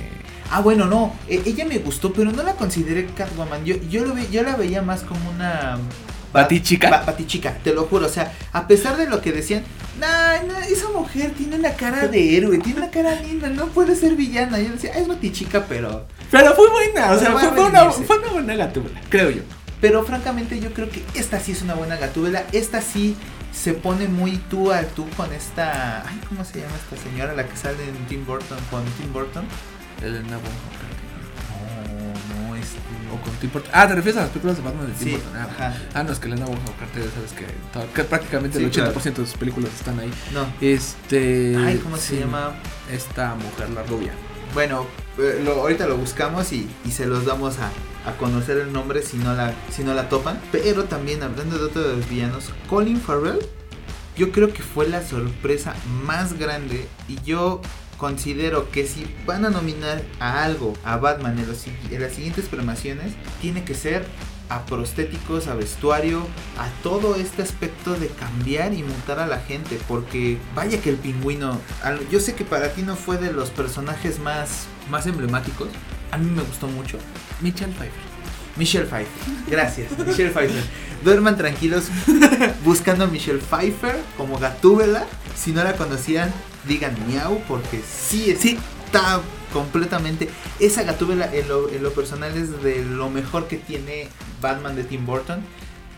Ah, 0.50 0.61
bueno, 0.61 0.85
no, 0.87 1.14
eh, 1.28 1.42
ella 1.46 1.64
me 1.64 1.78
gustó, 1.78 2.12
pero 2.12 2.31
no 2.31 2.42
la 2.42 2.55
consideré 2.55 3.07
Catwoman. 3.07 3.64
Yo, 3.64 3.76
yo, 3.90 4.05
lo 4.05 4.14
ve, 4.14 4.28
yo 4.31 4.42
la 4.42 4.55
veía 4.57 4.81
más 4.83 5.02
como 5.02 5.28
una... 5.31 5.78
Batichica? 6.33 6.90
Ba- 6.90 7.03
Batichica, 7.05 7.55
te 7.62 7.75
lo 7.75 7.85
juro. 7.85 8.07
O 8.07 8.09
sea, 8.09 8.33
a 8.53 8.66
pesar 8.66 8.97
de 8.97 9.07
lo 9.07 9.21
que 9.21 9.33
decían, 9.33 9.62
nah, 10.01 10.42
nah, 10.47 10.61
esa 10.68 10.88
mujer 10.90 11.33
tiene 11.37 11.57
una 11.57 11.73
cara 11.75 12.09
de 12.09 12.37
héroe, 12.37 12.59
tiene 12.59 12.81
una 12.81 12.90
cara 12.90 13.14
linda, 13.21 13.49
no 13.49 13.66
puede 13.66 13.95
ser 13.97 14.14
villana. 14.16 14.59
Yo 14.61 14.73
decía, 14.73 14.92
"Ah, 14.95 14.99
es 14.99 15.09
Batichica, 15.09 15.64
pero... 15.68 16.07
Pero 16.31 16.55
fue 16.55 16.71
buena, 16.71 17.12
o 17.12 17.18
sea, 17.18 17.33
fue, 17.33 17.42
a 17.42 17.51
fue 17.51 17.64
una, 17.66 17.79
redimirse. 17.81 18.05
fue 18.05 18.18
una 18.18 18.29
buena 18.29 18.55
gatúbela, 18.57 19.01
creo 19.11 19.31
yo. 19.31 19.42
Pero 19.81 20.05
francamente 20.05 20.61
yo 20.61 20.73
creo 20.73 20.88
que 20.88 21.03
esta 21.14 21.40
sí 21.40 21.53
es 21.53 21.61
una 21.62 21.75
buena 21.75 21.97
gatúbela. 21.97 22.45
Esta 22.53 22.81
sí 22.81 23.16
se 23.53 23.75
pone 23.75 24.07
muy 24.09 24.37
tú 24.49 24.71
al 24.73 24.87
tú 24.87 25.07
con 25.16 25.33
esta... 25.33 26.03
Ay, 26.09 26.18
¿cómo 26.29 26.45
se 26.45 26.61
llama 26.61 26.73
esta 26.77 27.03
señora? 27.03 27.35
La 27.35 27.47
que 27.47 27.57
sale 27.57 27.83
en 27.88 28.07
Tim 28.07 28.25
Burton, 28.25 28.59
con 28.71 28.85
Tim 28.85 29.12
Burton. 29.12 29.45
No, 30.01 30.07
este... 30.07 30.23
o 33.12 33.20
con 33.20 33.33
Tim 33.40 33.51
Burton. 33.53 33.70
Ah, 33.75 33.87
te 33.87 33.94
refieres 33.94 34.18
a 34.18 34.22
las 34.22 34.31
películas 34.31 34.57
de 34.57 34.62
Batman 34.62 34.87
de 34.87 34.92
Tim 34.94 35.09
Sí, 35.09 35.12
Burton. 35.14 35.33
Ah, 35.37 35.48
ajá. 35.51 35.77
ah, 35.94 36.03
no, 36.03 36.12
es 36.12 36.18
que 36.18 36.27
Elena 36.29 36.46
Bonham 36.46 36.62
Carter, 36.79 37.05
sabes 37.14 37.33
que, 37.33 37.46
que 37.94 38.05
prácticamente 38.05 38.59
Sí, 38.59 38.64
el 38.64 38.70
80% 38.70 38.72
claro. 38.92 39.03
de 39.03 39.27
sus 39.27 39.37
películas 39.37 39.70
están 39.75 40.01
ahí. 40.01 40.11
No. 40.33 40.46
Este. 40.61 41.57
Ay, 41.57 41.79
¿cómo 41.79 41.96
se 41.96 42.14
sí, 42.16 42.20
llama? 42.20 42.55
Esta 42.90 43.35
mujer, 43.35 43.70
la 43.70 43.83
rubia. 43.85 44.12
Bueno, 44.55 44.87
eh, 45.18 45.40
lo- 45.44 45.61
ahorita 45.61 45.87
lo 45.87 45.96
buscamos 45.96 46.53
y, 46.53 46.68
y 46.85 46.90
se 46.90 47.07
los 47.07 47.25
damos 47.25 47.59
a, 47.59 47.70
a 48.09 48.12
conocer 48.16 48.59
el 48.59 48.72
nombre 48.72 49.03
si 49.03 49.16
no, 49.16 49.33
la, 49.35 49.55
si 49.70 49.83
no 49.85 49.94
la 49.94 50.09
topan. 50.09 50.38
Pero 50.51 50.85
también 50.85 51.22
hablando 51.22 51.57
de 51.59 51.64
otro 51.64 51.83
de 51.83 51.96
los 51.96 52.09
villanos, 52.09 52.51
Colin 52.68 53.01
Farrell, 53.01 53.38
yo 54.16 54.31
creo 54.31 54.53
que 54.53 54.62
fue 54.62 54.88
la 54.88 55.03
sorpresa 55.03 55.75
más 56.05 56.35
grande 56.38 56.87
y 57.09 57.18
yo 57.22 57.62
considero 58.03 58.69
que 58.69 58.85
si 58.85 59.07
van 59.27 59.45
a 59.45 59.51
nominar 59.51 60.03
a 60.19 60.43
algo 60.43 60.73
a 60.83 60.97
Batman 60.97 61.38
en, 61.38 61.47
los 61.47 61.65
en 61.69 62.03
las 62.03 62.12
siguientes 62.12 62.47
premiaciones, 62.47 63.12
tiene 63.41 63.62
que 63.62 63.77
ser 63.77 64.05
a 64.49 64.67
prostéticos, 64.67 65.47
a 65.47 65.55
vestuario, 65.55 66.27
a 66.59 66.69
todo 66.83 67.15
este 67.15 67.43
aspecto 67.43 67.95
de 67.95 68.09
cambiar 68.09 68.75
y 68.75 68.83
mutar 68.83 69.21
a 69.21 69.29
la 69.29 69.38
gente, 69.38 69.79
porque 69.87 70.37
vaya 70.53 70.81
que 70.81 70.91
el 70.91 70.97
pingüino, 70.97 71.61
yo 72.11 72.19
sé 72.19 72.35
que 72.35 72.45
para 72.45 72.73
ti 72.73 72.83
no 72.83 72.97
fue 72.97 73.19
de 73.19 73.33
los 73.33 73.51
personajes 73.51 74.19
más, 74.19 74.67
más 74.91 75.07
emblemáticos, 75.07 75.69
a 76.11 76.19
mí 76.19 76.29
me 76.29 76.43
gustó 76.43 76.67
mucho. 76.67 76.99
Michelle 77.41 77.73
Pfeiffer. 77.73 78.03
Michelle 78.57 78.87
Pfeiffer, 78.87 79.35
gracias, 79.47 79.97
Michelle 80.07 80.33
Pfeiffer. 80.33 80.65
Duerman 81.05 81.37
tranquilos 81.37 81.85
buscando 82.65 83.05
a 83.05 83.07
Michelle 83.07 83.38
Pfeiffer 83.38 83.97
como 84.17 84.41
Gatúbela. 84.41 85.07
Si 85.37 85.53
no 85.53 85.62
la 85.62 85.75
conocían, 85.77 86.33
digan 86.66 86.96
miau, 87.09 87.40
porque 87.48 87.81
sí, 87.87 88.35
sí 88.38 88.59
está 88.87 89.20
completamente. 89.53 90.29
Esa 90.61 90.83
Gatúbela 90.83 91.35
en 91.35 91.48
lo, 91.48 91.68
en 91.70 91.83
lo 91.83 91.92
personal 91.92 92.37
es 92.37 92.62
de 92.62 92.85
lo 92.85 93.11
mejor 93.11 93.48
que 93.48 93.57
tiene 93.57 94.09
Batman 94.40 94.77
de 94.77 94.85
Tim 94.85 95.05
Burton. 95.07 95.40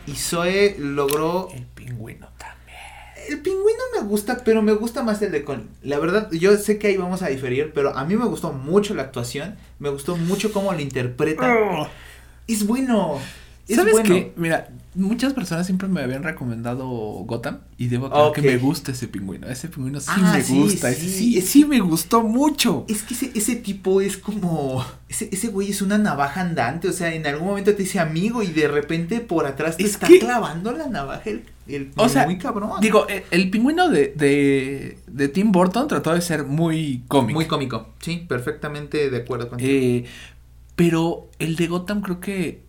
Y 0.07 0.17
Zoe 0.17 0.77
logró 0.79 1.49
El 1.55 1.65
pingüino 1.65 2.29
también. 2.37 2.79
el 3.31 3.41
pingüino 3.41 3.83
me 3.99 4.07
gusta, 4.07 4.43
pero 4.45 4.61
me 4.61 4.73
gusta 4.73 5.03
más 5.03 5.23
el 5.23 5.33
de 5.33 5.45
Colin. 5.45 5.69
La 5.83 5.99
verdad, 5.99 6.31
yo 6.31 6.55
sé 6.59 6.79
que 6.79 6.89
ahí 6.89 6.97
vamos 6.99 7.23
a 7.23 7.29
diferir, 7.29 7.73
pero 7.75 7.97
a 7.97 8.05
mí 8.05 8.15
me 8.17 8.27
gustó 8.27 8.53
mucho 8.53 8.95
la 8.95 9.03
actuación. 9.03 9.57
Me 9.79 9.89
gustó 9.89 10.17
mucho 10.17 10.53
cómo 10.53 10.73
lo 10.73 10.81
interpreta. 10.81 11.89
Es 12.47 12.67
bueno. 12.67 13.19
Es 13.67 13.77
¿Sabes 13.77 13.93
bueno. 13.93 14.09
qué? 14.15 14.33
Mira, 14.37 14.69
muchas 14.95 15.33
personas 15.33 15.67
siempre 15.67 15.89
me 15.89 16.01
habían 16.03 16.23
recomendado 16.23 16.87
Gotham 16.87 17.59
y 17.79 17.89
debo 17.89 18.07
aclarar 18.07 18.33
que 18.33 18.43
me 18.43 18.57
gusta 18.59 18.93
ese 18.93 19.09
pingüino. 19.09 19.47
Ese 19.49 19.69
pingüino 19.69 20.01
sí 20.01 20.07
Ah, 20.11 20.33
me 20.37 20.43
sí, 20.43 20.59
gusta. 20.59 20.93
sí, 20.93 21.07
ese 21.07 21.19
sí, 21.19 21.39
es 21.39 21.49
sí 21.49 21.65
me 21.65 21.81
gustó 21.81 22.23
mucho. 22.23 22.85
Es 22.89 23.03
que 23.03 23.15
ese, 23.15 23.31
ese 23.35 23.57
tipo 23.57 24.01
es 24.01 24.17
como. 24.17 24.85
Ese, 25.09 25.29
ese 25.33 25.49
güey 25.49 25.71
es 25.71 25.83
una 25.83 25.99
navaja 25.99 26.41
andante. 26.41 26.89
O 26.89 26.93
sea, 26.93 27.15
en 27.15 27.27
algún 27.27 27.49
momento 27.49 27.73
te 27.75 27.83
dice 27.83 27.99
amigo 28.01 28.43
y 28.43 28.49
de 28.49 28.69
repente 28.69 29.21
por 29.21 29.47
atrás 29.47 29.77
te 29.77 29.85
Es 29.85 29.91
está 29.93 30.07
que- 30.07 30.19
clavando 30.19 30.73
la 30.73 30.87
navaja. 30.89 31.23
El, 31.29 31.43
el- 31.69 31.91
O 31.97 32.09
sea, 32.09 32.25
muy 32.27 32.39
cabrón. 32.39 32.73
Digo, 32.81 33.07
el, 33.09 33.23
el 33.31 33.51
pingüino 33.51 33.89
de, 33.89 34.09
de, 34.17 34.99
de 35.07 35.29
Tim 35.29 35.53
Burton 35.53 35.89
trató 35.89 36.13
de 36.15 36.21
ser 36.21 36.45
muy 36.45 37.03
cómico. 37.09 37.35
muy 37.39 37.47
cómico. 37.47 37.89
Sí, 38.01 38.25
perfectamente 38.29 39.09
de 39.11 39.17
acuerdo 39.19 39.49
contigo. 39.49 39.71
Eh, 39.73 40.05
pero 40.77 41.29
el 41.39 41.55
de 41.57 41.67
Gotham 41.69 42.01
creo 42.03 42.19
que 42.21 42.64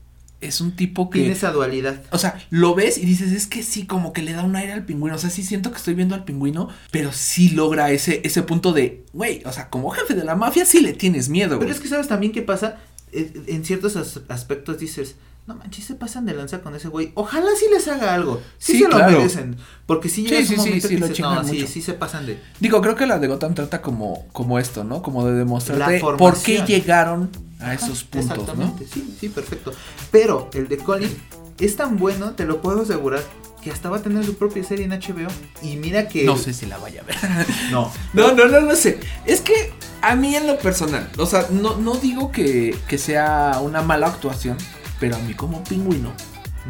es 0.47 0.61
un 0.61 0.75
tipo 0.75 1.09
que... 1.09 1.19
Tiene 1.19 1.33
esa 1.33 1.51
dualidad. 1.51 2.01
O 2.11 2.17
sea, 2.17 2.37
lo 2.49 2.75
ves 2.75 2.97
y 2.97 3.05
dices, 3.05 3.31
es 3.31 3.47
que 3.47 3.63
sí, 3.63 3.85
como 3.85 4.13
que 4.13 4.21
le 4.21 4.33
da 4.33 4.43
un 4.43 4.55
aire 4.55 4.73
al 4.73 4.85
pingüino. 4.85 5.15
O 5.15 5.19
sea, 5.19 5.29
sí 5.29 5.43
siento 5.43 5.71
que 5.71 5.77
estoy 5.77 5.93
viendo 5.93 6.15
al 6.15 6.23
pingüino, 6.25 6.69
pero 6.91 7.11
sí 7.11 7.49
logra 7.49 7.91
ese, 7.91 8.21
ese 8.23 8.43
punto 8.43 8.73
de, 8.73 9.05
güey, 9.13 9.41
o 9.45 9.51
sea, 9.51 9.69
como 9.69 9.89
jefe 9.91 10.13
de 10.13 10.23
la 10.23 10.35
mafia 10.35 10.65
sí 10.65 10.79
le 10.81 10.93
tienes 10.93 11.29
miedo, 11.29 11.59
Pero 11.59 11.71
es 11.71 11.79
que 11.79 11.87
sabes 11.87 12.07
también 12.07 12.31
qué 12.31 12.41
pasa. 12.41 12.77
Eh, 13.11 13.31
En 13.47 13.63
ciertos 13.65 13.95
as- 13.95 14.21
aspectos 14.29 14.79
dices, 14.79 15.15
no 15.47 15.55
manches, 15.55 15.85
se 15.85 15.95
pasan 15.95 16.25
de 16.25 16.33
lanza 16.33 16.61
con 16.61 16.75
ese 16.75 16.87
güey. 16.87 17.11
Ojalá 17.15 17.47
sí 17.59 17.65
les 17.71 17.87
haga 17.87 18.13
algo. 18.15 18.41
Sí, 18.57 18.73
Sí, 18.73 18.79
se 18.79 18.87
lo 18.89 18.97
merecen. 18.97 19.57
Porque 19.85 20.09
sí 20.09 20.23
llega 20.25 20.37
Sí, 20.45 20.53
un 20.55 20.59
sí, 20.61 20.65
momento 20.65 20.87
sí, 20.87 20.95
que 20.95 21.01
dices, 21.07 21.19
no, 21.19 21.43
sí, 21.43 21.53
mucho. 21.53 21.67
sí 21.67 21.81
se 21.81 21.93
pasan 21.93 22.25
de. 22.25 22.39
Digo, 22.59 22.81
creo 22.81 22.95
que 22.95 23.05
la 23.05 23.19
de 23.19 23.27
Gotham 23.27 23.53
trata 23.53 23.81
como, 23.81 24.25
como 24.31 24.57
esto, 24.57 24.83
¿no? 24.83 25.01
Como 25.03 25.25
de 25.27 25.33
demostrarte 25.33 25.99
por 25.99 26.41
qué 26.41 26.63
llegaron 26.65 27.29
a 27.59 27.65
Ajá, 27.65 27.73
esos 27.75 28.03
puntos, 28.03 28.57
¿no? 28.57 28.75
Sí, 28.91 29.15
sí, 29.19 29.29
perfecto. 29.29 29.71
Pero 30.11 30.49
el 30.53 30.67
de 30.67 30.77
Colin 30.77 31.15
es 31.59 31.75
tan 31.75 31.97
bueno, 31.97 32.31
te 32.31 32.45
lo 32.45 32.61
puedo 32.61 32.81
asegurar, 32.81 33.21
que 33.61 33.71
hasta 33.71 33.89
va 33.89 33.97
a 33.97 34.01
tener 34.01 34.25
su 34.25 34.35
propia 34.35 34.63
serie 34.63 34.85
en 34.85 34.91
HBO. 34.91 35.27
Y 35.61 35.75
mira 35.77 36.07
que. 36.07 36.23
No 36.23 36.37
sé 36.37 36.53
si 36.53 36.65
la 36.65 36.77
vaya 36.79 37.01
a 37.01 37.03
ver. 37.05 37.15
No. 37.71 37.91
No, 38.13 38.33
no, 38.33 38.47
no, 38.47 38.61
no 38.61 38.75
sé. 38.75 38.99
Es 39.25 39.41
que 39.41 39.71
a 40.01 40.15
mí 40.15 40.35
en 40.35 40.47
lo 40.47 40.57
personal, 40.59 41.09
o 41.17 41.25
sea, 41.25 41.47
no, 41.51 41.77
no 41.77 41.95
digo 41.95 42.31
que, 42.31 42.75
que 42.87 42.97
sea 42.97 43.59
una 43.61 43.81
mala 43.81 44.07
actuación, 44.07 44.57
pero 44.99 45.15
a 45.15 45.19
mí 45.19 45.33
como 45.33 45.63
pingüino. 45.63 46.11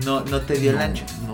No, 0.06 0.22
no 0.26 0.42
te 0.42 0.56
dio 0.56 0.72
no, 0.74 0.78
el 0.80 0.84
ancho. 0.84 1.06
No. 1.26 1.32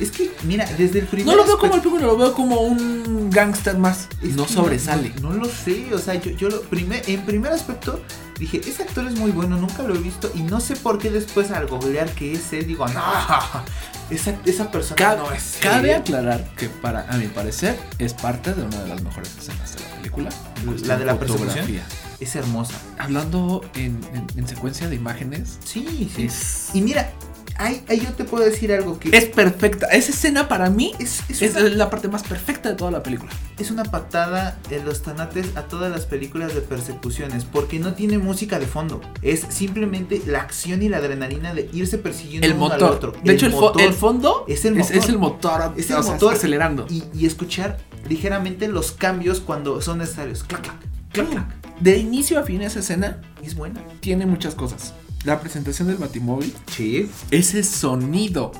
Es 0.00 0.10
que, 0.10 0.32
mira, 0.42 0.66
desde 0.76 0.98
el 0.98 1.06
primer. 1.06 1.26
No 1.26 1.36
lo 1.36 1.46
veo 1.46 1.56
como 1.58 1.74
el 1.76 1.80
pingüino, 1.80 2.06
lo 2.08 2.16
veo 2.16 2.32
como 2.34 2.60
un 2.62 3.30
gángster 3.30 3.78
más. 3.78 4.08
Es 4.22 4.34
no 4.34 4.46
sobresale. 4.48 5.12
No, 5.22 5.30
no 5.30 5.44
lo 5.44 5.48
sé, 5.48 5.94
o 5.94 5.98
sea, 5.98 6.14
yo, 6.14 6.32
yo 6.32 6.48
lo 6.48 6.62
primer, 6.62 7.02
en 7.08 7.24
primer 7.24 7.52
aspecto 7.52 8.00
dije, 8.38 8.60
ese 8.66 8.82
actor 8.82 9.06
es 9.06 9.14
muy 9.16 9.30
bueno, 9.30 9.56
nunca 9.56 9.84
lo 9.84 9.94
he 9.94 9.98
visto 9.98 10.28
y 10.34 10.42
no 10.42 10.58
sé 10.58 10.74
por 10.74 10.98
qué 10.98 11.10
después 11.12 11.52
al 11.52 11.68
googlear 11.68 12.10
que 12.10 12.32
es 12.32 12.52
él, 12.52 12.66
digo, 12.66 12.84
no, 12.88 13.00
esa, 14.10 14.34
esa 14.44 14.72
persona 14.72 14.96
Ca- 14.96 15.14
no 15.16 15.30
es 15.30 15.58
cabe 15.62 15.92
él". 15.92 15.98
aclarar 16.00 16.44
que 16.56 16.68
para, 16.68 17.08
a 17.08 17.16
mi 17.16 17.28
parecer, 17.28 17.78
es 18.00 18.12
parte 18.14 18.52
de 18.52 18.62
una 18.64 18.80
de 18.82 18.88
las 18.88 19.02
mejores 19.02 19.30
escenas 19.38 19.76
de 19.76 19.80
la 19.84 19.94
película. 19.96 20.30
La 20.86 20.96
de 20.96 21.04
la 21.04 21.16
persecución. 21.18 21.66
Es 22.24 22.34
hermosa. 22.36 22.74
Hablando 22.98 23.62
en, 23.74 24.00
en- 24.14 24.26
en 24.38 24.48
secuencia 24.48 24.88
de 24.88 24.96
imágenes, 24.96 25.58
Sí, 25.64 26.10
sí. 26.14 26.24
es, 26.24 26.70
Y 26.72 26.80
mira, 26.80 27.10
ahí, 27.58 27.84
ahí 27.88 28.00
yo 28.00 28.12
te 28.14 28.24
puedo 28.24 28.42
decir 28.44 28.72
algo 28.72 28.98
que 28.98 29.14
es 29.16 29.26
perfecta. 29.26 29.86
Esa 29.88 30.10
escena 30.12 30.48
para 30.48 30.70
mí 30.70 30.92
es, 30.98 31.20
es 31.28 31.42
es 31.42 31.54
una, 31.54 31.68
la 31.68 31.90
parte 31.90 32.08
más 32.08 32.22
perfecta 32.22 32.70
de 32.70 32.76
toda 32.76 32.90
la 32.90 33.02
película. 33.02 33.30
es 33.58 33.70
una 33.70 33.84
patada 33.84 34.58
en 34.70 34.86
los 34.86 35.02
tanates 35.02 35.54
a 35.56 35.62
todas 35.64 35.90
las 35.92 36.06
películas 36.06 36.54
de 36.54 36.62
persecuciones, 36.62 37.44
porque 37.44 37.78
no 37.78 37.92
tiene 37.92 38.16
música 38.16 38.58
de 38.58 38.66
fondo. 38.66 39.02
Es 39.20 39.44
simplemente 39.50 40.22
la 40.26 40.40
acción 40.40 40.82
y 40.82 40.88
la 40.88 40.96
adrenalina 40.98 41.52
de 41.52 41.68
irse 41.74 41.98
persiguiendo 41.98 42.46
El 42.46 42.54
uno 42.54 42.72
al 42.72 42.82
otro. 42.84 43.12
De 43.22 43.32
hecho, 43.34 43.44
el, 43.46 43.52
fo- 43.52 43.60
motor. 43.60 43.82
el 43.82 43.92
fondo 43.92 44.44
Es 44.48 44.64
el 44.64 44.76
motor. 44.76 44.96
es 44.96 45.08
el 45.10 45.18
motor. 45.18 45.72
Es 45.76 45.90
el 45.90 46.02
sea, 46.02 46.12
motor 46.12 46.32
acelerando. 46.34 46.86
y, 46.88 47.04
y 47.14 47.26
escuchar 47.26 47.76
ligeramente 48.08 48.66
los 48.68 48.92
cambios 48.92 49.40
cuando 49.40 49.80
son 49.82 49.98
necesarios. 49.98 50.42
Clac, 50.44 50.62
clac, 50.62 50.76
clac, 51.12 51.28
clac. 51.30 51.63
De 51.80 51.98
inicio 51.98 52.38
a 52.38 52.42
fin 52.44 52.62
esa 52.62 52.80
escena 52.80 53.20
Es 53.42 53.54
buena. 53.54 53.80
tiene 54.00 54.26
muchas 54.26 54.54
cosas. 54.54 54.94
La 55.24 55.40
presentación 55.40 55.88
del 55.88 55.96
batimóvil, 55.96 56.54
Sí. 56.70 57.10
ese 57.30 57.62
sonido 57.64 58.52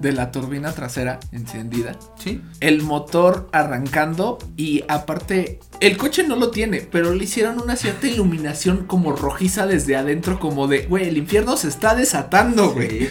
de 0.00 0.12
la 0.12 0.30
turbina 0.30 0.70
trasera 0.72 1.18
encendida, 1.32 1.98
Sí. 2.16 2.40
el 2.60 2.82
motor 2.82 3.48
arrancando 3.52 4.38
y 4.56 4.84
aparte 4.86 5.58
el 5.80 5.96
coche 5.96 6.22
no 6.22 6.36
lo 6.36 6.50
tiene, 6.50 6.80
pero 6.82 7.12
le 7.12 7.24
hicieron 7.24 7.60
una 7.60 7.74
cierta 7.74 8.06
iluminación 8.06 8.86
como 8.86 9.12
rojiza 9.12 9.66
desde 9.66 9.96
adentro 9.96 10.38
como 10.38 10.68
de, 10.68 10.86
güey, 10.86 11.08
el 11.08 11.16
infierno 11.16 11.56
se 11.56 11.66
está 11.68 11.96
desatando, 11.96 12.70
güey. 12.72 13.00
Sí. 13.00 13.08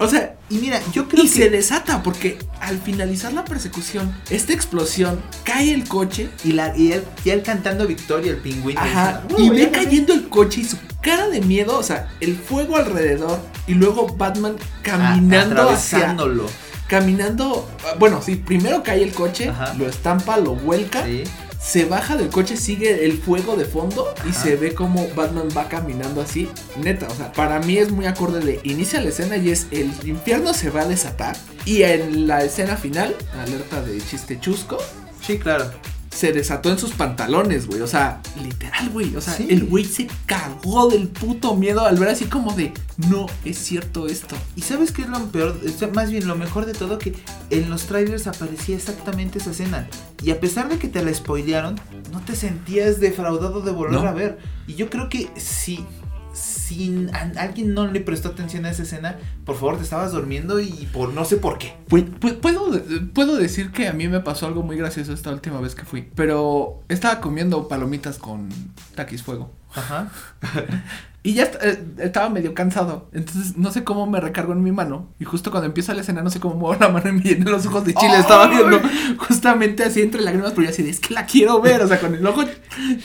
O 0.00 0.08
sea, 0.08 0.36
Y 0.48 0.58
mira, 0.58 0.80
yo 0.92 1.08
creo 1.08 1.24
y 1.24 1.28
se 1.28 1.40
que. 1.44 1.50
desata 1.50 2.02
porque 2.02 2.38
al 2.60 2.78
finalizar 2.80 3.32
la 3.32 3.44
persecución, 3.44 4.14
esta 4.30 4.52
explosión, 4.52 5.20
cae 5.44 5.74
el 5.74 5.86
coche 5.88 6.30
Y, 6.44 6.52
la, 6.52 6.76
y, 6.76 6.92
él, 6.92 7.04
y 7.24 7.30
él 7.30 7.42
cantando 7.42 7.86
Victoria, 7.86 8.30
el 8.32 8.38
pingüino. 8.38 8.80
Ajá. 8.80 9.24
Y 9.36 9.48
"Oh, 9.48 9.50
ve 9.50 9.58
ya 9.58 9.64
gané". 9.66 9.70
cayendo 9.84 10.12
el 10.14 10.28
coche 10.28 10.60
y 10.60 10.64
su 10.64 10.76
cara 11.02 11.28
de 11.28 11.40
miedo, 11.40 11.76
o 11.78 11.82
sea, 11.82 12.08
el 12.20 12.36
fuego 12.36 12.76
alrededor 12.76 13.40
y 13.66 13.74
luego 13.74 14.06
Batman 14.16 14.56
caminando 14.82 15.68
hacia 15.68 16.16
caminando, 16.86 17.68
bueno, 17.98 18.22
sí, 18.22 18.36
primero 18.36 18.82
cae 18.82 19.02
el 19.02 19.12
coche, 19.12 19.48
Ajá. 19.50 19.74
lo 19.74 19.86
estampa, 19.88 20.38
lo 20.38 20.54
vuelca, 20.54 21.04
Sí. 21.04 21.24
Se 21.60 21.84
baja 21.84 22.16
del 22.16 22.28
coche, 22.28 22.56
sigue 22.56 23.04
el 23.04 23.18
fuego 23.18 23.56
de 23.56 23.64
fondo 23.64 24.14
y 24.28 24.32
se 24.32 24.56
ve 24.56 24.74
como 24.74 25.08
Batman 25.14 25.48
va 25.56 25.68
caminando 25.68 26.20
así, 26.20 26.48
neta, 26.82 27.06
o 27.08 27.14
sea, 27.14 27.32
para 27.32 27.58
mí 27.60 27.78
es 27.78 27.90
muy 27.90 28.06
acorde 28.06 28.40
de 28.40 28.60
inicia 28.62 29.00
la 29.00 29.08
escena 29.08 29.36
y 29.36 29.50
es 29.50 29.66
el 29.70 29.92
infierno 30.04 30.54
se 30.54 30.70
va 30.70 30.82
a 30.82 30.86
desatar 30.86 31.36
y 31.64 31.82
en 31.82 32.26
la 32.26 32.44
escena 32.44 32.76
final, 32.76 33.14
alerta 33.38 33.82
de 33.82 34.00
chiste 34.00 34.38
chusco, 34.40 34.78
Sí, 35.20 35.38
claro. 35.38 35.70
Se 36.10 36.32
desató 36.32 36.70
en 36.70 36.78
sus 36.78 36.92
pantalones, 36.92 37.66
güey. 37.66 37.80
O 37.80 37.86
sea, 37.86 38.20
literal, 38.42 38.90
güey. 38.90 39.14
O 39.16 39.20
sea, 39.20 39.34
Sí. 39.34 39.46
el 39.50 39.64
güey 39.64 39.84
se 39.84 40.08
cagó 40.26 40.88
del 40.88 41.08
puto 41.08 41.54
miedo 41.54 41.84
al 41.84 41.96
ver 41.98 42.08
así 42.08 42.24
como 42.24 42.52
de, 42.54 42.72
no 43.08 43.26
es 43.44 43.58
cierto 43.58 44.06
esto. 44.08 44.34
Y 44.56 44.62
sabes 44.62 44.92
qué 44.92 45.02
es 45.02 45.08
lo 45.08 45.26
peor, 45.26 45.58
O 45.66 45.68
sea, 45.78 45.88
más 45.88 46.10
bien 46.10 46.26
lo 46.26 46.34
mejor 46.36 46.66
de 46.66 46.72
todo 46.74 46.98
que 46.98 47.14
en 47.50 47.70
los 47.70 47.84
trailers 47.86 48.26
aparecía 48.26 48.76
exactamente 48.76 49.38
esa 49.38 49.50
escena. 49.50 49.88
Y 50.22 50.30
a 50.30 50.40
pesar 50.40 50.68
de 50.68 50.78
que 50.78 50.88
te 50.88 51.02
la 51.04 51.12
spoilearon, 51.14 51.78
no 52.12 52.20
te 52.20 52.34
sentías 52.34 53.00
defraudado 53.00 53.60
de 53.60 53.70
volver 53.72 54.00
No. 54.02 54.08
a 54.08 54.12
ver. 54.12 54.38
Y 54.66 54.74
yo 54.74 54.90
creo 54.90 55.08
que 55.08 55.30
si, 55.36 55.84
si 56.68 57.06
a- 57.12 57.40
alguien 57.40 57.74
no 57.74 57.86
le 57.86 58.00
prestó 58.00 58.28
atención 58.28 58.64
a 58.66 58.70
esa 58.70 58.82
escena, 58.82 59.16
por 59.44 59.56
favor 59.56 59.76
te 59.78 59.82
estabas 59.84 60.12
durmiendo 60.12 60.60
y 60.60 60.88
por 60.92 61.12
no 61.12 61.24
sé 61.24 61.36
por 61.36 61.58
qué. 61.58 61.74
Pu- 61.88 62.18
pu- 62.18 62.36
Puedo, 62.40 62.80
puedo 63.14 63.36
decir 63.36 63.70
que 63.72 63.88
a 63.88 63.92
mí 63.92 64.08
me 64.08 64.20
pasó 64.20 64.46
algo 64.46 64.62
muy 64.62 64.76
gracioso 64.76 65.12
esta 65.12 65.30
última 65.32 65.60
vez 65.60 65.74
que 65.74 65.84
fui. 65.84 66.08
Pero 66.14 66.82
estaba 66.88 67.20
comiendo 67.20 67.68
palomitas 67.68 68.18
con 68.18 68.48
taquis 68.94 69.22
fuego. 69.22 69.52
Ajá. 69.74 70.10
Y 71.24 71.34
ya 71.34 71.50
eh, 71.62 71.84
estaba 71.98 72.30
medio 72.30 72.54
cansado. 72.54 73.10
Entonces 73.12 73.56
no 73.58 73.72
sé 73.72 73.82
cómo 73.84 74.06
me 74.06 74.20
recargo 74.20 74.52
en 74.52 74.62
mi 74.62 74.70
mano. 74.70 75.08
Y 75.18 75.24
justo 75.24 75.50
cuando 75.50 75.66
empieza 75.66 75.92
la 75.92 76.00
escena, 76.02 76.22
no 76.22 76.30
sé 76.30 76.38
cómo 76.38 76.54
muevo 76.54 76.76
la 76.80 76.88
mano 76.88 77.08
y 77.10 77.12
me 77.12 77.20
llené 77.22 77.50
los 77.50 77.66
ojos 77.66 77.84
de 77.84 77.92
chile. 77.92 78.18
Estaba 78.18 78.46
viendo 78.46 78.80
justamente 79.18 79.82
así 79.82 80.00
entre 80.00 80.22
lágrimas, 80.22 80.52
pero 80.52 80.62
yo 80.62 80.70
así 80.70 80.82
de 80.84 80.90
es 80.90 81.00
que 81.00 81.12
la 81.12 81.26
quiero 81.26 81.60
ver. 81.60 81.82
O 81.82 81.88
sea, 81.88 82.00
con 82.00 82.14
el 82.14 82.24
ojo 82.26 82.44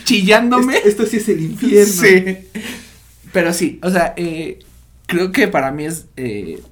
chillándome. 0.06 0.78
Esto, 0.78 0.89
esto 0.89 1.06
sí 1.08 1.17
es 1.17 1.30
el 1.30 1.41
infierno. 1.41 1.91
Sí. 1.91 2.62
Pero 3.34 3.54
sí, 3.54 3.80
o 3.84 3.91
sea, 3.91 4.13
eh, 4.17 4.60
creo 5.08 5.32
que 5.34 5.50
para 5.50 5.72
mí 5.72 5.86
es. 5.86 6.08
eh, 6.17 6.63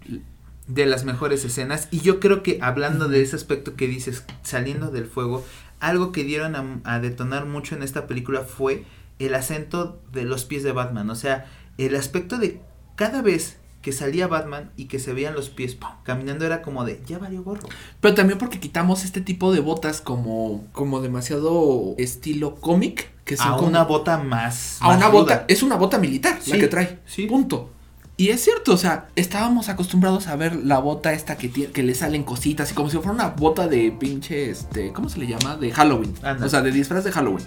de 0.67 0.85
las 0.87 1.05
mejores 1.05 1.45
escenas. 1.45 1.89
Y 1.91 2.01
yo 2.01 2.19
creo 2.21 2.43
que 2.43 2.59
hablando 2.61 3.09
de 3.09 3.21
ese 3.21 3.35
aspecto 3.35 3.75
que 3.75 3.87
dices, 3.87 4.25
saliendo 4.43 4.91
del 4.91 5.05
fuego, 5.05 5.45
algo 5.81 6.13
que 6.13 6.23
dieron 6.25 6.55
a, 6.55 6.81
a 6.95 6.99
detonar 7.01 7.45
mucho 7.45 7.75
en 7.75 7.83
esta 7.83 8.07
película 8.07 8.41
fue 8.43 8.85
el 9.19 9.35
acento 9.35 10.01
de 10.13 10.23
los 10.25 10.45
pies 10.45 10.63
de 10.63 10.73
Batman. 10.73 11.09
O 11.11 11.15
sea, 11.15 11.47
el 11.77 11.95
aspecto 11.95 12.39
de 12.39 12.61
cada 12.95 13.21
vez 13.21 13.57
que 13.81 13.91
salía 13.91 14.27
Batman 14.27 14.71
y 14.77 14.85
que 14.85 14.99
se 14.99 15.13
veían 15.13 15.33
los 15.33 15.49
pies 15.49 15.75
¡pum! 15.75 15.89
caminando 16.03 16.45
era 16.45 16.61
como 16.61 16.85
de, 16.85 17.01
ya 17.07 17.17
valió 17.17 17.43
gorro. 17.43 17.67
pero 17.99 18.13
también 18.15 18.37
porque 18.37 18.59
quitamos 18.59 19.03
este 19.03 19.21
tipo 19.21 19.51
de 19.51 19.59
botas 19.59 20.01
como, 20.01 20.63
como 20.71 21.01
demasiado 21.01 21.95
estilo 21.97 22.55
cómic. 22.55 23.09
Que 23.25 23.37
son 23.37 23.53
A 23.53 23.55
como- 23.57 23.67
una 23.67 23.83
bota 23.83 24.17
más. 24.17 24.77
a 24.81 24.87
más 24.87 24.97
una 24.97 25.07
ruda. 25.07 25.19
bota. 25.21 25.45
Es 25.47 25.63
una 25.63 25.75
bota 25.75 25.97
militar 25.99 26.39
la 26.47 26.57
que 26.57 26.67
trae. 26.67 26.99
sí. 27.05 27.27
Punto. 27.27 27.69
Y 28.17 28.29
es 28.29 28.43
cierto, 28.43 28.73
o 28.73 28.77
sea, 28.77 29.07
estábamos 29.15 29.67
acostumbrados 29.69 30.27
a 30.27 30.35
ver 30.35 30.55
la 30.55 30.77
bota 30.79 31.11
esta 31.13 31.37
que, 31.37 31.47
tiene, 31.49 31.71
que 31.73 31.81
le 31.81 31.95
salen 31.95 32.23
cositas 32.23 32.69
y 32.71 32.75
como 32.75 32.89
si 32.89 32.97
fuera 32.97 33.11
una 33.13 33.27
bota 33.29 33.67
de 33.67 33.91
pinche, 33.91 34.51
este, 34.51 34.91
¿cómo 34.93 35.09
se 35.09 35.17
le 35.17 35.25
llama? 35.27 35.55
De 35.55 35.71
Halloween. 35.71 36.13
Anda. 36.21 36.45
O 36.45 36.49
sea, 36.49 36.61
de 36.61 36.71
disfraz 36.71 37.03
de 37.03 37.11
Halloween. 37.11 37.45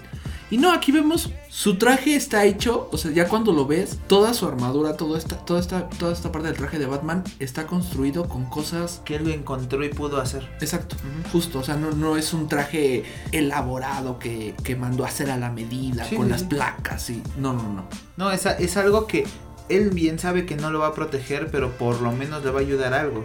Y 0.51 0.57
no, 0.57 0.71
aquí 0.71 0.91
vemos 0.91 1.31
su 1.49 1.77
traje 1.77 2.15
está 2.15 2.43
hecho, 2.45 2.89
o 2.91 2.97
sea, 2.97 3.11
ya 3.11 3.27
cuando 3.27 3.53
lo 3.53 3.65
ves, 3.65 3.97
toda 4.07 4.33
su 4.33 4.45
armadura, 4.45 4.97
toda 4.97 5.17
esta, 5.17 5.37
toda 5.37 5.59
esta, 5.59 5.89
toda 5.89 6.11
esta 6.13 6.31
parte 6.31 6.49
del 6.49 6.57
traje 6.57 6.77
de 6.77 6.85
Batman 6.85 7.23
está 7.39 7.65
construido 7.65 8.27
con 8.27 8.45
cosas 8.45 9.01
Que 9.05 9.15
él 9.15 9.31
encontró 9.31 9.83
y 9.83 9.89
pudo 9.89 10.19
hacer. 10.19 10.47
Exacto, 10.59 10.97
justo, 11.31 11.59
o 11.59 11.63
sea, 11.63 11.77
no, 11.77 11.91
no 11.91 12.17
es 12.17 12.33
un 12.33 12.47
traje 12.47 13.03
elaborado 13.31 14.19
que, 14.19 14.53
que 14.63 14.75
mandó 14.75 15.05
a 15.05 15.07
hacer 15.07 15.31
a 15.31 15.37
la 15.37 15.49
medida, 15.49 16.03
Sí, 16.05 16.15
con 16.15 16.25
sí, 16.25 16.31
las 16.31 16.43
placas 16.43 17.09
y... 17.09 17.23
No, 17.37 17.53
no, 17.53 17.63
no. 17.63 17.85
No, 18.17 18.31
es, 18.31 18.45
es 18.45 18.77
algo 18.77 19.07
que 19.07 19.25
él 19.69 19.89
bien 19.91 20.19
sabe 20.19 20.45
que 20.45 20.55
no 20.55 20.69
lo 20.69 20.79
va 20.79 20.87
a 20.87 20.93
proteger, 20.93 21.49
pero 21.49 21.71
por 21.77 22.01
lo 22.01 22.11
menos 22.11 22.43
le 22.43 22.51
va 22.51 22.59
a 22.59 22.63
ayudar 22.63 22.93
a 22.93 23.01
algo. 23.01 23.23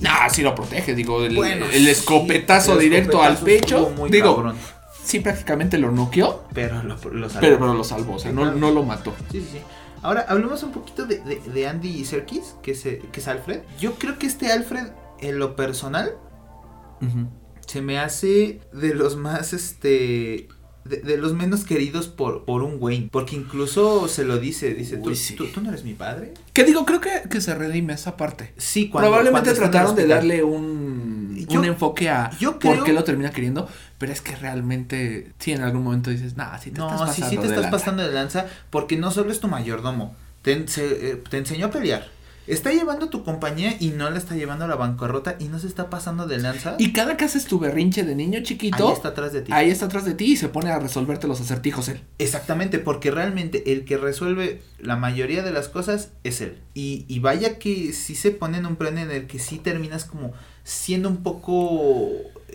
Nah, 0.00 0.28
sí 0.30 0.42
lo 0.42 0.54
protege, 0.54 0.94
digo, 0.94 1.22
el, 1.24 1.36
Bueno, 1.36 1.66
el 1.66 1.84
sí, 1.84 1.90
escopetazo 1.90 2.72
el 2.72 2.80
directo 2.80 3.22
escopetazo 3.22 3.38
al 3.38 3.44
pecho. 3.44 3.92
muy 3.96 4.10
Digo, 4.10 4.34
cabrón, 4.34 4.56
sí 5.10 5.20
prácticamente 5.20 5.78
lo 5.78 5.90
noqueó, 5.90 6.44
pero 6.54 6.82
lo, 6.82 6.96
lo 7.12 7.28
salvó. 7.28 7.40
pero, 7.40 7.58
pero 7.58 7.74
lo 7.74 7.84
salvó, 7.84 8.14
o 8.14 8.18
sea, 8.18 8.32
no, 8.32 8.52
no 8.54 8.70
lo 8.70 8.82
mató. 8.82 9.12
Sí, 9.30 9.40
sí, 9.40 9.48
sí. 9.52 9.58
Ahora, 10.02 10.24
hablemos 10.28 10.62
un 10.62 10.72
poquito 10.72 11.04
de, 11.06 11.18
de- 11.18 11.40
de 11.40 11.66
Andy 11.68 12.04
Serkis, 12.04 12.54
que 12.62 12.70
es, 12.70 12.82
que 12.82 13.08
es 13.12 13.28
Alfred. 13.28 13.60
Yo 13.78 13.94
creo 13.94 14.18
que 14.18 14.26
este 14.26 14.50
Alfred, 14.50 14.86
en 15.20 15.38
lo 15.38 15.56
personal, 15.56 16.14
se 17.66 17.82
me 17.82 17.98
hace 17.98 18.60
de 18.72 18.94
los 18.94 19.16
más, 19.16 19.52
este, 19.52 20.48
de, 20.84 21.16
los 21.18 21.34
menos 21.34 21.64
queridos 21.64 22.08
por, 22.08 22.44
por 22.44 22.62
un 22.62 22.76
Wayne. 22.80 23.08
Porque 23.12 23.36
incluso 23.36 24.08
se 24.08 24.24
lo 24.24 24.38
dice, 24.38 24.74
dice, 24.74 24.96
¿tú, 24.96 25.12
¿tú, 25.46 25.60
no 25.60 25.68
eres 25.68 25.84
mi 25.84 25.94
padre? 25.94 26.34
Que 26.52 26.64
digo, 26.64 26.84
creo 26.84 27.00
que, 27.00 27.28
que 27.28 27.40
se 27.40 27.54
redime 27.54 27.92
esa 27.92 28.16
parte. 28.16 28.54
Sí, 28.56 28.88
cuando, 28.88 29.10
Probablemente 29.10 29.52
trataron 29.52 29.94
de 29.94 30.06
darle 30.06 30.42
un, 30.42 31.46
un 31.48 31.64
enfoque 31.64 32.08
a 32.08 32.30
por 32.60 32.84
qué 32.84 32.92
lo 32.92 33.04
termina 33.04 33.30
queriendo. 33.30 33.68
Pero 34.00 34.12
es 34.12 34.22
que 34.22 34.34
realmente, 34.34 35.30
sí, 35.38 35.52
en 35.52 35.60
algún 35.60 35.84
momento 35.84 36.08
dices, 36.08 36.34
nah, 36.34 36.56
si 36.56 36.70
te 36.70 36.80
estás 36.80 36.98
pasando 36.98 37.12
sí, 37.12 37.22
sí 37.28 37.36
te 37.36 37.46
estás 37.46 37.70
pasando 37.70 38.02
de 38.02 38.10
lanza. 38.10 38.46
Porque 38.70 38.96
no 38.96 39.10
solo 39.10 39.30
es 39.30 39.40
tu 39.40 39.46
mayordomo, 39.46 40.16
te, 40.40 40.52
eh, 40.54 41.22
te 41.28 41.36
enseñó 41.36 41.66
a 41.66 41.70
pelear 41.70 42.08
está 42.46 42.72
llevando 42.72 43.08
tu 43.08 43.24
compañía 43.24 43.76
y 43.78 43.90
no 43.90 44.10
la 44.10 44.18
está 44.18 44.34
llevando 44.34 44.64
a 44.64 44.68
la 44.68 44.74
bancarrota 44.74 45.36
y 45.38 45.44
no 45.44 45.58
se 45.58 45.66
está 45.66 45.88
pasando 45.88 46.26
de 46.26 46.38
lanza. 46.38 46.74
Y 46.78 46.92
cada 46.92 47.16
que 47.16 47.24
haces 47.24 47.44
tu 47.44 47.58
berrinche 47.58 48.02
de 48.02 48.14
niño 48.14 48.40
chiquito, 48.42 48.88
ahí 48.88 48.94
está 48.94 49.08
atrás 49.08 49.32
de 49.32 49.42
ti. 49.42 49.52
Ahí 49.52 49.70
está 49.70 49.86
atrás 49.86 50.04
de 50.04 50.14
ti 50.14 50.32
y 50.32 50.36
se 50.36 50.48
pone 50.48 50.70
a 50.70 50.78
resolverte 50.78 51.28
los 51.28 51.40
acertijos 51.40 51.88
él. 51.88 52.00
Exactamente, 52.18 52.78
porque 52.78 53.10
realmente 53.10 53.72
el 53.72 53.84
que 53.84 53.96
resuelve 53.96 54.62
la 54.78 54.96
mayoría 54.96 55.42
de 55.42 55.52
las 55.52 55.68
cosas 55.68 56.10
es 56.24 56.40
él. 56.40 56.58
Y, 56.74 57.04
y 57.08 57.20
vaya 57.20 57.58
que 57.58 57.92
sí 57.92 58.14
se 58.14 58.30
pone 58.32 58.58
en 58.58 58.66
un 58.66 58.76
plan 58.76 58.98
en 58.98 59.10
el 59.10 59.26
que 59.26 59.38
sí 59.38 59.58
terminas 59.58 60.04
como 60.04 60.32
siendo 60.70 61.08
un 61.08 61.16
poco 61.18 62.08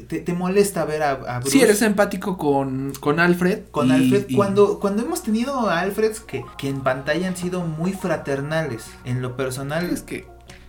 te, 0.08 0.34
molesta 0.34 0.86
ver 0.86 1.04
a, 1.04 1.40
Bruce. 1.40 1.52
Sí, 1.52 1.62
eres 1.62 1.82
empático 1.82 2.38
con, 2.38 2.94
con 3.00 3.20
Alfred. 3.20 3.64
Con 3.72 3.92
Alfred. 3.92 4.28
Cuando, 4.36 4.80
cuando 4.80 5.04
hemos 5.04 5.22
tenido 5.24 5.70
a 5.70 5.80
Alfreds 5.80 6.22
que, 6.22 6.44
que 6.58 6.70
en 6.70 6.82
pantalla 6.82 7.28
han 7.28 7.36
sido 7.36 7.62
muy 7.62 7.92
fraternales. 7.92 8.86
En 9.04 9.22
lo 9.22 9.36
personal. 9.36 9.90
Es 9.90 10.02
que. 10.02 10.26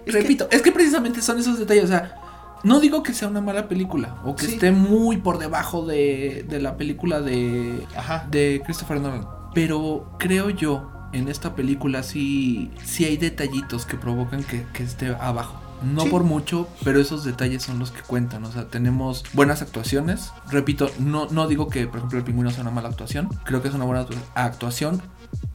repito, 0.07 0.49
es 0.51 0.63
que 0.63 0.73
precisamente 0.73 1.23
son 1.23 1.39
esos 1.39 1.59
detalles. 1.59 1.85
O 1.85 1.89
sea, 1.89 2.17
no 2.65 2.81
digo 2.81 3.03
que 3.03 3.15
sea 3.15 3.29
una 3.29 3.41
mala 3.41 3.69
película. 3.69 4.17
O 4.25 4.35
que 4.35 4.47
esté 4.47 4.73
muy 4.73 5.19
por 5.19 5.39
debajo 5.39 5.87
de, 5.87 6.45
de 6.49 6.61
la 6.61 6.77
película 6.77 7.21
de. 7.21 7.87
De 8.31 8.63
Christopher 8.65 9.01
Nolan. 9.01 9.27
Pero 9.55 10.11
creo 10.19 10.51
yo. 10.51 10.91
En 11.13 11.29
esta 11.29 11.55
película 11.55 12.03
sí, 12.03 12.71
sí 12.85 13.05
hay 13.05 13.17
detallitos 13.17 13.87
que 13.87 13.97
provocan 13.97 14.43
que, 14.43 14.67
que 14.75 14.83
esté 14.83 15.15
abajo. 15.19 15.66
No 15.83 16.07
por 16.07 16.24
mucho, 16.24 16.68
pero 16.85 17.01
esos 17.01 17.24
detalles 17.24 17.62
son 17.62 17.79
los 17.79 17.91
que 17.91 18.01
cuentan. 18.03 18.45
O 18.45 18.53
sea, 18.53 18.68
tenemos 18.68 19.24
buenas 19.33 19.62
actuaciones. 19.62 20.33
Repito, 20.51 20.91
no, 20.99 21.29
no 21.31 21.47
digo 21.49 21.68
que, 21.68 21.87
por 21.87 21.99
ejemplo, 21.99 22.18
el 22.18 22.24
pingüino 22.24 22.51
sea 22.51 22.62
una 22.62 22.70
mala 22.70 22.89
actuación. 22.89 23.29
Creo 23.45 23.62
que 23.62 23.68
es 23.68 23.74
una 23.74 23.85
buena 23.85 24.07
actuación. 24.35 25.03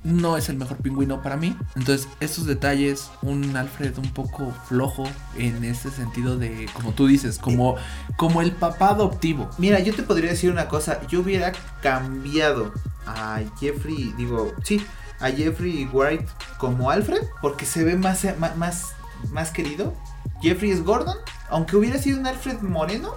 No 0.03 0.37
es 0.37 0.49
el 0.49 0.57
mejor 0.57 0.77
pingüino 0.77 1.21
para 1.21 1.37
mí. 1.37 1.55
Entonces, 1.75 2.07
estos 2.19 2.45
detalles, 2.45 3.09
un 3.21 3.55
Alfred 3.55 3.97
un 3.97 4.11
poco 4.11 4.53
flojo 4.67 5.03
en 5.37 5.63
ese 5.63 5.89
sentido 5.91 6.37
de, 6.37 6.67
como 6.73 6.91
tú 6.91 7.07
dices, 7.07 7.39
como, 7.39 7.75
como 8.17 8.41
el 8.41 8.51
papá 8.51 8.89
adoptivo. 8.89 9.49
Mira, 9.57 9.79
yo 9.79 9.93
te 9.93 10.03
podría 10.03 10.31
decir 10.31 10.51
una 10.51 10.67
cosa. 10.67 11.05
Yo 11.07 11.21
hubiera 11.21 11.51
cambiado 11.81 12.73
a 13.05 13.41
Jeffrey, 13.59 14.13
digo, 14.17 14.53
sí, 14.63 14.81
a 15.19 15.29
Jeffrey 15.29 15.89
White 15.91 16.25
como 16.57 16.89
Alfred, 16.89 17.23
porque 17.41 17.65
se 17.65 17.83
ve 17.83 17.95
más, 17.95 18.25
más, 18.57 18.93
más 19.31 19.51
querido 19.51 19.93
Jeffrey 20.41 20.71
es 20.71 20.83
Gordon, 20.83 21.17
aunque 21.49 21.75
hubiera 21.75 21.97
sido 21.97 22.19
un 22.19 22.27
Alfred 22.27 22.61
Moreno, 22.61 23.13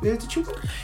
hubiera 0.00 0.18
dicho. 0.18 0.42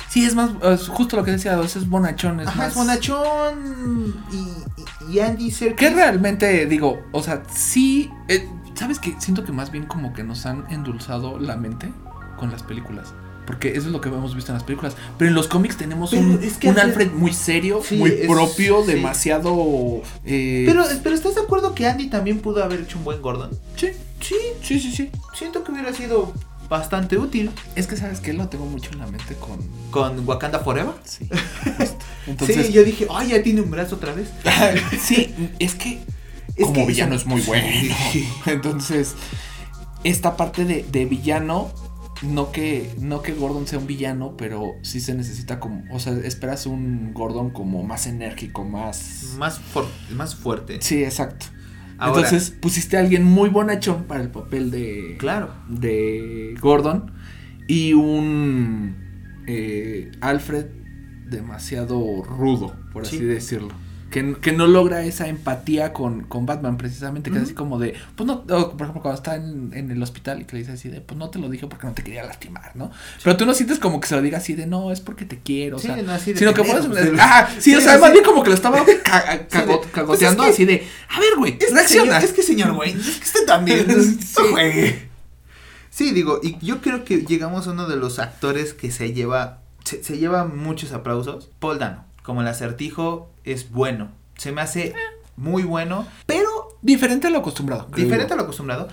Sí, 0.09 0.25
es 0.25 0.35
más, 0.35 0.51
justo 0.89 1.17
lo 1.17 1.25
que 1.25 1.33
decía, 1.33 1.61
es 1.61 1.89
bonachón. 1.89 2.41
Es 2.41 2.49
Ajá, 2.49 2.59
más... 2.59 2.69
es 2.69 2.75
bonachón 2.75 4.25
y, 4.33 5.13
y, 5.13 5.21
Andy 5.21 5.51
Serkis. 5.51 5.79
Que 5.79 5.95
realmente, 5.95 6.67
digo, 6.67 7.01
o 7.13 7.23
sea, 7.23 7.43
sí, 7.53 8.11
eh, 8.29 8.49
¿sabes 8.75 8.99
qué? 8.99 9.15
Siento 9.19 9.45
que 9.45 9.53
más 9.53 9.71
bien 9.71 9.87
como 9.87 10.13
que 10.13 10.23
nos 10.23 10.47
han 10.47 10.65
endulzado 10.71 11.39
la 11.39 11.57
mente 11.57 11.93
con 12.37 12.51
las 12.51 12.63
películas. 12.63 13.15
Porque 13.47 13.71
eso 13.71 13.87
es 13.87 13.93
lo 13.93 14.01
que 14.01 14.09
hemos 14.09 14.35
visto 14.35 14.53
en 14.53 14.59
las 14.59 14.65
películas. 14.65 14.97
Pero 15.19 15.29
en 15.29 15.35
los 15.35 15.49
cómics 15.49 15.77
tenemos 15.77 16.13
un, 16.13 16.41
un 16.65 16.79
Alfred 16.79 17.11
muy 17.13 17.33
serio, 17.33 17.83
muy 17.91 18.11
propio, 18.29 18.85
demasiado. 18.85 20.03
Eh... 20.25 20.65
Pero, 20.67 20.85
pero 21.03 21.15
¿estás 21.15 21.35
de 21.35 21.41
acuerdo 21.41 21.75
que 21.75 21.87
Andy 21.87 22.09
también 22.09 22.39
pudo 22.39 22.63
haber 22.63 22.81
hecho 22.81 22.99
un 22.99 23.05
buen 23.05 23.21
Gordon? 23.21 23.51
Sí. 23.77 23.89
Sí, 24.21 24.37
sí, 24.63 24.79
sí, 24.79 24.93
sí. 24.93 25.11
Siento 25.35 25.65
que 25.65 25.73
hubiera 25.73 25.93
sido 25.93 26.33
bastante 26.69 27.19
útil. 27.19 27.51
Es 27.75 27.87
que 27.87 27.97
sabes 27.97 28.21
que 28.21 28.33
lo 28.33 28.49
tengo 28.49 28.67
mucho 28.67 28.91
en 28.93 29.01
la 29.01 29.07
mente 29.07 29.35
con. 29.35 29.59
¿Con 29.91 30.27
Wakanda 30.27 30.61
Forever? 30.61 30.95
Sí. 31.05 31.29
Entonces... 32.27 32.67
Sí, 32.67 32.73
yo 32.73 32.85
dije, 32.85 33.07
ay, 33.11 33.31
ya 33.31 33.43
tiene 33.43 33.61
un 33.61 33.71
brazo 33.71 33.97
otra 33.97 34.15
vez. 34.15 34.31
sí, 35.03 35.35
es 35.59 35.75
que. 35.75 36.01
como 36.63 36.87
villano 36.87 37.15
es 37.15 37.27
muy 37.27 37.41
bueno. 37.43 37.67
Entonces, 38.47 39.15
esta 40.05 40.37
parte 40.37 40.65
de, 40.65 40.85
de, 40.85 41.05
villano. 41.05 41.73
No 42.23 42.53
que, 42.53 42.95
no 42.99 43.23
que 43.23 43.33
Gordon 43.33 43.67
sea 43.67 43.79
un 43.79 43.87
villano, 43.87 44.37
pero 44.37 44.75
sí 44.83 45.01
se 45.01 45.15
necesita 45.15 45.59
como. 45.59 45.85
O 45.91 45.99
sea, 45.99 46.13
esperas 46.13 46.67
un 46.67 47.15
Gordon 47.15 47.51
como 47.51 47.83
más 47.83 48.07
enérgico, 48.07 48.65
más. 48.65 49.37
Más, 49.39 49.61
más 50.15 50.35
fuerte. 50.35 50.79
Sí, 50.81 51.03
exacto. 51.03 51.47
Entonces 52.01 52.51
pusiste 52.51 52.97
a 52.97 53.01
alguien 53.01 53.25
muy 53.25 53.49
bonachón 53.49 54.05
para 54.05 54.23
el 54.23 54.31
papel 54.31 54.71
de. 54.71 55.17
Claro. 55.19 55.55
De 55.69 56.55
Gordon. 56.61 57.13
Y 57.67 57.95
un. 57.95 58.97
Eh, 59.47 60.13
Alfred 60.21 60.67
demasiado 61.29 62.23
rudo, 62.23 62.77
por 62.93 63.03
así 63.03 63.19
decirlo 63.19 63.80
que, 64.11 64.53
no 64.53 64.67
logra 64.67 65.05
esa 65.05 65.29
empatía 65.29 65.93
con, 65.93 66.23
con 66.25 66.45
Batman, 66.45 66.77
precisamente, 66.77 67.31
que 67.31 67.37
es 67.37 67.45
así 67.45 67.55
como 67.55 67.79
de, 67.79 67.95
pues 68.17 68.27
no, 68.27 68.45
por 68.45 68.59
ejemplo, 68.59 69.03
cuando 69.03 69.15
está 69.15 69.37
en, 69.37 69.71
en, 69.73 69.91
el 69.91 70.03
hospital 70.03 70.41
y 70.41 70.45
que 70.45 70.57
le 70.57 70.63
dice 70.63 70.73
así 70.73 70.89
de, 70.89 71.01
pues 71.01 71.17
no 71.17 71.31
te 71.31 71.39
lo 71.39 71.49
dije 71.49 71.69
porque 71.69 71.87
no 71.87 71.93
te 71.93 72.03
quería 72.03 72.25
lastimar, 72.25 72.75
¿no? 72.75 72.91
Pero 73.23 73.37
tú 73.37 73.47
no 73.47 73.55
sientes 73.55 73.79
como 73.79 74.01
que 74.01 74.09
se 74.09 74.17
lo 74.17 74.23
diga 74.23 74.39
así 74.39 74.55
de, 74.55 74.67
no, 74.67 74.91
es 74.91 75.01
porque 75.01 75.25
te 75.25 75.39
quiero, 75.39 75.77
o 75.77 75.81
sea, 75.81 75.97
sino 76.19 76.53
que 76.53 76.65
puedes, 76.65 76.87
ah, 77.21 77.49
sí, 77.59 77.75
o 77.75 77.81
sea, 77.81 77.99
más 77.99 78.13
bien 78.13 78.25
como 78.25 78.43
que 78.43 78.51
lo 78.51 78.57
estaba 78.57 78.85
cagoteando 79.93 80.43
pues 80.43 80.55
así 80.55 80.65
de, 80.65 80.87
a 81.09 81.21
ver, 81.21 81.37
güey, 81.39 81.57
es 81.61 81.73
reacciona. 81.73 82.19
Que 82.19 82.27
es 82.27 82.33
que 82.33 82.43
señor 82.43 82.73
güey, 82.73 82.91
es 82.91 83.19
que 83.19 83.25
usted 83.25 83.47
también, 83.47 83.87
sí. 84.21 84.95
Sí, 85.91 86.13
digo, 86.13 86.41
y 86.43 86.57
yo 86.65 86.81
creo 86.81 87.05
que 87.05 87.19
llegamos 87.19 87.69
a 87.69 87.73
uno 87.73 87.87
de 87.87 87.97
los 87.97 88.19
actores 88.19 88.75
que 88.75 88.91
se 88.91 89.13
lleva, 89.13 89.61
se, 89.85 90.03
se 90.03 90.19
lleva 90.19 90.47
muchos 90.47 90.93
aplausos, 90.93 91.51
Paul 91.61 91.79
Dano 91.79 92.11
como 92.23 92.43
el 92.43 92.47
acertijo 92.47 93.29
es 93.45 93.71
bueno. 93.71 94.13
Se 94.37 94.53
me 94.53 94.61
hace 94.61 94.95
muy 95.37 95.63
bueno, 95.63 96.07
pero... 96.27 96.79
Diferente 96.83 97.27
a 97.27 97.31
lo 97.31 97.39
acostumbrado. 97.39 97.89
Diferente 97.95 98.33
a 98.33 98.37
lo 98.37 98.43
acostumbrado. 98.43 98.89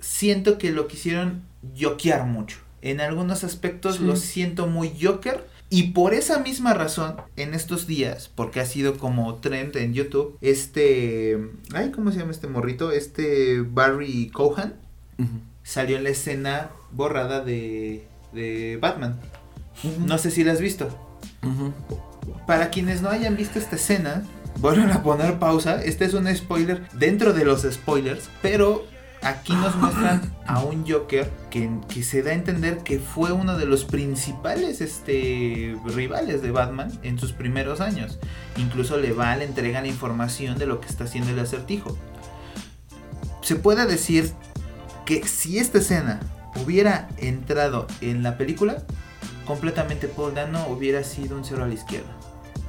Siento 0.00 0.58
que 0.58 0.72
lo 0.72 0.88
quisieron 0.88 1.42
yokear 1.74 2.26
mucho. 2.26 2.58
En 2.82 3.00
algunos 3.00 3.44
aspectos 3.44 4.00
lo 4.00 4.16
siento 4.16 4.66
muy 4.66 4.92
Joker. 5.00 5.46
Y 5.70 5.88
por 5.88 6.14
esa 6.14 6.38
misma 6.38 6.72
razón, 6.72 7.16
en 7.36 7.52
estos 7.52 7.86
días, 7.86 8.30
porque 8.34 8.60
ha 8.60 8.64
sido 8.64 8.96
como 8.96 9.34
trend 9.36 9.76
en 9.76 9.92
YouTube, 9.92 10.38
este... 10.40 11.38
Ay, 11.74 11.90
¿cómo 11.90 12.10
se 12.10 12.18
llama 12.18 12.30
este 12.30 12.46
morrito? 12.46 12.90
Este 12.90 13.60
Barry 13.60 14.30
Cohan 14.30 14.76
salió 15.62 15.98
en 15.98 16.04
la 16.04 16.10
escena 16.10 16.70
borrada 16.92 17.44
de, 17.44 18.06
de 18.32 18.78
Batman. 18.80 19.20
No 20.06 20.16
sé 20.16 20.30
si 20.30 20.42
la 20.42 20.52
has 20.52 20.60
visto. 20.60 20.88
Para 22.48 22.70
quienes 22.70 23.02
no 23.02 23.10
hayan 23.10 23.36
visto 23.36 23.58
esta 23.58 23.76
escena, 23.76 24.22
vuelven 24.60 24.90
a 24.90 25.02
poner 25.02 25.38
pausa. 25.38 25.82
Este 25.82 26.06
es 26.06 26.14
un 26.14 26.34
spoiler 26.34 26.88
dentro 26.94 27.34
de 27.34 27.44
los 27.44 27.60
spoilers, 27.70 28.30
pero 28.40 28.86
aquí 29.20 29.52
nos 29.52 29.76
muestran 29.76 30.34
a 30.46 30.62
un 30.62 30.90
Joker 30.90 31.30
que, 31.50 31.68
que, 31.90 32.02
se 32.02 32.22
da 32.22 32.30
a 32.30 32.32
entender 32.32 32.78
que 32.78 33.00
fue 33.00 33.32
uno 33.32 33.58
de 33.58 33.66
los 33.66 33.84
principales 33.84 34.80
este, 34.80 35.76
rivales 35.84 36.40
de 36.40 36.50
Batman 36.50 36.90
en 37.02 37.18
sus 37.18 37.34
primeros 37.34 37.82
años. 37.82 38.18
Incluso 38.56 38.96
le 38.96 39.12
va, 39.12 39.36
le 39.36 39.44
entrega 39.44 39.82
la 39.82 39.88
información 39.88 40.56
de 40.56 40.64
lo 40.64 40.80
que 40.80 40.88
está 40.88 41.04
haciendo 41.04 41.32
el 41.32 41.40
acertijo. 41.40 41.98
Se 43.42 43.56
puede 43.56 43.84
decir 43.84 44.32
que 45.04 45.22
si 45.28 45.58
esta 45.58 45.76
escena 45.76 46.18
hubiera 46.64 47.10
entrado 47.18 47.86
en 48.00 48.22
la 48.22 48.38
película, 48.38 48.84
completamente 49.44 50.08
Paul 50.08 50.32
Dano 50.32 50.66
hubiera 50.68 51.04
sido 51.04 51.36
un 51.36 51.44
cero 51.44 51.64
a 51.64 51.68
la 51.68 51.74
izquierda. 51.74 52.17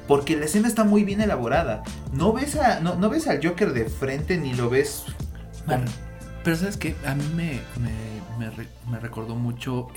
Porque 0.10 0.36
la 0.36 0.46
escena 0.46 0.68
está 0.68 0.86
muy 0.86 1.04
bien 1.04 1.22
elaborada. 1.22 1.84
No 2.14 2.34
ves, 2.34 2.56
a, 2.56 2.80
no, 2.80 3.10
ves 3.12 3.28
al 3.28 3.46
Joker 3.46 3.74
de 3.74 3.86
frente 3.86 4.40
ni 4.40 4.56
lo 4.56 4.68
ves... 4.68 5.06
pero 6.44 6.58
sabes 6.58 6.78
que 6.78 6.96
a 7.06 7.14
mí 7.14 7.24
me, 7.36 7.60
me, 8.90 9.00
recordó 9.00 9.36
mucho 9.36 9.90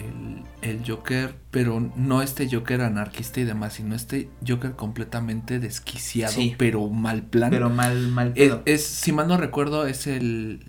el, 0.61 0.83
Joker, 0.87 1.35
pero 1.51 1.91
no 1.97 2.21
este 2.21 2.47
Joker 2.47 2.83
anarquista 2.83 3.41
y 3.41 3.45
demás, 3.45 3.73
sino 3.73 3.95
este 3.95 4.29
Joker 4.47 4.73
completamente 4.73 5.59
desquiciado, 5.59 6.35
pero 6.59 6.91
mal 6.91 7.23
plan. 7.23 7.49
Pero 7.49 7.71
mal, 7.71 8.09
mal 8.09 8.35
Es, 8.37 8.85
si 8.85 9.13
mal 9.13 9.27
no 9.29 9.39
recuerdo, 9.39 9.87
es 9.87 10.07
el, 10.07 10.61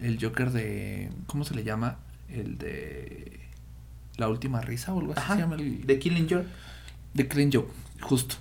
el 0.00 0.18
Joker 0.18 0.50
de... 0.50 1.10
¿Cómo 1.26 1.44
se 1.44 1.54
le 1.54 1.62
llama? 1.62 1.98
El 2.30 2.56
de 2.56 3.38
la 4.16 4.28
última 4.28 4.62
risa 4.62 4.94
o 4.94 5.00
algo 5.00 5.12
así 5.14 5.32
se 5.32 5.38
llama 5.38 5.56
el... 5.56 5.86
De 5.86 5.98
Killing 5.98 6.26
Joke. 6.26 6.46
De 7.12 7.28
Killing 7.28 7.52
Joke, 7.52 7.70
justo. 8.00 8.36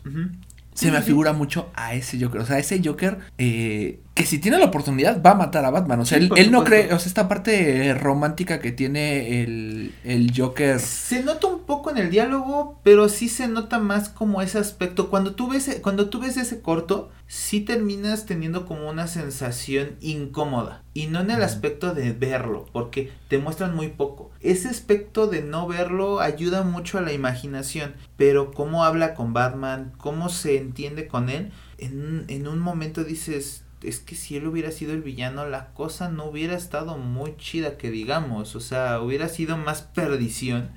Se 0.73 0.91
me 0.91 1.01
figura 1.01 1.33
mucho 1.33 1.71
a 1.73 1.95
ese 1.95 2.23
Joker. 2.23 2.41
O 2.41 2.45
sea, 2.45 2.59
ese 2.59 2.81
Joker 2.83 3.19
eh, 3.37 3.99
que 4.17 4.25
si 4.25 4.39
tiene 4.39 4.57
la 4.57 4.65
oportunidad 4.65 5.21
va 5.21 5.31
a 5.31 5.35
matar 5.35 5.63
a 5.63 5.69
Batman. 5.69 5.99
O 5.99 6.05
sea, 6.05 6.17
Sí, 6.17 6.25
él, 6.25 6.31
él 6.35 6.51
no 6.51 6.63
cree, 6.63 6.91
o 6.91 6.99
sea, 6.99 7.07
esta 7.07 7.27
parte 7.27 7.93
romántica 7.93 8.59
que 8.59 8.71
tiene 8.71 9.43
el, 9.43 9.93
el 10.03 10.33
Joker. 10.35 10.79
Se 10.79 11.23
nota 11.23 11.47
un 11.47 11.65
poco 11.65 11.91
en 11.91 11.97
el 11.97 12.09
diálogo, 12.09 12.79
pero 12.83 13.09
sí 13.09 13.29
se 13.29 13.47
nota 13.47 13.77
más 13.77 14.09
como 14.09 14.41
ese 14.41 14.57
aspecto. 14.57 15.09
Cuando 15.09 15.35
tú 15.35 15.49
ves, 15.49 15.79
cuando 15.83 16.09
tú 16.09 16.19
ves 16.19 16.35
ese 16.37 16.61
corto, 16.61 17.11
sí 17.27 17.61
terminas 17.61 18.25
teniendo 18.25 18.65
como 18.65 18.89
una 18.89 19.05
sensación 19.05 19.97
incómoda. 20.01 20.83
Y 20.95 21.05
no 21.05 21.19
en 21.19 21.29
el 21.29 21.43
aspecto 21.43 21.93
de 21.93 22.11
verlo, 22.11 22.65
porque 22.73 23.11
te 23.27 23.37
muestran 23.37 23.75
muy 23.75 23.89
poco. 23.89 24.31
Ese 24.41 24.67
aspecto 24.67 25.27
de 25.27 25.43
no 25.43 25.67
verlo 25.67 26.21
ayuda 26.21 26.63
mucho 26.63 26.97
a 26.97 27.01
la 27.01 27.13
imaginación. 27.13 27.93
Pero 28.15 28.51
cómo 28.51 28.83
habla 28.83 29.13
con 29.13 29.33
Batman, 29.33 29.93
cómo 29.97 30.29
se 30.29 30.57
entiende 30.57 31.07
con 31.07 31.29
él, 31.29 31.51
en, 31.77 32.25
en 32.29 32.47
un 32.47 32.57
momento 32.59 33.03
dices... 33.03 33.63
Es 33.83 33.99
que 33.99 34.15
si 34.15 34.35
él 34.37 34.47
hubiera 34.47 34.71
sido 34.71 34.93
el 34.93 35.01
villano, 35.03 35.47
la 35.47 35.67
cosa 35.73 36.09
no 36.09 36.25
hubiera 36.25 36.55
estado 36.55 36.97
muy 36.97 37.35
chida 37.37 37.77
que 37.77 37.91
digamos. 37.91 38.55
O 38.55 38.59
sea, 38.59 38.99
hubiera 39.01 39.29
sido 39.29 39.55
más 39.57 39.81
perdición 39.83 40.69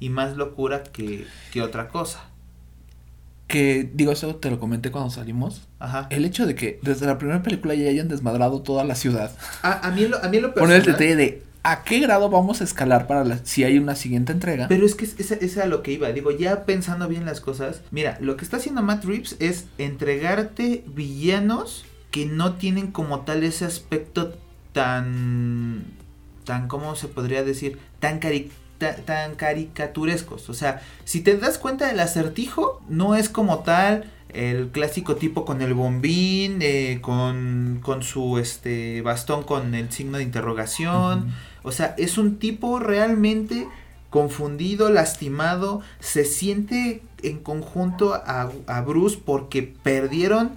y 0.00 0.08
más 0.08 0.36
locura 0.36 0.82
que, 0.82 1.26
que 1.52 1.62
otra 1.62 1.88
cosa. 1.88 2.24
Que, 3.46 3.88
digo, 3.94 4.12
eso 4.12 4.36
te 4.36 4.48
lo 4.50 4.60
comenté 4.60 4.90
cuando 4.92 5.10
salimos. 5.10 5.66
Ajá. 5.80 6.06
El 6.10 6.24
hecho 6.24 6.46
de 6.46 6.54
que 6.54 6.78
desde 6.82 7.06
la 7.06 7.18
primera 7.18 7.42
película 7.42 7.74
ya 7.74 7.88
hayan 7.88 8.08
desmadrado 8.08 8.62
toda 8.62 8.84
la 8.84 8.94
ciudad. 8.94 9.32
A, 9.62 9.86
a 9.88 9.90
mí, 9.90 10.06
lo, 10.06 10.22
a 10.24 10.28
mí 10.28 10.38
lo 10.40 10.54
Poner 10.54 10.76
el 10.76 10.82
personal- 10.84 10.98
detalle 11.00 11.16
de 11.16 11.42
a 11.62 11.82
qué 11.84 11.98
grado 12.00 12.30
vamos 12.30 12.60
a 12.60 12.64
escalar 12.64 13.06
para 13.08 13.24
la- 13.24 13.44
si 13.44 13.64
hay 13.64 13.76
una 13.78 13.96
siguiente 13.96 14.32
entrega. 14.32 14.68
Pero 14.68 14.86
es 14.86 14.94
que 14.94 15.04
es, 15.04 15.18
es, 15.18 15.32
es 15.32 15.58
a 15.58 15.66
lo 15.66 15.82
que 15.82 15.92
iba. 15.92 16.08
Digo, 16.12 16.30
ya 16.30 16.64
pensando 16.64 17.08
bien 17.08 17.24
las 17.26 17.40
cosas. 17.40 17.82
Mira, 17.90 18.18
lo 18.20 18.36
que 18.36 18.44
está 18.44 18.56
haciendo 18.58 18.82
Matt 18.82 19.04
Reeves 19.04 19.34
es 19.40 19.66
entregarte 19.78 20.84
villanos 20.86 21.84
que 22.10 22.26
no 22.26 22.54
tienen 22.54 22.90
como 22.90 23.20
tal 23.20 23.42
ese 23.44 23.64
aspecto 23.64 24.34
tan. 24.72 25.84
tan, 26.44 26.68
¿cómo 26.68 26.96
se 26.96 27.08
podría 27.08 27.42
decir? 27.42 27.78
Tan 28.00 28.18
cari- 28.20 28.50
ta- 28.78 28.96
tan 28.96 29.34
caricaturescos. 29.34 30.48
O 30.50 30.54
sea, 30.54 30.82
si 31.04 31.20
te 31.20 31.36
das 31.36 31.58
cuenta 31.58 31.86
del 31.86 32.00
acertijo, 32.00 32.80
no 32.88 33.14
es 33.14 33.28
como 33.28 33.60
tal 33.60 34.10
el 34.32 34.68
clásico 34.68 35.16
tipo 35.16 35.44
con 35.44 35.60
el 35.60 35.74
bombín, 35.74 36.58
eh, 36.62 36.98
con, 37.00 37.80
con 37.82 38.02
su 38.02 38.38
este 38.38 39.02
bastón 39.02 39.42
con 39.42 39.74
el 39.74 39.90
signo 39.92 40.18
de 40.18 40.24
interrogación. 40.24 41.32
O 41.62 41.72
sea, 41.72 41.94
es 41.98 42.16
un 42.16 42.38
tipo 42.38 42.78
realmente 42.78 43.66
confundido, 44.08 44.90
lastimado, 44.90 45.82
se 46.00 46.24
siente 46.24 47.02
en 47.22 47.38
conjunto 47.38 48.14
a, 48.14 48.50
a 48.66 48.80
Bruce 48.80 49.18
porque 49.24 49.62
perdieron, 49.62 50.50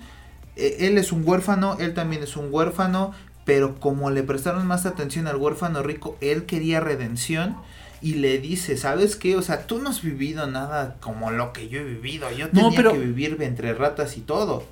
él 0.55 0.97
es 0.97 1.11
un 1.11 1.27
huérfano, 1.27 1.77
él 1.79 1.93
también 1.93 2.23
es 2.23 2.37
un 2.37 2.47
huérfano, 2.51 3.13
pero 3.45 3.79
como 3.79 4.09
le 4.11 4.23
prestaron 4.23 4.65
más 4.67 4.85
atención 4.85 5.27
al 5.27 5.35
huérfano 5.37 5.83
rico, 5.83 6.17
él 6.21 6.45
quería 6.45 6.79
redención 6.79 7.55
y 8.01 8.15
le 8.15 8.37
dice, 8.39 8.75
¿sabes 8.77 9.15
qué? 9.15 9.35
O 9.37 9.41
sea, 9.41 9.65
tú 9.65 9.79
no 9.79 9.89
has 9.89 10.01
vivido 10.01 10.45
nada 10.47 10.97
como 10.99 11.31
lo 11.31 11.53
que 11.53 11.69
yo 11.69 11.79
he 11.79 11.83
vivido, 11.83 12.29
yo 12.31 12.47
No, 12.51 12.63
tenía 12.69 12.77
pero- 12.77 12.91
que 12.93 12.99
vivir 12.99 13.37
entre 13.41 13.73
ratas 13.73 14.17
y 14.17 14.21
todo. 14.21 14.65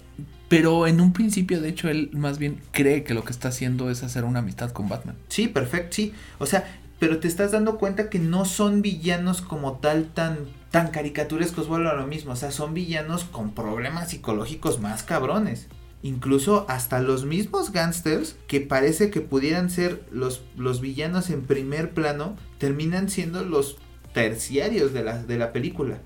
Pero 0.49 0.85
en 0.85 0.99
un 0.99 1.13
principio, 1.13 1.61
de 1.61 1.69
hecho, 1.69 1.87
él 1.87 2.09
más 2.11 2.37
bien 2.37 2.59
cree 2.71 3.05
que 3.05 3.13
lo 3.13 3.23
que 3.23 3.31
está 3.31 3.47
haciendo 3.47 3.89
es 3.89 4.03
hacer 4.03 4.25
una 4.25 4.39
amistad 4.39 4.71
con 4.71 4.89
Batman. 4.89 5.15
Sí, 5.29 5.47
perfecto, 5.47 5.95
sí. 5.95 6.13
O 6.39 6.45
sea, 6.45 6.80
pero 7.01 7.17
te 7.17 7.27
estás 7.27 7.51
dando 7.51 7.79
cuenta 7.79 8.11
que 8.11 8.19
no 8.19 8.45
son 8.45 8.83
villanos 8.83 9.41
como 9.41 9.79
tal 9.79 10.05
tan 10.13 10.37
tan 10.69 10.91
caricaturescos, 10.91 11.67
vuelvo 11.67 11.89
a 11.89 11.95
lo 11.95 12.05
mismo, 12.05 12.33
o 12.33 12.35
sea, 12.35 12.51
son 12.51 12.75
villanos 12.75 13.23
con 13.23 13.55
problemas 13.55 14.11
psicológicos 14.11 14.79
más 14.79 15.01
cabrones. 15.01 15.67
Incluso 16.03 16.63
hasta 16.69 16.99
los 16.99 17.25
mismos 17.25 17.71
gángsters 17.71 18.35
que 18.47 18.61
parece 18.61 19.09
que 19.09 19.19
pudieran 19.19 19.71
ser 19.71 20.05
los, 20.11 20.43
los 20.55 20.79
villanos 20.79 21.31
en 21.31 21.41
primer 21.41 21.89
plano, 21.89 22.35
terminan 22.59 23.09
siendo 23.09 23.43
los 23.43 23.77
terciarios 24.13 24.93
de 24.93 25.03
la, 25.03 25.23
de 25.23 25.39
la 25.39 25.51
película. 25.53 25.97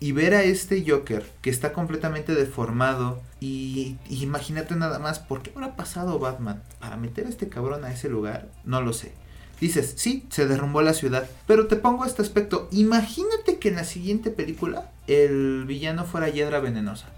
Y 0.00 0.12
ver 0.12 0.34
a 0.34 0.42
este 0.42 0.84
Joker 0.86 1.24
que 1.40 1.48
está 1.48 1.72
completamente 1.72 2.34
deformado 2.34 3.22
y, 3.40 3.96
y 4.08 4.22
imagínate 4.22 4.76
nada 4.76 4.98
más, 4.98 5.18
¿por 5.18 5.42
qué 5.42 5.50
habrá 5.54 5.76
pasado 5.76 6.18
Batman 6.18 6.62
para 6.78 6.98
meter 6.98 7.24
a 7.24 7.30
este 7.30 7.48
cabrón 7.48 7.84
a 7.84 7.92
ese 7.92 8.10
lugar? 8.10 8.48
No 8.64 8.82
lo 8.82 8.92
sé. 8.92 9.12
Dices, 9.60 9.94
sí, 9.96 10.26
se 10.30 10.46
derrumbó 10.46 10.82
la 10.82 10.92
ciudad, 10.94 11.28
pero 11.46 11.66
te 11.68 11.76
pongo 11.76 12.04
este 12.04 12.22
aspecto. 12.22 12.68
Imagínate 12.72 13.58
que 13.58 13.68
en 13.68 13.76
la 13.76 13.84
siguiente 13.84 14.30
película 14.30 14.90
el 15.06 15.64
villano 15.66 16.04
fuera 16.04 16.28
Hiedra 16.28 16.60
Venenosa. 16.60 17.08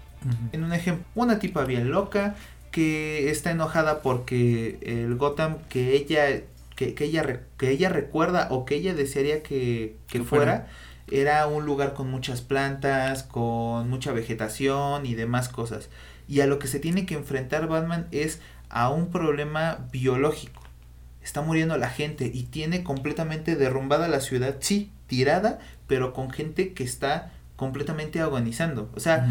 En 0.51 0.63
un 0.63 0.73
ejemplo, 0.73 1.05
una 1.15 1.39
tipa 1.39 1.63
bien 1.63 1.89
loca 1.91 2.35
que 2.71 3.29
está 3.29 3.51
enojada 3.51 4.01
porque 4.01 4.79
el 4.81 5.15
Gotham 5.15 5.57
que 5.69 5.95
ella 5.95 6.41
que, 6.75 6.93
que 6.93 7.05
ella 7.05 7.41
que 7.57 7.69
ella 7.71 7.89
recuerda 7.89 8.47
o 8.51 8.65
que 8.65 8.75
ella 8.75 8.93
desearía 8.93 9.41
que, 9.41 9.95
que 10.07 10.19
Que 10.19 10.25
fuera, 10.25 10.67
fuera. 10.67 10.67
era 11.09 11.47
un 11.47 11.65
lugar 11.65 11.93
con 11.93 12.09
muchas 12.11 12.41
plantas, 12.41 13.23
con 13.23 13.89
mucha 13.89 14.11
vegetación 14.11 15.05
y 15.05 15.15
demás 15.15 15.49
cosas. 15.49 15.89
Y 16.27 16.41
a 16.41 16.47
lo 16.47 16.59
que 16.59 16.67
se 16.67 16.79
tiene 16.79 17.05
que 17.05 17.15
enfrentar 17.15 17.67
Batman 17.67 18.07
es 18.11 18.39
a 18.69 18.89
un 18.89 19.09
problema 19.11 19.87
biológico. 19.91 20.61
Está 21.27 21.41
muriendo 21.41 21.77
la 21.77 21.89
gente 21.89 22.31
y 22.33 22.43
tiene 22.43 22.83
completamente 22.85 23.57
derrumbada 23.57 24.07
la 24.07 24.21
ciudad, 24.21 24.55
sí, 24.61 24.91
tirada, 25.07 25.59
pero 25.85 26.13
con 26.13 26.31
gente 26.31 26.71
que 26.73 26.85
está 26.85 27.33
completamente 27.57 28.21
agonizando. 28.21 28.89
O 28.95 29.01
sea, 29.01 29.27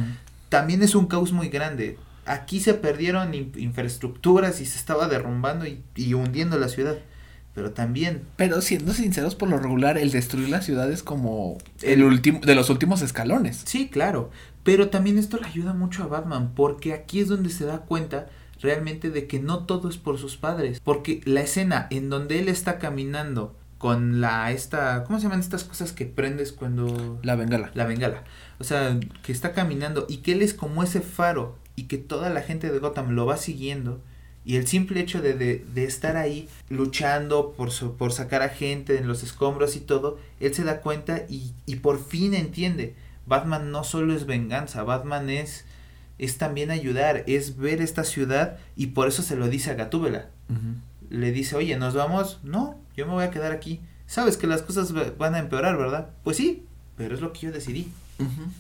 también 0.50 0.82
es 0.82 0.94
un 0.94 1.06
caos 1.06 1.32
muy 1.32 1.48
grande. 1.48 1.96
Aquí 2.26 2.60
se 2.60 2.74
perdieron 2.74 3.32
in- 3.32 3.52
infraestructuras 3.56 4.60
y 4.60 4.66
se 4.66 4.76
estaba 4.78 5.08
derrumbando 5.08 5.66
y, 5.66 5.82
y 5.94 6.12
hundiendo 6.12 6.58
la 6.58 6.68
ciudad. 6.68 6.96
Pero 7.54 7.70
también, 7.70 8.24
Pero 8.36 8.60
siendo 8.60 8.92
sinceros, 8.92 9.34
por 9.34 9.48
lo 9.48 9.56
regular, 9.58 9.96
el 9.96 10.10
destruir 10.10 10.50
la 10.50 10.60
ciudad 10.60 10.92
es 10.92 11.02
como 11.02 11.56
El- 11.80 12.00
el 12.00 12.02
último, 12.04 12.40
de 12.40 12.54
los 12.54 12.68
últimos 12.68 13.00
escalones. 13.00 13.62
sí, 13.64 13.88
claro. 13.88 14.30
Pero 14.64 14.90
también 14.90 15.16
esto 15.16 15.38
le 15.38 15.46
ayuda 15.46 15.72
mucho 15.72 16.02
a 16.02 16.08
Batman 16.08 16.52
porque 16.54 16.92
aquí 16.92 17.20
es 17.20 17.28
donde 17.28 17.48
se 17.48 17.64
da 17.64 17.78
cuenta 17.78 18.26
realmente 18.60 19.10
de 19.10 19.26
que 19.26 19.38
no 19.40 19.64
todo 19.64 19.88
es 19.88 19.96
por 19.96 20.18
sus 20.18 20.36
padres. 20.36 20.80
Porque 20.82 21.20
la 21.24 21.40
escena 21.42 21.86
en 21.90 22.08
donde 22.10 22.38
él 22.38 22.48
está 22.48 22.78
caminando 22.78 23.54
con 23.78 24.20
la 24.20 24.50
esta, 24.52 25.04
¿cómo 25.04 25.18
se 25.18 25.24
llaman 25.24 25.40
estas 25.40 25.64
cosas 25.64 25.92
que 25.92 26.06
prendes 26.06 26.52
cuando 26.52 27.18
La 27.22 27.36
bengala. 27.36 27.70
la 27.74 27.84
bengala. 27.84 28.24
O 28.58 28.64
sea, 28.64 28.98
que 29.22 29.32
está 29.32 29.52
caminando 29.52 30.06
y 30.08 30.18
que 30.18 30.32
él 30.32 30.42
es 30.42 30.54
como 30.54 30.82
ese 30.82 31.00
faro 31.02 31.56
y 31.76 31.84
que 31.84 31.98
toda 31.98 32.30
la 32.30 32.40
gente 32.40 32.70
de 32.72 32.78
Gotham 32.78 33.10
lo 33.10 33.26
va 33.26 33.36
siguiendo. 33.36 34.00
Y 34.46 34.56
el 34.56 34.66
simple 34.66 35.00
hecho 35.00 35.20
de, 35.20 35.34
de, 35.34 35.66
de 35.74 35.84
estar 35.84 36.16
ahí 36.16 36.48
luchando 36.70 37.52
por, 37.52 37.70
su- 37.72 37.96
por 37.96 38.12
sacar 38.12 38.42
a 38.42 38.48
gente 38.48 38.96
en 38.96 39.08
los 39.08 39.22
escombros 39.24 39.74
y 39.76 39.80
todo, 39.80 40.18
él 40.40 40.54
se 40.54 40.62
da 40.64 40.80
cuenta 40.80 41.22
y, 41.28 41.52
y 41.66 41.76
por 41.76 42.02
fin 42.02 42.32
entiende. 42.32 42.94
Batman 43.26 43.72
no 43.72 43.82
solo 43.82 44.14
es 44.14 44.24
venganza, 44.24 44.84
Batman 44.84 45.30
es, 45.30 45.64
es 46.18 46.38
también 46.38 46.70
ayudar, 46.70 47.24
es 47.26 47.56
ver 47.56 47.80
esta 47.82 48.04
ciudad 48.04 48.58
y 48.76 48.88
por 48.88 49.08
eso 49.08 49.22
se 49.22 49.36
lo 49.36 49.48
dice 49.48 49.70
a 49.70 49.74
Gatúbela 49.74 50.26
le 51.10 51.30
dice, 51.32 51.54
oye, 51.56 51.76
¿nos 51.76 51.94
vamos? 51.94 52.40
No, 52.42 52.76
yo 52.96 53.06
me 53.06 53.12
voy 53.12 53.22
a 53.24 53.30
quedar 53.30 53.52
aquí. 53.52 53.80
Sabes 54.08 54.36
que 54.36 54.46
las 54.48 54.62
cosas 54.62 54.94
va- 54.96 55.12
van 55.16 55.34
a 55.36 55.38
empeorar, 55.38 55.76
¿verdad? 55.76 56.08
Pues 56.24 56.36
sí, 56.36 56.64
pero 56.96 57.14
es 57.14 57.20
lo 57.20 57.32
que 57.32 57.40
yo 57.40 57.52
decidí. 57.52 57.92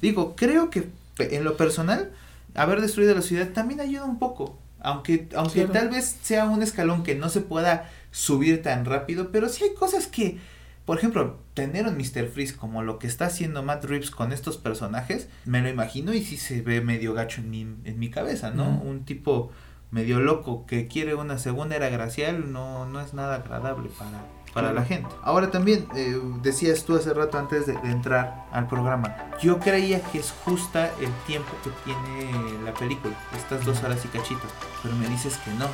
Digo, 0.00 0.34
creo 0.36 0.70
que 0.70 0.88
en 1.18 1.42
lo 1.44 1.56
personal, 1.56 2.10
haber 2.54 2.80
destruido 2.80 3.14
la 3.14 3.22
ciudad 3.22 3.48
también 3.48 3.80
ayuda 3.80 4.04
un 4.04 4.18
poco. 4.20 4.58
Aunque, 4.80 5.28
aunque 5.34 5.64
Claro. 5.64 5.72
tal 5.72 5.88
vez 5.88 6.16
sea 6.22 6.44
un 6.44 6.62
escalón 6.62 7.02
que 7.02 7.14
no 7.16 7.28
se 7.28 7.40
pueda 7.40 7.90
subir 8.12 8.62
tan 8.62 8.84
rápido, 8.84 9.30
pero 9.32 9.48
sí 9.48 9.64
hay 9.64 9.74
cosas 9.74 10.06
que, 10.06 10.38
por 10.86 10.96
ejemplo, 10.96 11.38
tener 11.52 11.86
un 11.86 11.96
Mr. 11.98 12.28
Freeze 12.28 12.56
como 12.56 12.82
lo 12.82 12.98
que 12.98 13.06
está 13.06 13.26
haciendo 13.26 13.62
Matt 13.62 13.84
Reeves 13.84 14.10
con 14.10 14.32
estos 14.32 14.56
personajes, 14.56 15.28
me 15.44 15.60
lo 15.60 15.68
imagino 15.68 16.14
y 16.14 16.24
sí 16.24 16.36
se 16.38 16.62
ve 16.62 16.80
medio 16.80 17.12
gacho 17.12 17.42
en 17.42 17.50
mi, 17.50 17.60
en 17.62 17.98
mi 17.98 18.08
cabeza, 18.10 18.50
¿no? 18.52 18.80
Un 18.80 19.04
tipo 19.04 19.50
medio 19.90 20.20
loco 20.20 20.64
que 20.66 20.88
quiere 20.88 21.14
una 21.14 21.38
segunda 21.38 21.76
era 21.76 21.88
gracial 21.90 22.52
no, 22.52 22.86
no 22.86 23.00
es 23.00 23.14
nada 23.14 23.36
agradable 23.36 23.88
para, 23.98 24.24
para 24.54 24.72
la 24.72 24.84
gente. 24.84 25.08
Ahora 25.22 25.50
también, 25.50 25.86
eh, 25.94 26.18
decías 26.42 26.84
tú 26.84 26.96
hace 26.96 27.12
rato 27.14 27.38
antes 27.38 27.66
de, 27.66 27.74
de 27.74 27.90
entrar 27.90 28.46
al 28.52 28.66
programa, 28.68 29.14
yo 29.42 29.58
creía 29.58 30.00
que 30.00 30.18
es 30.18 30.32
justa 30.44 30.90
el 31.00 31.10
tiempo 31.26 31.50
que 31.64 31.70
tiene 31.84 32.62
la 32.64 32.72
película, 32.74 33.14
estas 33.36 33.64
dos 33.64 33.82
horas 33.84 34.04
y 34.04 34.08
cachito, 34.08 34.46
pero 34.82 34.94
me 34.96 35.08
dices 35.08 35.36
que 35.44 35.50
no. 35.52 35.66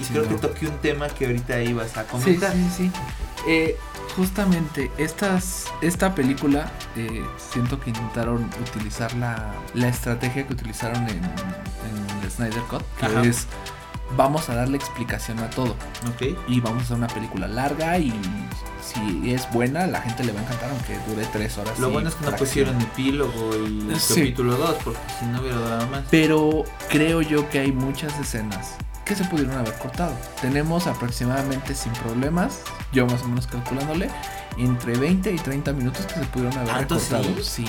Y 0.00 0.04
Sí, 0.04 0.12
creo 0.14 0.24
no. 0.24 0.30
que 0.30 0.36
toqué 0.36 0.66
un 0.66 0.78
tema 0.78 1.06
que 1.08 1.26
ahorita 1.26 1.62
ibas 1.62 1.96
a 1.98 2.04
Sí, 2.04 2.08
comentar. 2.10 2.52
sí, 2.52 2.68
sí. 2.74 2.90
Eh, 3.46 3.76
justamente 4.16 4.90
estas, 4.98 5.66
esta 5.80 6.14
película 6.14 6.70
eh, 6.96 7.24
siento 7.52 7.80
que 7.80 7.90
intentaron 7.90 8.48
utilizar 8.68 9.12
la, 9.14 9.52
la 9.74 9.88
estrategia 9.88 10.46
que 10.46 10.52
utilizaron 10.52 11.02
en, 11.08 11.16
en 11.18 12.22
el 12.22 12.30
Snyder 12.30 12.62
Cut, 12.70 12.82
que 12.98 13.06
Ajá. 13.06 13.22
es 13.22 13.46
vamos 14.16 14.50
a 14.50 14.54
darle 14.54 14.76
explicación 14.76 15.38
a 15.38 15.48
todo 15.48 15.74
Ok. 16.14 16.36
y 16.46 16.60
vamos 16.60 16.82
a 16.82 16.84
hacer 16.84 16.96
una 16.98 17.06
película 17.08 17.48
larga 17.48 17.96
y 17.98 18.12
si 18.84 19.32
es 19.32 19.50
buena 19.52 19.86
la 19.86 20.02
gente 20.02 20.22
le 20.24 20.32
va 20.32 20.40
a 20.40 20.42
encantar 20.42 20.70
aunque 20.70 20.98
dure 21.08 21.26
tres 21.32 21.56
horas. 21.56 21.78
Lo 21.78 21.88
bueno 21.90 22.10
es 22.10 22.14
que 22.16 22.26
no 22.30 22.36
pusieron 22.36 22.78
epílogo 22.80 23.56
y 23.56 23.94
Sí. 23.98 24.14
capítulo 24.16 24.56
2, 24.56 24.76
porque 24.84 25.00
si 25.18 25.24
no 25.26 25.40
hubiera 25.40 25.58
dado 25.60 25.86
más. 25.88 26.02
Pero 26.10 26.64
creo 26.90 27.22
yo 27.22 27.48
que 27.48 27.60
hay 27.60 27.72
muchas 27.72 28.18
escenas 28.20 28.74
que 29.04 29.14
se 29.14 29.24
pudieron 29.24 29.56
haber 29.56 29.74
cortado. 29.74 30.14
Tenemos 30.40 30.86
aproximadamente 30.86 31.74
sin 31.74 31.92
problemas, 31.94 32.60
yo 32.92 33.06
más 33.06 33.22
o 33.22 33.28
menos 33.28 33.46
calculándole, 33.46 34.10
entre 34.58 34.96
20 34.96 35.32
y 35.32 35.36
30 35.36 35.72
minutos 35.72 36.06
que 36.06 36.14
se 36.14 36.24
pudieron 36.26 36.56
haber 36.58 36.68
¿Tanto 36.74 36.94
cortado. 36.98 37.24
sí? 37.24 37.42
Sí. 37.42 37.64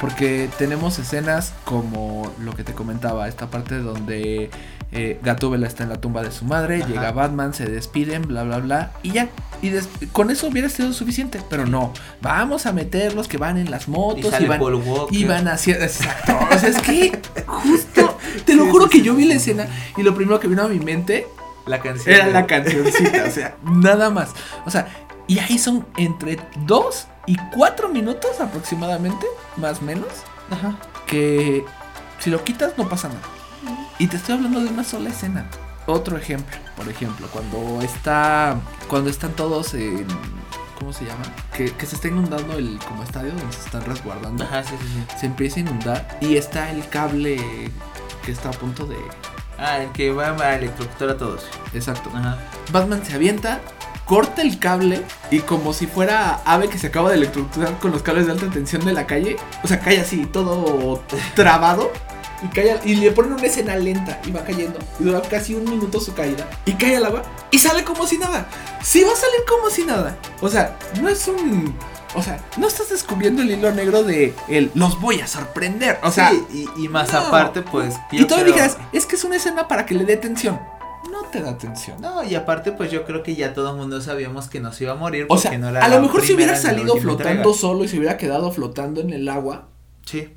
Porque 0.00 0.48
tenemos 0.58 0.98
escenas 0.98 1.52
como 1.64 2.32
lo 2.40 2.52
que 2.52 2.64
te 2.64 2.72
comentaba, 2.72 3.28
esta 3.28 3.46
parte 3.46 3.78
donde 3.78 4.50
eh, 4.92 5.18
Gatúbela 5.22 5.66
está 5.66 5.82
en 5.84 5.88
la 5.88 5.96
tumba 6.00 6.22
de 6.22 6.30
su 6.30 6.44
madre, 6.44 6.78
Ajá. 6.78 6.86
llega 6.88 7.12
Batman, 7.12 7.54
se 7.54 7.66
despiden, 7.66 8.22
bla, 8.22 8.42
bla, 8.42 8.58
bla, 8.58 8.92
y 9.02 9.12
ya. 9.12 9.28
Y 9.62 9.72
con 10.12 10.30
eso 10.30 10.48
hubiera 10.48 10.68
sido 10.68 10.92
suficiente, 10.92 11.40
pero 11.48 11.64
no. 11.64 11.92
Vamos 12.20 12.66
a 12.66 12.72
meter 12.72 13.14
los 13.14 13.28
que 13.28 13.38
van 13.38 13.56
en 13.56 13.70
las 13.70 13.88
motos 13.88 14.32
y 14.40 14.46
van, 14.46 14.60
y 15.10 15.24
van 15.24 15.48
haciendo. 15.48 15.84
Exacto. 15.84 16.38
O 16.54 16.58
sea, 16.58 16.68
es 16.68 16.80
que 16.82 17.18
justo. 17.46 18.18
Te 18.44 18.54
lo 18.56 18.66
juro 18.66 18.88
que 18.90 19.00
yo 19.00 19.14
vi 19.14 19.24
la 19.26 19.34
escena 19.34 19.66
y 19.96 20.02
lo 20.02 20.14
primero 20.14 20.38
que 20.40 20.48
vino 20.48 20.62
a 20.62 20.68
mi 20.68 20.80
mente 20.80 21.26
La 21.66 21.80
canción. 21.80 22.14
era 22.14 22.26
la 22.26 22.46
cancioncita. 22.46 23.24
O 23.26 23.30
sea, 23.30 23.56
nada 23.64 24.10
más. 24.10 24.30
O 24.66 24.70
sea, 24.70 25.03
y 25.26 25.38
ahí 25.38 25.58
son 25.58 25.86
entre 25.96 26.38
2 26.66 27.06
y 27.26 27.36
4 27.54 27.88
minutos 27.88 28.40
aproximadamente, 28.40 29.26
más 29.56 29.80
o 29.80 29.82
menos, 29.82 30.08
Ajá. 30.50 30.76
que 31.06 31.64
si 32.18 32.30
lo 32.30 32.42
quitas 32.44 32.76
no 32.76 32.88
pasa 32.88 33.08
nada. 33.08 33.20
Y 33.98 34.06
te 34.08 34.16
estoy 34.16 34.34
hablando 34.36 34.60
de 34.60 34.68
una 34.68 34.84
sola 34.84 35.08
escena. 35.10 35.48
Otro 35.86 36.16
ejemplo, 36.16 36.56
por 36.76 36.88
ejemplo, 36.88 37.28
cuando 37.32 37.80
está. 37.82 38.56
Cuando 38.88 39.10
están 39.10 39.32
todos 39.32 39.74
en. 39.74 40.06
¿Cómo 40.78 40.92
se 40.92 41.04
llama? 41.04 41.22
Que, 41.56 41.70
que 41.72 41.86
se 41.86 41.94
está 41.94 42.08
inundando 42.08 42.58
el 42.58 42.78
como 42.88 43.02
estadio 43.02 43.32
donde 43.32 43.52
se 43.52 43.60
están 43.60 43.84
resguardando 43.84 44.44
Ajá, 44.44 44.64
sí, 44.64 44.74
sí, 44.80 44.86
sí. 44.86 45.18
se 45.20 45.26
empieza 45.26 45.56
a 45.56 45.60
inundar 45.60 46.18
y 46.20 46.36
está 46.36 46.70
el 46.70 46.86
cable 46.88 47.70
que 48.24 48.32
está 48.32 48.48
a 48.50 48.52
punto 48.52 48.84
de... 48.84 48.96
Ah, 49.56 49.78
el 49.78 49.92
que 49.92 50.10
va 50.10 50.30
a 50.30 50.56
electrocutar 50.56 51.10
a 51.10 51.16
todos. 51.16 51.46
Exacto. 51.72 52.10
Ajá. 52.14 52.38
Batman 52.72 53.04
se 53.04 53.14
avienta, 53.14 53.60
corta 54.04 54.42
el 54.42 54.58
cable 54.58 55.02
y 55.30 55.40
como 55.40 55.72
si 55.72 55.86
fuera 55.86 56.40
ave 56.44 56.68
que 56.68 56.78
se 56.78 56.88
acaba 56.88 57.10
de 57.10 57.16
electrocutar 57.16 57.78
con 57.78 57.90
los 57.90 58.02
cables 58.02 58.26
de 58.26 58.32
alta 58.32 58.50
tensión 58.50 58.84
de 58.84 58.92
la 58.92 59.06
calle, 59.06 59.36
o 59.62 59.68
sea, 59.68 59.80
cae 59.80 60.00
así 60.00 60.26
todo 60.26 61.02
trabado. 61.34 61.90
Y, 62.42 62.48
cae 62.48 62.78
y 62.84 62.96
le 62.96 63.10
ponen 63.12 63.32
una 63.32 63.46
escena 63.46 63.74
lenta 63.76 64.20
y 64.26 64.30
va 64.30 64.44
cayendo. 64.44 64.78
Y 65.00 65.04
dura 65.04 65.22
casi 65.22 65.54
un 65.54 65.64
minuto 65.64 65.98
su 65.98 66.12
caída. 66.12 66.46
Y 66.66 66.72
cae 66.74 66.96
al 66.96 67.06
agua 67.06 67.22
y 67.50 67.58
sale 67.58 67.84
como 67.84 68.06
si 68.06 68.18
nada. 68.18 68.46
Sí 68.82 69.02
va 69.02 69.12
a 69.12 69.16
salir 69.16 69.40
como 69.48 69.70
si 69.70 69.84
nada. 69.84 70.18
O 70.42 70.48
sea, 70.50 70.76
no 71.00 71.08
es 71.08 71.26
un... 71.26 71.74
O 72.16 72.22
sea, 72.22 72.38
no 72.58 72.68
estás 72.68 72.90
descubriendo 72.90 73.40
el 73.42 73.50
hilo 73.50 73.72
negro 73.72 74.04
de 74.04 74.34
el 74.48 74.70
los 74.74 75.00
voy 75.00 75.20
a 75.20 75.26
sorprender. 75.26 75.98
O 76.02 76.12
sea, 76.12 76.30
Sí, 76.30 76.68
y, 76.76 76.84
y 76.84 76.88
más 76.88 77.12
no. 77.12 77.18
aparte, 77.20 77.62
pues. 77.62 77.94
y 78.12 78.24
todavía 78.26 78.52
dijeras, 78.52 78.76
es 78.92 79.06
que 79.06 79.16
es 79.16 79.24
una 79.24 79.36
escena 79.36 79.66
para 79.66 79.84
que 79.86 79.94
le 79.94 80.04
dé 80.04 80.16
tensión. 80.16 80.60
No 81.10 81.22
te 81.30 81.40
da 81.40 81.56
tensión. 81.58 82.00
No, 82.00 82.22
y 82.24 82.34
aparte, 82.34 82.72
pues 82.72 82.90
yo 82.90 83.04
creo 83.04 83.22
que 83.22 83.34
ya 83.36 83.54
todo 83.54 83.70
el 83.72 83.76
mundo 83.76 84.00
sabíamos 84.00 84.48
que 84.48 84.60
no 84.60 84.72
se 84.72 84.84
iba 84.84 84.92
a 84.92 84.96
morir. 84.96 85.26
O 85.28 85.38
sea, 85.38 85.56
no 85.58 85.68
era 85.68 85.84
a 85.84 85.88
lo 85.88 86.00
mejor 86.00 86.22
si 86.22 86.32
hubiera 86.34 86.56
salido 86.56 86.96
flotando 86.96 87.30
entrega. 87.30 87.54
solo 87.58 87.84
y 87.84 87.88
se 87.88 87.98
hubiera 87.98 88.16
quedado 88.16 88.50
flotando 88.52 89.00
en 89.00 89.10
el 89.10 89.28
agua 89.28 89.68
Sí. 90.04 90.28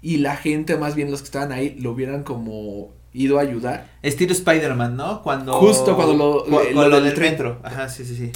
y 0.00 0.18
la 0.18 0.36
gente, 0.36 0.76
más 0.76 0.94
bien 0.94 1.10
los 1.10 1.20
que 1.20 1.26
estaban 1.26 1.52
ahí, 1.52 1.76
lo 1.80 1.92
hubieran 1.92 2.22
como 2.22 2.90
ido 3.12 3.38
a 3.38 3.42
ayudar. 3.42 3.88
Estilo 4.02 4.32
Spider-Man, 4.32 4.96
¿no? 4.96 5.22
Cuando. 5.22 5.54
Justo 5.54 5.94
cuando 5.96 6.14
lo- 6.14 6.44
cu- 6.44 6.50
lo 6.50 6.58
con 6.74 6.90
lo 6.90 6.96
del 6.96 7.04
del 7.04 7.14
tren. 7.14 7.32
metro. 7.32 7.58
Ajá, 7.62 7.88
sí, 7.88 8.04
sí, 8.04 8.16
sí. 8.16 8.32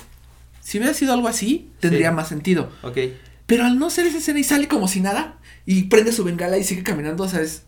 Si 0.60 0.78
hubiera 0.78 0.94
sido 0.94 1.12
algo 1.12 1.28
así, 1.28 1.70
tendría 1.80 2.10
Sí. 2.10 2.14
más 2.16 2.28
sentido. 2.28 2.68
Ok. 2.82 2.98
Pero 3.46 3.64
al 3.64 3.78
no 3.78 3.88
ser 3.90 4.06
esa 4.06 4.18
escena 4.18 4.40
y 4.40 4.44
sale 4.44 4.66
como 4.68 4.88
si 4.88 5.00
nada 5.00 5.38
y 5.64 5.84
prende 5.84 6.10
su 6.12 6.24
bengala 6.24 6.58
y 6.58 6.64
sigue 6.64 6.82
caminando, 6.82 7.22
o 7.24 7.28
sea, 7.28 7.40
es... 7.40 7.62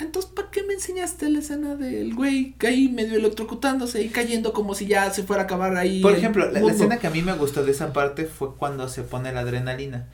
Entonces, 0.00 0.30
¿para 0.34 0.50
qué 0.50 0.62
me 0.64 0.74
enseñaste 0.74 1.28
la 1.30 1.38
escena 1.38 1.76
del 1.76 2.14
güey 2.14 2.54
que 2.58 2.66
ahí 2.66 2.88
medio 2.88 3.16
electrocutándose 3.16 4.02
y 4.02 4.08
cayendo 4.08 4.52
como 4.52 4.74
si 4.74 4.86
ya 4.86 5.10
se 5.10 5.22
fuera 5.22 5.42
a 5.42 5.44
acabar 5.44 5.76
ahí? 5.76 6.00
Por 6.02 6.12
ejemplo, 6.14 6.50
la, 6.50 6.60
la 6.60 6.72
escena 6.72 6.98
que 6.98 7.06
a 7.06 7.10
mí 7.10 7.22
me 7.22 7.32
gustó 7.34 7.64
de 7.64 7.70
esa 7.70 7.92
parte 7.92 8.24
fue 8.26 8.54
cuando 8.56 8.88
se 8.88 9.02
pone 9.02 9.32
la 9.32 9.40
adrenalina. 9.40 10.08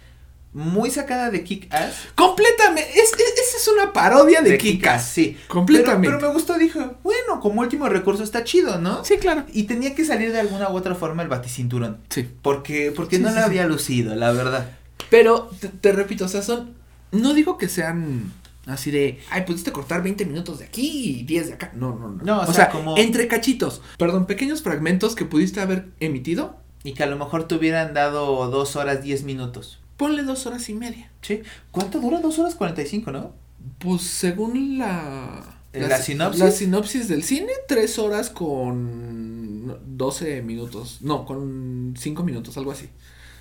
Muy 0.52 0.90
sacada 0.90 1.30
de 1.30 1.44
Kick 1.44 1.72
Ass. 1.72 1.94
Completamente. 2.16 2.90
Es, 2.92 3.12
es- 3.12 3.48
esa 3.48 3.56
es 3.56 3.68
una 3.68 3.92
parodia 3.92 4.42
de, 4.42 4.58
Kikas. 4.58 5.08
sí. 5.08 5.38
Completamente. 5.48 6.08
Pero, 6.08 6.18
pero 6.18 6.28
me 6.28 6.34
gustó, 6.34 6.58
dije, 6.58 6.80
bueno, 7.04 7.38
como 7.40 7.60
último 7.60 7.88
recurso 7.88 8.24
está 8.24 8.42
chido, 8.44 8.78
¿no? 8.80 9.04
Sí, 9.04 9.16
claro. 9.18 9.44
Y 9.52 9.62
tenía 9.64 9.94
que 9.94 10.04
salir 10.04 10.32
de 10.32 10.40
alguna 10.40 10.68
u 10.68 10.74
otra 10.76 10.94
forma 10.96 11.22
el 11.22 11.28
baticinturón. 11.28 11.98
Sí. 12.10 12.28
Porque, 12.42 12.92
porque 12.94 13.16
Sí, 13.16 13.22
no 13.22 13.28
sí, 13.28 13.36
sí. 13.36 13.40
había 13.42 13.66
lucido, 13.66 14.14
la 14.16 14.32
verdad. 14.32 14.70
Pero 15.08 15.50
te, 15.60 15.68
te 15.68 15.92
repito, 15.92 16.24
o 16.24 16.28
sea, 16.28 16.42
son. 16.42 16.74
No 17.12 17.32
digo 17.32 17.56
que 17.56 17.68
sean 17.68 18.32
así 18.66 18.90
de. 18.90 19.20
Ay, 19.30 19.42
pudiste 19.44 19.72
cortar 19.72 20.02
20 20.02 20.24
minutos 20.26 20.58
de 20.58 20.66
aquí 20.66 21.20
y 21.20 21.22
10 21.24 21.46
de 21.48 21.52
acá. 21.54 21.72
No, 21.74 21.94
no, 21.96 22.08
no. 22.08 22.22
No, 22.24 22.38
o 22.40 22.42
o, 22.42 22.46
sea, 22.46 22.54
sea, 22.54 22.70
como- 22.70 22.96
entre 22.96 23.28
cachitos. 23.28 23.82
Perdón, 23.98 24.26
pequeños 24.26 24.62
fragmentos 24.62 25.14
que 25.14 25.24
pudiste 25.24 25.61
haber 25.61 25.88
emitido. 26.00 26.56
Y 26.82 26.94
que 26.94 27.02
a 27.02 27.06
lo 27.06 27.16
mejor 27.18 27.46
te 27.46 27.54
hubieran 27.54 27.92
dado 27.92 28.48
dos 28.50 28.74
horas 28.76 29.02
diez 29.02 29.22
minutos. 29.22 29.80
Ponle 29.96 30.22
dos 30.22 30.46
horas 30.46 30.68
y 30.70 30.74
media. 30.74 31.11
Sí. 31.20 31.42
¿Cuánto 31.70 32.00
dura? 32.00 32.20
Dos 32.20 32.38
horas 32.38 32.54
cuarenta 32.54 32.80
y 32.82 32.86
cinco, 32.86 33.11
¿no? 33.12 33.34
Pues 33.78 34.02
según 34.02 34.78
la. 34.78 35.56
¿La 35.72 35.98
sinopsis? 35.98 36.40
La 36.42 36.50
sinopsis 36.50 37.06
del 37.08 37.22
cine, 37.22 37.52
tres 37.68 37.98
horas 37.98 38.30
con 38.30 39.78
12 39.96 40.42
minutos. 40.42 40.98
No, 41.02 41.24
con 41.24 41.94
5 41.96 42.24
minutos, 42.24 42.56
algo 42.56 42.72
así. 42.72 42.88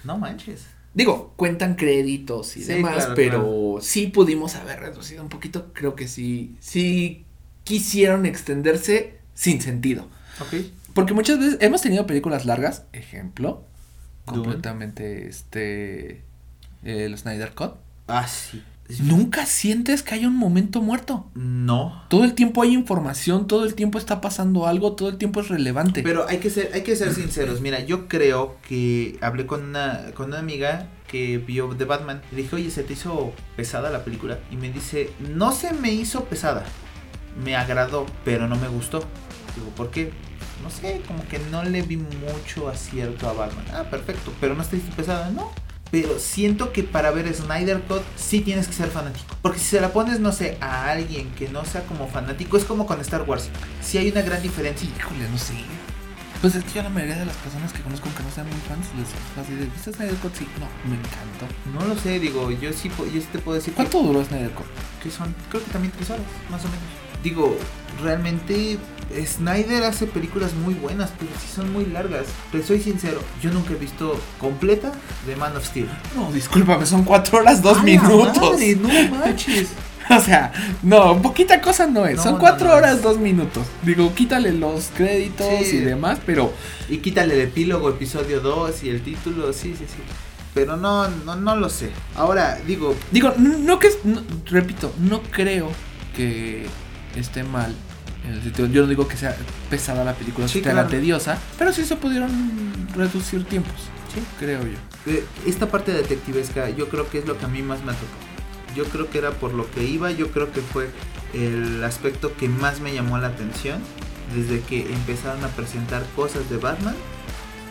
No 0.03 0.17
manches. 0.17 0.65
Digo, 0.93 1.33
cuentan 1.35 1.75
créditos 1.75 2.57
y 2.57 2.61
Sí, 2.63 2.73
demás, 2.73 2.95
claro, 2.95 3.13
pero 3.15 3.39
claro. 3.39 3.77
sí 3.81 4.07
pudimos 4.07 4.55
haber 4.55 4.79
reducido 4.79 5.21
un 5.23 5.29
poquito. 5.29 5.71
Creo 5.73 5.95
que 5.95 6.07
sí, 6.07 6.55
sí 6.59 7.25
quisieron 7.63 8.25
extenderse 8.25 9.19
sin 9.33 9.61
sentido. 9.61 10.07
Ok. 10.39 10.55
Porque 10.93 11.13
muchas 11.13 11.39
veces 11.39 11.57
hemos 11.61 11.81
tenido 11.81 12.07
películas 12.07 12.45
largas, 12.45 12.83
ejemplo, 12.93 13.63
Dune. 14.25 14.59
completamente 14.59 15.27
este, 15.27 16.23
el 16.83 17.17
Snyder 17.17 17.53
Cut. 17.53 17.73
Ah, 18.07 18.27
sí. 18.27 18.63
Nunca 18.97 19.45
sientes 19.45 20.01
que 20.01 20.15
haya 20.15 20.27
un 20.27 20.35
momento 20.35 20.81
muerto. 20.81 21.29
No. 21.35 22.03
Todo 22.09 22.23
el 22.23 22.33
tiempo 22.33 22.63
hay 22.63 22.73
información, 22.73 23.45
todo 23.45 23.63
el 23.65 23.75
tiempo 23.75 23.99
está 23.99 24.19
pasando 24.19 24.65
algo, 24.65 24.93
todo 24.93 25.09
el 25.09 25.17
tiempo 25.17 25.41
es 25.41 25.49
relevante. 25.49 26.01
Pero 26.01 26.27
hay 26.27 26.39
que 26.39 26.49
ser, 26.49 26.71
hay 26.73 26.81
que 26.81 26.95
ser 26.95 27.13
sinceros. 27.13 27.61
Mira, 27.61 27.81
yo 27.81 28.07
creo 28.07 28.57
que 28.67 29.17
hablé 29.21 29.45
con 29.45 29.63
una, 29.63 30.05
con 30.15 30.27
una 30.27 30.39
amiga 30.39 30.87
que 31.07 31.37
vio 31.37 31.75
The 31.75 31.85
Batman. 31.85 32.21
Le 32.31 32.41
dije, 32.41 32.55
oye, 32.55 32.71
¿se 32.71 32.83
te 32.83 32.93
hizo 32.93 33.31
pesada 33.55 33.91
la 33.91 34.03
película? 34.03 34.39
Y 34.49 34.55
me 34.55 34.71
dice, 34.71 35.11
no 35.35 35.51
se 35.51 35.71
me 35.73 35.91
hizo 35.91 36.25
pesada. 36.25 36.65
Me 37.43 37.55
agradó, 37.55 38.07
pero 38.25 38.47
no 38.47 38.55
me 38.55 38.69
gustó. 38.69 39.03
Digo, 39.55 39.69
¿por 39.75 39.91
qué? 39.91 40.11
No 40.63 40.71
sé, 40.71 41.01
como 41.07 41.25
que 41.27 41.39
no 41.51 41.63
le 41.63 41.83
vi 41.83 41.97
mucho 41.97 42.67
acierto 42.67 43.29
a 43.29 43.33
Batman. 43.33 43.65
Ah, 43.71 43.83
perfecto, 43.83 44.33
pero 44.41 44.55
no 44.55 44.63
está 44.63 44.77
pesada, 44.95 45.29
¿no? 45.29 45.51
Pero 45.91 46.19
siento 46.19 46.71
que 46.71 46.83
para 46.83 47.09
ver 47.11 47.33
Snyder 47.33 47.81
Cut 47.81 48.01
sí 48.15 48.41
tienes 48.41 48.67
que 48.67 48.73
ser 48.73 48.89
fanático. 48.89 49.35
Porque 49.41 49.57
si 49.59 49.65
se 49.65 49.81
la 49.81 49.91
pones, 49.91 50.19
no 50.19 50.31
sé, 50.31 50.57
a 50.61 50.91
alguien 50.91 51.29
que 51.31 51.49
no 51.49 51.65
sea 51.65 51.83
como 51.85 52.07
fanático, 52.07 52.57
es 52.57 52.65
como 52.65 52.85
con 52.85 52.99
Star 53.01 53.23
Wars. 53.23 53.49
Sí 53.81 53.97
hay 53.97 54.11
una 54.11 54.21
gran 54.21 54.41
diferencia. 54.41 54.87
Híjole, 54.87 55.27
no 55.29 55.37
sé. 55.37 55.53
Pues 56.41 56.55
es 56.55 56.63
que 56.63 56.71
yo 56.75 56.79
a 56.81 56.83
la 56.85 56.89
mayoría 56.89 57.17
de 57.17 57.25
las 57.25 57.35
personas 57.37 57.73
que 57.73 57.81
conozco 57.81 58.07
que 58.15 58.23
no 58.23 58.31
sean 58.31 58.47
muy 58.47 58.55
fans 58.61 58.87
les 58.97 59.09
así 59.43 59.53
de, 59.55 59.65
¿viste 59.65 59.91
Snyder 59.91 60.15
Cut? 60.15 60.33
Sí, 60.35 60.47
no, 60.57 60.67
me 60.89 60.95
encantó. 60.95 61.47
No 61.73 61.93
lo 61.93 61.99
sé, 61.99 62.17
digo, 62.19 62.49
yo 62.51 62.71
sí, 62.71 62.89
yo 62.97 63.19
sí 63.19 63.27
te 63.31 63.39
puedo 63.39 63.55
decir 63.55 63.73
que- 63.73 63.77
¿Cuánto 63.77 64.01
duró 64.01 64.23
Snyder 64.23 64.51
Cut? 64.51 64.65
que, 65.03 65.11
son, 65.11 65.35
creo 65.49 65.61
que 65.65 65.71
también 65.71 65.91
tres 65.97 66.09
horas, 66.11 66.23
más 66.49 66.61
o 66.63 66.67
menos. 66.69 66.83
Digo, 67.23 67.57
realmente 68.03 68.77
Snyder 69.25 69.83
hace 69.83 70.05
películas 70.05 70.53
muy 70.53 70.73
buenas, 70.73 71.11
pero 71.19 71.31
sí 71.41 71.47
son 71.53 71.71
muy 71.73 71.85
largas. 71.85 72.25
Pero 72.51 72.63
soy 72.65 72.79
sincero, 72.81 73.19
yo 73.41 73.51
nunca 73.51 73.73
he 73.73 73.75
visto 73.75 74.19
completa 74.39 74.91
de 75.27 75.35
Man 75.35 75.55
of 75.57 75.65
Steel. 75.65 75.89
No, 76.15 76.31
discúlpame, 76.31 76.85
son 76.85 77.03
cuatro 77.03 77.39
horas, 77.39 77.61
dos 77.61 77.73
¡A 77.73 77.77
la 77.79 77.83
minutos. 77.83 78.37
madre, 78.53 78.75
no 78.75 78.87
manches. 79.17 79.69
O 80.11 80.19
sea, 80.19 80.51
no, 80.81 81.21
poquita 81.21 81.61
cosa 81.61 81.85
no 81.85 82.05
es. 82.07 82.17
No, 82.17 82.23
son 82.23 82.33
no, 82.33 82.39
cuatro 82.39 82.69
no. 82.69 82.73
horas, 82.75 83.01
dos 83.03 83.19
minutos. 83.19 83.63
Digo, 83.83 84.11
quítale 84.15 84.51
los 84.53 84.85
créditos 84.95 85.47
Sí. 85.65 85.75
y 85.77 85.79
demás, 85.81 86.19
pero 86.25 86.51
Y 86.89 86.97
quítale 86.97 87.35
el 87.35 87.41
epílogo, 87.41 87.89
episodio 87.89 88.39
2 88.39 88.83
y 88.85 88.89
el 88.89 89.01
título, 89.03 89.53
sí, 89.53 89.75
sí, 89.77 89.85
sí. 89.87 90.01
Pero 90.55 90.77
no, 90.77 91.07
no, 91.07 91.35
no 91.35 91.55
lo 91.55 91.69
sé. 91.69 91.91
Ahora, 92.15 92.57
digo, 92.65 92.95
Digo, 93.11 93.33
no 93.37 93.77
que, 93.77 93.89
no- 94.03 94.23
repito, 94.45 94.91
no 94.99 95.21
creo 95.21 95.69
que 96.15 96.65
esté 97.15 97.43
mal. 97.43 97.73
En 98.25 98.33
el 98.33 98.43
sentido, 98.43 98.67
yo 98.67 98.81
no 98.83 98.87
digo 98.87 99.07
que 99.07 99.15
sea 99.17 99.35
pesada 99.69 100.03
la 100.03 100.13
película, 100.13 100.47
Sí, 100.47 100.61
claro. 100.61 100.87
tediosa, 100.89 101.37
pero 101.57 101.71
sí 101.71 101.85
se 101.85 101.95
pudieron 101.95 102.29
reducir 102.95 103.45
tiempos, 103.45 103.73
Sí. 104.13 104.21
creo 104.39 104.61
yo. 104.63 104.77
Eh, 105.11 105.23
esta 105.45 105.67
parte 105.71 105.93
detectivesca 105.93 106.69
yo 106.69 106.89
creo 106.89 107.09
que 107.09 107.19
es 107.19 107.25
lo 107.25 107.37
que 107.37 107.45
a 107.45 107.47
mí 107.47 107.61
más 107.61 107.79
me 107.79 107.93
tocó. 107.93 108.75
Yo 108.75 108.83
creo 108.85 109.09
que 109.09 109.17
era 109.19 109.31
por 109.31 109.53
lo 109.53 109.69
que 109.71 109.83
iba, 109.85 110.11
yo 110.11 110.31
creo 110.31 110.51
que 110.51 110.61
fue 110.61 110.89
el 111.33 111.83
aspecto 111.83 112.35
que 112.35 112.49
más 112.49 112.81
me 112.81 112.93
llamó 112.93 113.17
la 113.17 113.27
atención 113.27 113.79
desde 114.35 114.59
que 114.61 114.91
empezaron 114.93 115.43
a 115.43 115.47
presentar 115.47 116.03
cosas 116.15 116.49
de 116.49 116.57
Batman 116.57 116.95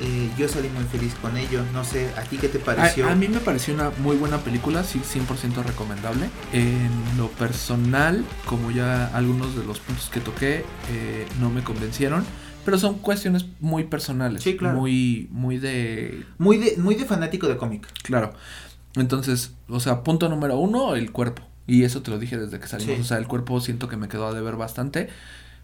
Eh, 0.01 0.30
yo 0.38 0.49
salí 0.49 0.68
muy 0.68 0.84
feliz 0.84 1.14
con 1.20 1.36
ello. 1.36 1.62
No 1.72 1.84
sé, 1.84 2.09
¿a 2.16 2.22
ti 2.22 2.36
qué 2.36 2.49
te 2.49 2.59
pareció? 2.59 3.09
A, 3.09 3.12
a, 3.12 3.14
mí 3.14 3.28
me 3.28 3.40
pareció 3.40 3.74
una 3.74 3.90
muy 3.99 4.16
buena 4.16 4.38
película, 4.38 4.84
sí, 4.84 5.01
100% 5.01 5.64
recomendable. 5.64 6.30
En 6.53 6.90
lo 7.16 7.28
personal, 7.30 8.24
como 8.46 8.70
ya 8.70 9.09
algunos 9.09 9.57
de 9.57 9.64
los 9.64 9.80
puntos 9.80 10.09
que 10.11 10.20
toqué 10.20 10.64
eh, 10.90 11.26
no 11.40 11.51
me 11.51 11.62
convencieron. 11.62 12.24
Pero 12.64 12.78
son 12.78 12.99
cuestiones 12.99 13.46
muy 13.61 13.84
personales. 13.84 14.42
Sí, 14.42 14.57
claro. 14.57 14.78
Muy, 14.78 15.28
muy 15.30 15.59
de... 15.59 16.24
Muy 16.36 16.59
de, 16.59 16.76
muy 16.76 16.96
de 16.96 17.07
fanático 17.07 17.49
de 17.49 17.57
cómic. 17.57 17.86
Claro. 18.03 18.34
Entonces, 18.94 19.53
o 19.68 19.80
sea, 19.80 20.03
punto 20.03 20.28
número 20.28 20.59
uno, 20.59 20.94
el 20.94 21.11
cuerpo. 21.11 21.42
Y 21.66 21.84
eso 21.84 22.03
te 22.03 22.11
lo 22.11 22.18
dije 22.18 22.36
desde 22.36 22.61
que 22.61 22.66
salimos. 22.66 22.96
Sí. 22.96 23.01
O 23.01 23.05
sea, 23.05 23.16
el 23.16 23.26
cuerpo 23.26 23.61
siento 23.61 23.88
que 23.88 23.96
me 23.96 24.09
quedó 24.09 24.26
a 24.26 24.34
deber 24.34 24.57
bastante. 24.57 25.09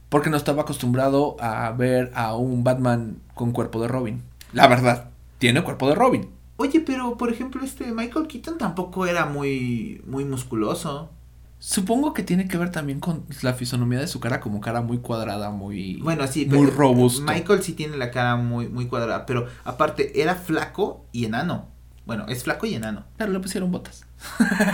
Porque 0.08 0.30
no 0.30 0.36
estaba 0.36 0.62
acostumbrado 0.62 1.36
a 1.40 1.70
ver 1.72 2.12
a 2.14 2.36
un 2.36 2.62
Batman 2.64 3.18
con 3.34 3.52
cuerpo 3.52 3.80
de 3.80 3.88
Robin. 3.88 4.22
La 4.52 4.68
verdad, 4.68 5.10
tiene 5.38 5.62
cuerpo 5.62 5.88
de 5.88 5.94
Robin. 5.94 6.30
Oye, 6.56 6.80
pero 6.80 7.16
por 7.16 7.32
ejemplo, 7.32 7.62
este 7.64 7.92
Michael 7.92 8.28
Keaton 8.28 8.58
tampoco 8.58 9.06
era 9.06 9.26
muy, 9.26 10.00
muy 10.06 10.24
musculoso. 10.24 11.10
Supongo 11.58 12.12
que 12.12 12.22
tiene 12.22 12.46
que 12.46 12.58
ver 12.58 12.70
también 12.70 13.00
con 13.00 13.24
la 13.42 13.54
fisonomía 13.54 13.98
de 13.98 14.06
su 14.06 14.20
cara 14.20 14.38
como 14.38 14.60
cara 14.60 14.82
muy 14.82 14.98
cuadrada, 14.98 15.50
muy 15.50 15.96
Bueno, 16.02 16.26
sí, 16.26 16.44
muy 16.46 16.66
pero 16.66 16.76
robusto. 16.76 17.22
Michael 17.22 17.62
sí 17.62 17.72
tiene 17.72 17.96
la 17.96 18.10
cara 18.10 18.36
muy, 18.36 18.68
muy 18.68 18.86
cuadrada, 18.86 19.24
pero 19.24 19.46
aparte 19.64 20.20
era 20.20 20.34
flaco 20.34 21.06
y 21.10 21.24
enano. 21.24 21.68
Bueno, 22.06 22.26
es 22.28 22.44
flaco 22.44 22.66
y 22.66 22.74
enano. 22.74 23.04
Pero 23.16 23.32
le 23.32 23.40
pusieron 23.40 23.72
botas. 23.72 24.04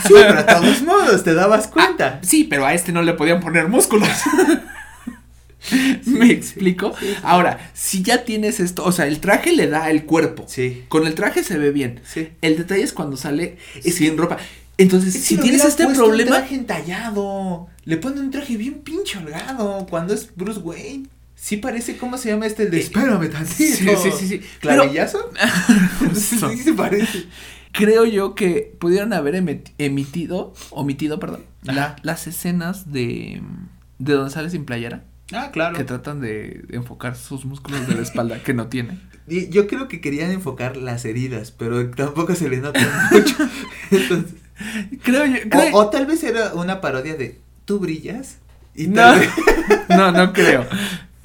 Sí, 0.04 0.14
pero 0.14 0.34
de 0.34 0.42
todos 0.42 0.82
modos, 0.82 1.22
te 1.22 1.32
dabas 1.34 1.68
cuenta. 1.68 2.18
Sí, 2.22 2.44
pero 2.44 2.66
a 2.66 2.74
este 2.74 2.92
no 2.92 3.02
le 3.02 3.14
podían 3.14 3.40
poner 3.40 3.68
músculos. 3.68 4.08
¿Me 6.06 6.30
explico? 6.30 6.94
sí, 6.98 7.06
sí. 7.06 7.14
Ahora, 7.22 7.70
si 7.74 8.02
ya 8.02 8.24
tienes 8.24 8.60
esto, 8.60 8.84
o 8.84 8.92
sea, 8.92 9.06
el 9.06 9.20
traje 9.20 9.52
le 9.52 9.66
da 9.68 9.90
el 9.90 10.04
cuerpo. 10.04 10.44
Sí. 10.48 10.84
Con 10.88 11.06
el 11.06 11.14
traje 11.14 11.42
se 11.44 11.58
ve 11.58 11.70
bien. 11.70 12.00
Sí. 12.04 12.28
El 12.40 12.56
detalle 12.56 12.82
es 12.82 12.92
cuando 12.92 13.16
sale 13.16 13.56
sin 13.82 14.16
ropa. 14.16 14.38
Entonces, 14.78 15.14
Es 15.14 15.24
si 15.24 15.36
tienes 15.36 15.64
este 15.64 15.84
puesto 15.84 16.02
Un 16.04 16.08
problema, 16.08 16.36
traje 16.38 16.54
entallado. 16.54 17.68
Le 17.84 17.96
ponen 17.98 18.20
un 18.20 18.30
traje 18.30 18.56
bien 18.56 18.80
pinche 18.80 19.18
holgado 19.18 19.86
cuando 19.90 20.14
es 20.14 20.30
Bruce 20.34 20.60
Wayne. 20.60 21.06
Sí 21.34 21.56
parece, 21.56 21.96
¿cómo 21.96 22.16
se 22.18 22.30
llama 22.30 22.46
este? 22.46 22.64
El 22.64 22.70
de 22.70 22.78
Eh, 22.78 22.80
Espérame 22.82 23.30
tantito. 23.30 23.54
sí, 23.54 23.66
sí, 23.76 24.10
sí, 24.18 24.28
sí. 24.28 24.40
¿Clavillazo? 24.60 25.30
sí, 26.14 26.38
sí, 26.38 26.56
se 26.58 26.72
parece. 26.74 27.24
creo 27.72 28.04
yo 28.04 28.34
que 28.34 28.74
pudieron 28.78 29.12
haber 29.12 29.34
emit- 29.34 29.70
emitido, 29.78 30.52
omitido, 30.70 31.18
perdón, 31.20 31.44
la- 31.62 31.96
las 32.02 32.26
escenas 32.26 32.92
de, 32.92 33.40
de 33.98 34.12
donde 34.12 34.30
sale 34.32 34.50
sin 34.50 34.64
playera, 34.66 35.04
Ah, 35.32 35.50
claro. 35.52 35.76
que 35.76 35.84
tratan 35.84 36.20
de 36.20 36.64
enfocar 36.70 37.16
sus 37.16 37.44
músculos 37.44 37.86
de 37.86 37.94
la 37.94 38.02
espalda, 38.02 38.42
que 38.42 38.52
no 38.54 38.66
tiene. 38.68 38.98
Y 39.28 39.48
yo 39.48 39.66
creo 39.68 39.86
que 39.86 40.00
querían 40.00 40.30
enfocar 40.32 40.76
las 40.76 41.04
heridas, 41.04 41.52
pero 41.52 41.88
tampoco 41.90 42.34
se 42.34 42.48
le 42.48 42.56
nota 42.58 42.80
mucho. 43.12 43.36
Entonces, 43.90 44.34
Creo 45.02 45.24
yo, 45.24 45.36
o, 45.46 45.48
creo- 45.48 45.74
o 45.76 45.88
tal 45.90 46.04
vez 46.06 46.22
era 46.24 46.52
una 46.54 46.80
parodia 46.80 47.14
de 47.16 47.40
tú 47.64 47.78
brillas 47.78 48.38
y 48.74 48.88
No. 48.88 49.14
vez 49.14 49.30
no, 49.88 50.12
no 50.12 50.32
creo. 50.32 50.66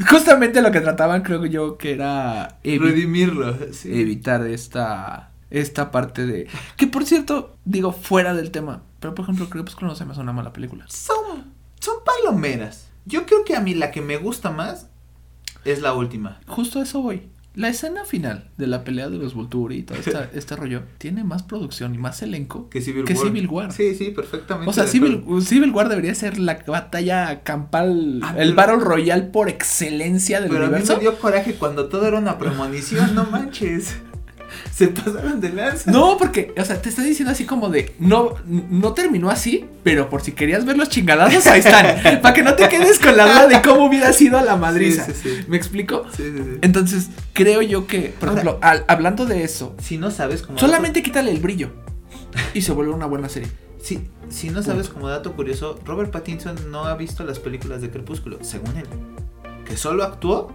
Justamente 0.09 0.61
lo 0.61 0.71
que 0.71 0.81
trataban 0.81 1.21
creo 1.23 1.45
yo 1.45 1.77
que 1.77 1.93
era 1.93 2.59
evi- 2.63 2.79
redimirlo. 2.79 3.57
sí. 3.73 3.89
evitar 3.99 4.45
esta 4.47 5.31
esta 5.51 5.89
parte 5.91 6.25
de 6.25 6.47
que 6.75 6.87
por 6.87 7.05
cierto 7.05 7.55
digo 7.65 7.91
fuera 7.91 8.33
del 8.33 8.51
tema, 8.51 8.83
pero 8.99 9.15
por 9.15 9.23
ejemplo 9.23 9.49
Crepúsculo 9.49 9.87
no 9.89 9.95
se 9.95 10.05
me 10.05 10.11
hace 10.11 10.21
una 10.21 10.33
mala 10.33 10.51
película. 10.53 10.85
Son, 10.87 11.45
son 11.79 11.95
palomeras. 12.05 12.84
Yo 13.05 13.25
creo 13.25 13.43
que 13.45 13.55
a 13.55 13.59
mí 13.61 13.73
la 13.73 13.91
que 13.91 14.01
me 14.01 14.17
gusta 14.17 14.51
más 14.51 14.89
es 15.63 15.81
la 15.81 15.93
última. 15.93 16.39
Justo 16.47 16.79
a 16.79 16.83
eso 16.83 17.01
voy. 17.01 17.23
La 17.53 17.69
escena 17.69 18.03
final 18.03 18.49
de 18.57 18.67
la 18.67 18.83
pelea 18.83 19.07
de 19.09 19.17
los 19.17 19.33
Volturi 19.33 19.77
y 19.77 19.83
todo 19.83 19.97
esta- 19.97 20.29
este 20.33 20.57
rollo 20.57 20.81
tiene 20.97 21.23
más 21.23 21.43
producción 21.43 21.95
y 21.95 21.97
más 21.97 22.21
elenco 22.21 22.69
Que 22.69 22.81
Civil 22.81 23.05
que 23.05 23.13
War. 23.13 23.23
Civil 23.27 23.47
War. 23.47 23.71
Sí, 23.71 23.95
sí, 23.95 24.11
perfectamente. 24.11 24.69
O 24.69 24.73
sea, 24.73 24.87
Civil, 24.87 25.23
War 25.71 25.87
debería 25.87 26.13
ser 26.15 26.37
la 26.37 26.59
batalla 26.67 27.43
campal, 27.43 28.19
Ah, 28.23 28.35
el 28.37 28.55
Battle 28.55 28.77
Royale 28.83 29.23
por 29.23 29.47
excelencia 29.47 30.41
del 30.41 30.49
Pero 30.51 30.65
a 30.65 30.69
mí 30.69 30.83
me 30.85 30.95
dio 30.99 31.17
coraje 31.17 31.53
cuando 31.55 31.87
todo 31.87 32.05
era 32.07 32.17
una 32.19 32.37
premonición, 32.37 33.15
no 33.15 33.23
manches. 33.25 33.95
Se 34.75 34.87
pasaron 34.89 35.39
de 35.39 35.49
lanza. 35.49 35.89
No, 35.91 36.17
porque, 36.17 36.53
o 36.57 36.65
sea, 36.65 36.81
te 36.81 36.89
estoy 36.89 37.05
diciendo 37.05 37.31
así 37.31 37.45
como 37.45 37.69
de, 37.69 37.93
no, 37.99 38.35
no 38.45 38.93
terminó 38.93 39.29
así, 39.29 39.65
pero 39.83 40.09
por 40.09 40.21
si 40.21 40.33
querías 40.33 40.65
ver 40.65 40.77
los 40.77 40.89
chingadazos, 40.89 41.45
ahí 41.47 41.59
están. 41.59 42.01
para 42.21 42.33
que 42.33 42.43
no 42.43 42.55
te 42.55 42.67
quedes 42.69 42.99
con 42.99 43.15
la 43.15 43.25
duda 43.25 43.47
de 43.47 43.61
cómo 43.61 43.85
hubiera 43.85 44.11
sido 44.13 44.41
la 44.41 44.55
madriza. 44.57 45.05
Sí, 45.05 45.13
sí, 45.23 45.29
sí. 45.29 45.45
¿Me 45.47 45.57
explico? 45.57 46.03
Sí, 46.15 46.23
sí, 46.23 46.43
sí. 46.43 46.57
Entonces, 46.61 47.09
creo 47.33 47.61
yo 47.61 47.87
que, 47.87 48.13
por 48.19 48.29
Ahora- 48.29 48.41
ejemplo, 48.41 48.59
al- 48.67 48.85
hablando 48.87 49.25
de 49.25 49.43
eso, 49.43 49.75
Si 49.81 49.97
no 49.97 50.11
sabes 50.11 50.41
cómo. 50.41 50.57
solamente 50.59 51.01
quítale 51.03 51.31
el 51.31 51.39
brillo 51.39 51.71
y 52.53 52.61
se 52.61 52.71
vuelve 52.73 52.91
una 52.93 53.05
buena 53.05 53.29
serie. 53.29 53.49
Si, 53.81 54.09
si 54.29 54.49
no 54.49 54.63
sabes 54.63 54.89
como 54.89 55.07
dato 55.07 55.33
curioso, 55.33 55.79
Robert 55.85 56.11
Pattinson 56.11 56.71
no 56.71 56.85
ha 56.85 56.95
visto 56.95 57.23
las 57.23 57.39
películas 57.39 57.81
de 57.81 57.91
Crepúsculo, 57.91 58.39
según 58.41 58.75
él. 58.77 58.85
Que 59.63 59.77
solo 59.77 60.03
actuó, 60.03 60.51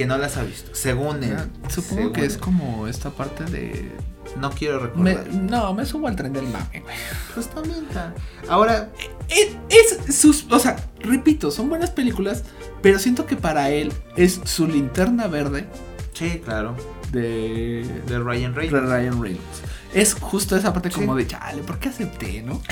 que 0.00 0.06
no 0.06 0.16
las 0.16 0.38
ha 0.38 0.42
visto, 0.44 0.74
según 0.74 1.22
él. 1.22 1.36
Supongo 1.68 1.96
según 2.00 2.12
que 2.14 2.24
es 2.24 2.34
él. 2.36 2.40
como 2.40 2.86
esta 2.88 3.10
parte 3.10 3.44
de... 3.44 3.92
No 4.38 4.50
quiero 4.50 4.80
me- 4.94 5.14
recordar. 5.14 5.34
no, 5.34 5.74
me 5.74 5.84
subo 5.84 6.06
al 6.08 6.16
tren 6.16 6.32
del 6.32 6.44
mame, 6.44 6.80
güey. 6.80 6.94
Pues 7.34 7.48
también 7.48 7.84
está. 7.88 8.14
Ahora, 8.48 8.90
Es, 9.28 9.56
es 9.68 10.16
sus, 10.16 10.46
o 10.50 10.58
sea, 10.58 10.76
repito, 11.00 11.50
son 11.50 11.68
buenas 11.68 11.90
películas, 11.90 12.44
pero 12.80 12.98
siento 12.98 13.26
que 13.26 13.36
para 13.36 13.70
él 13.70 13.92
es 14.16 14.40
su 14.44 14.66
linterna 14.66 15.26
verde 15.26 15.66
sí, 16.14 16.40
claro, 16.44 16.76
de, 17.12 17.84
de 18.06 18.18
Ryan 18.18 18.54
de 18.54 18.60
Reynolds. 18.60 18.88
Ryan 18.88 19.22
Reynolds. 19.22 19.62
Es 19.92 20.14
justo 20.14 20.56
esa 20.56 20.72
parte 20.72 20.90
como 20.90 21.14
de, 21.16 21.26
chale, 21.26 21.62
¿por 21.62 21.78
qué 21.78 21.88
acepté, 21.90 22.42
no? 22.42 22.62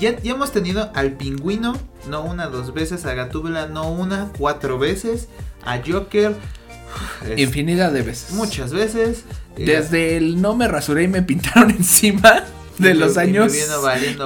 Ya, 0.00 0.18
ya 0.20 0.32
hemos 0.32 0.52
tenido 0.52 0.90
al 0.94 1.12
pingüino, 1.12 1.74
no 2.10 2.22
una, 2.22 2.46
dos 2.48 2.74
veces, 2.74 3.06
a 3.06 3.14
Gatúbela, 3.14 3.66
no 3.68 3.90
una, 3.90 4.30
cuatro 4.36 4.78
veces, 4.78 5.28
a 5.66 5.80
Joker, 5.86 6.34
es- 7.28 7.38
Infinidad 7.38 7.92
de 7.92 8.02
veces. 8.02 8.30
muchas 8.32 8.72
veces. 8.72 9.24
eh, 9.56 9.64
Desde 9.66 10.16
el 10.16 10.40
no 10.40 10.54
me 10.56 10.68
rasuré 10.68 11.02
y 11.04 11.08
me 11.08 11.22
pintaron 11.22 11.70
encima 11.78 12.44
de 12.78 12.94
los 12.94 13.16
años... 13.16 13.52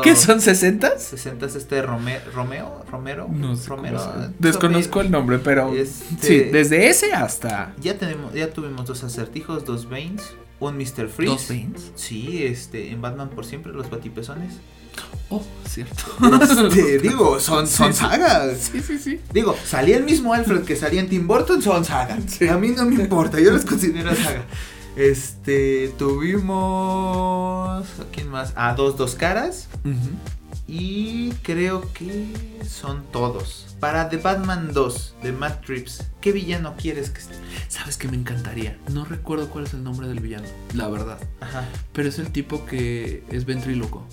¿Qué 0.02 0.16
son 0.16 0.40
60? 0.40 0.98
60 0.98 1.46
este 1.46 1.82
Rome- 1.82 2.20
Romeo, 2.34 2.84
Romero, 2.90 3.28
No 3.30 3.54
sé 3.56 3.68
Romero. 3.68 3.98
eh, 3.98 4.28
Desconozco 4.38 5.00
el 5.00 5.10
nombre, 5.10 5.38
pero 5.38 5.72
Este- 5.74 6.26
sí, 6.26 6.38
desde 6.50 6.88
ese 6.88 7.12
hasta 7.12 7.74
Ya 7.80 7.96
tenemos, 7.96 8.34
ya 8.34 8.50
tuvimos 8.50 8.86
dos 8.86 9.02
acertijos, 9.04 9.64
dos 9.64 9.88
Banes, 9.88 10.22
un 10.58 10.76
Mr. 10.76 11.08
Freeze. 11.08 11.26
dos 11.32 11.48
Banes. 11.48 11.92
Sí, 11.94 12.42
este, 12.44 12.90
en 12.90 13.00
Batman 13.00 13.30
por 13.30 13.46
siempre, 13.46 13.72
los 13.72 13.88
batipezones. 13.88 14.54
Oh, 15.28 15.42
cierto. 15.68 16.04
Este, 16.42 16.98
digo, 17.02 17.38
son, 17.38 17.66
son 17.66 17.92
Sí, 17.92 18.00
sagas. 18.00 18.70
Sí, 18.72 18.80
sí, 18.82 18.98
sí. 18.98 19.20
Digo, 19.32 19.56
salía 19.64 19.96
el 19.96 20.04
mismo 20.04 20.34
Alfred 20.34 20.62
que 20.64 20.74
salía 20.76 21.00
en 21.00 21.08
Tim 21.08 21.26
Burton, 21.28 21.62
son 21.62 21.84
saga. 21.84 22.18
A 22.50 22.56
mí 22.56 22.70
no 22.70 22.84
me 22.84 22.96
importa, 22.96 23.38
yo 23.38 23.52
los 23.52 23.64
considero 23.64 24.14
saga. 24.14 24.44
Este, 24.96 25.92
tuvimos. 25.98 27.84
¿a 28.00 28.04
¿Quién 28.12 28.28
más? 28.28 28.52
A 28.56 28.74
dos, 28.74 28.96
dos 28.96 29.14
caras. 29.14 29.68
Y 30.66 31.30
creo 31.42 31.92
que 31.92 32.26
son 32.68 33.04
todos. 33.12 33.66
Para 33.80 34.08
The 34.08 34.18
Batman 34.18 34.72
2 34.72 35.14
de 35.22 35.32
Matt 35.32 35.64
Trips, 35.64 36.04
¿qué 36.20 36.32
villano 36.32 36.74
quieres 36.76 37.10
que 37.10 37.20
esté? 37.20 37.34
¿Sabes 37.68 37.96
qué 37.96 38.08
me 38.08 38.16
encantaría? 38.16 38.78
No 38.92 39.04
recuerdo 39.04 39.48
cuál 39.48 39.64
es 39.64 39.72
el 39.74 39.82
nombre 39.82 40.06
del 40.06 40.20
villano, 40.20 40.44
la 40.74 40.86
verdad. 40.88 41.18
Ajá. 41.40 41.64
Pero 41.92 42.08
es 42.08 42.18
el 42.18 42.30
tipo 42.30 42.66
que 42.66 43.24
es 43.30 43.46
ventríloco. 43.46 44.06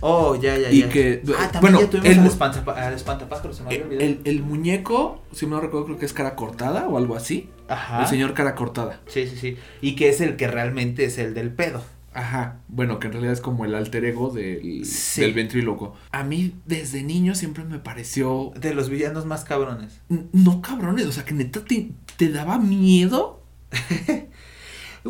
Oh, 0.00 0.34
ya, 0.34 0.56
ya, 0.58 0.70
Y 0.70 0.80
ya. 0.80 0.88
que- 0.88 1.22
Ah, 1.38 1.48
también 1.52 1.60
bueno, 1.60 1.80
ya 1.80 1.90
tuvimos 1.90 2.10
el 2.10 2.18
al, 2.20 2.94
espantapájaros, 2.94 3.56
se 3.56 3.62
me 3.62 3.68
había 3.70 3.84
olvidado. 3.84 4.04
el- 4.06 4.20
el 4.24 4.42
muñeco, 4.42 5.22
si 5.32 5.46
no 5.46 5.60
recuerdo, 5.60 5.86
creo 5.86 5.98
que 5.98 6.06
es 6.06 6.12
cara 6.12 6.34
cortada 6.36 6.86
o 6.88 6.98
algo 6.98 7.16
así. 7.16 7.48
Ajá. 7.68 8.02
El 8.02 8.06
señor 8.08 8.34
cara 8.34 8.54
cortada. 8.54 9.00
Sí, 9.06 9.26
sí, 9.26 9.36
sí. 9.36 9.56
Y 9.80 9.96
que 9.96 10.08
es 10.08 10.20
el 10.20 10.36
que 10.36 10.46
realmente 10.48 11.04
es 11.04 11.18
el 11.18 11.34
del 11.34 11.50
pedo. 11.50 11.82
Ajá. 12.14 12.60
Bueno, 12.68 12.98
que 12.98 13.08
en 13.08 13.12
realidad 13.12 13.34
es 13.34 13.40
como 13.42 13.64
el 13.66 13.74
alter 13.74 14.04
ego 14.06 14.30
del, 14.30 14.84
Sí. 14.86 15.20
del 15.20 15.34
ventríloco. 15.34 15.94
A 16.12 16.22
mí, 16.24 16.54
desde 16.64 17.02
niño, 17.02 17.34
siempre 17.34 17.64
me 17.64 17.78
pareció. 17.78 18.52
De 18.58 18.72
los 18.72 18.88
villanos 18.88 19.26
más 19.26 19.44
cabrones. 19.44 20.00
No 20.32 20.62
cabrones, 20.62 21.04
o 21.06 21.12
sea, 21.12 21.24
que 21.26 21.34
neta 21.34 21.62
te, 21.64 21.90
te 22.16 22.28
daba 22.30 22.58
miedo. 22.58 23.42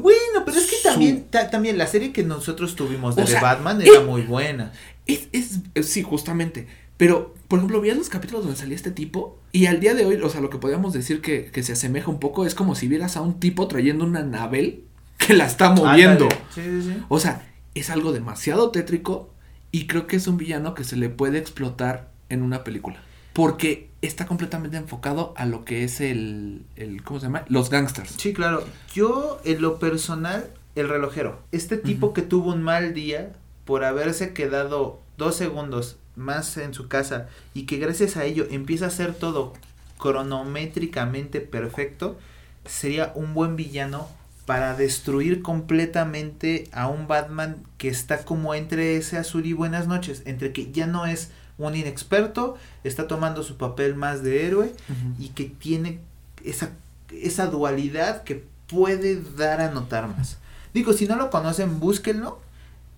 Bueno, 0.00 0.44
pero 0.44 0.58
es 0.58 0.66
que 0.66 0.76
también, 0.82 1.24
ta- 1.30 1.50
también 1.50 1.78
la 1.78 1.86
serie 1.86 2.12
que 2.12 2.22
nosotros 2.22 2.76
tuvimos 2.76 3.16
de 3.16 3.22
O 3.24 3.40
Batman 3.40 3.80
eh, 3.82 3.86
era 3.88 4.00
muy 4.02 4.22
buena. 4.22 4.72
Es, 5.06 5.28
es, 5.32 5.58
es- 5.74 5.86
sí, 5.86 6.02
justamente. 6.02 6.66
Pero, 6.96 7.34
por 7.48 7.58
ejemplo, 7.58 7.80
veías 7.80 7.96
los 7.98 8.08
capítulos 8.08 8.44
donde 8.44 8.58
salía 8.58 8.74
este 8.76 8.90
tipo. 8.90 9.38
Y 9.52 9.66
al 9.66 9.80
día 9.80 9.94
de 9.94 10.06
hoy, 10.06 10.16
o 10.16 10.30
sea, 10.30 10.40
lo 10.40 10.48
que 10.50 10.58
podríamos 10.58 10.92
decir 10.94 11.20
que, 11.20 11.46
que 11.52 11.62
se 11.62 11.72
asemeja 11.72 12.10
un 12.10 12.18
poco 12.20 12.46
es 12.46 12.54
como 12.54 12.74
si 12.74 12.88
vieras 12.88 13.16
a 13.16 13.20
un 13.22 13.38
tipo 13.38 13.68
trayendo 13.68 14.04
una 14.04 14.22
navel 14.22 14.84
que 15.18 15.34
la 15.34 15.46
está 15.46 15.70
moviendo. 15.70 16.28
Sí, 16.54 16.62
sí, 16.62 16.82
sí. 16.82 16.96
O 17.08 17.20
sea, 17.20 17.46
es 17.74 17.90
algo 17.90 18.12
demasiado 18.12 18.70
tétrico. 18.70 19.30
Y 19.72 19.86
creo 19.88 20.06
que 20.06 20.16
es 20.16 20.26
un 20.26 20.38
villano 20.38 20.74
que 20.74 20.84
se 20.84 20.96
le 20.96 21.10
puede 21.10 21.38
explotar 21.38 22.10
en 22.30 22.42
una 22.42 22.64
película. 22.64 22.96
Porque 23.34 23.85
está 24.06 24.26
completamente 24.26 24.76
enfocado 24.76 25.34
a 25.36 25.46
lo 25.46 25.64
que 25.64 25.84
es 25.84 26.00
el, 26.00 26.62
el 26.76 27.02
¿cómo 27.02 27.20
se 27.20 27.26
llama? 27.26 27.44
Los 27.48 27.70
gangsters. 27.70 28.14
Sí, 28.16 28.32
claro. 28.32 28.64
Yo, 28.92 29.40
en 29.44 29.62
lo 29.62 29.78
personal, 29.78 30.50
el 30.74 30.88
relojero. 30.88 31.42
Este 31.52 31.76
tipo 31.76 32.12
que 32.12 32.22
tuvo 32.22 32.52
un 32.52 32.62
mal 32.62 32.94
día 32.94 33.32
por 33.64 33.84
haberse 33.84 34.32
quedado 34.32 35.00
dos 35.16 35.36
segundos 35.36 35.96
más 36.14 36.56
en 36.56 36.74
su 36.74 36.88
casa 36.88 37.28
y 37.54 37.66
que 37.66 37.76
gracias 37.78 38.16
a 38.16 38.24
ello 38.24 38.46
empieza 38.50 38.86
a 38.86 38.88
hacer 38.88 39.14
todo 39.14 39.52
cronométricamente 39.98 41.40
perfecto, 41.40 42.18
sería 42.64 43.12
un 43.14 43.34
buen 43.34 43.56
villano 43.56 44.08
para 44.44 44.76
destruir 44.76 45.42
completamente 45.42 46.68
a 46.72 46.88
un 46.88 47.08
Batman 47.08 47.56
que 47.78 47.88
está 47.88 48.24
como 48.24 48.54
entre 48.54 48.96
ese 48.96 49.18
azul 49.18 49.44
y 49.46 49.52
buenas 49.52 49.88
noches, 49.88 50.22
entre 50.24 50.52
que 50.52 50.70
ya 50.70 50.86
no 50.86 51.06
es 51.06 51.30
un 51.58 51.74
inexperto, 51.74 52.56
está 52.84 53.06
tomando 53.06 53.42
su 53.42 53.56
papel 53.56 53.94
más 53.94 54.22
de 54.22 54.46
héroe 54.46 54.72
y 55.18 55.28
que 55.28 55.44
tiene 55.44 56.00
esa, 56.44 56.70
esa 57.10 57.46
dualidad 57.46 58.22
que 58.24 58.44
puede 58.66 59.20
dar 59.36 59.60
a 59.60 59.70
notar 59.70 60.08
más. 60.08 60.38
Digo, 60.74 60.92
si 60.92 61.06
no 61.06 61.16
lo 61.16 61.30
conocen, 61.30 61.80
búsquenlo. 61.80 62.40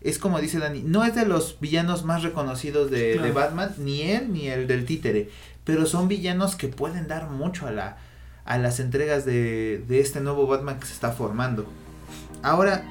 Es 0.01 0.19
como 0.19 0.41
dice 0.41 0.59
Dani, 0.59 0.83
no 0.83 1.05
es 1.05 1.15
de 1.15 1.27
los 1.27 1.59
villanos 1.61 2.05
más 2.05 2.23
reconocidos 2.23 2.91
de, 2.91 3.19
de. 3.19 3.33
Batman, 3.33 3.75
ni 3.79 4.03
él 4.03 4.33
ni 4.33 4.47
el 4.49 4.69
del 4.69 4.85
títere, 4.85 5.29
pero 5.65 5.87
son 5.87 6.07
villanos 6.07 6.55
que 6.55 6.69
pueden 6.69 7.09
dar 7.09 7.29
mucho 7.31 7.67
a, 7.67 7.73
la, 7.73 7.99
a 8.45 8.59
las 8.59 8.79
entregas 8.79 9.25
de, 9.25 9.85
de 9.89 10.01
este 10.01 10.21
nuevo 10.21 10.47
Batman 10.47 10.79
que 10.79 10.87
se 10.87 10.93
está 10.93 11.11
formando. 11.11 11.67
Ahora, 12.43 12.85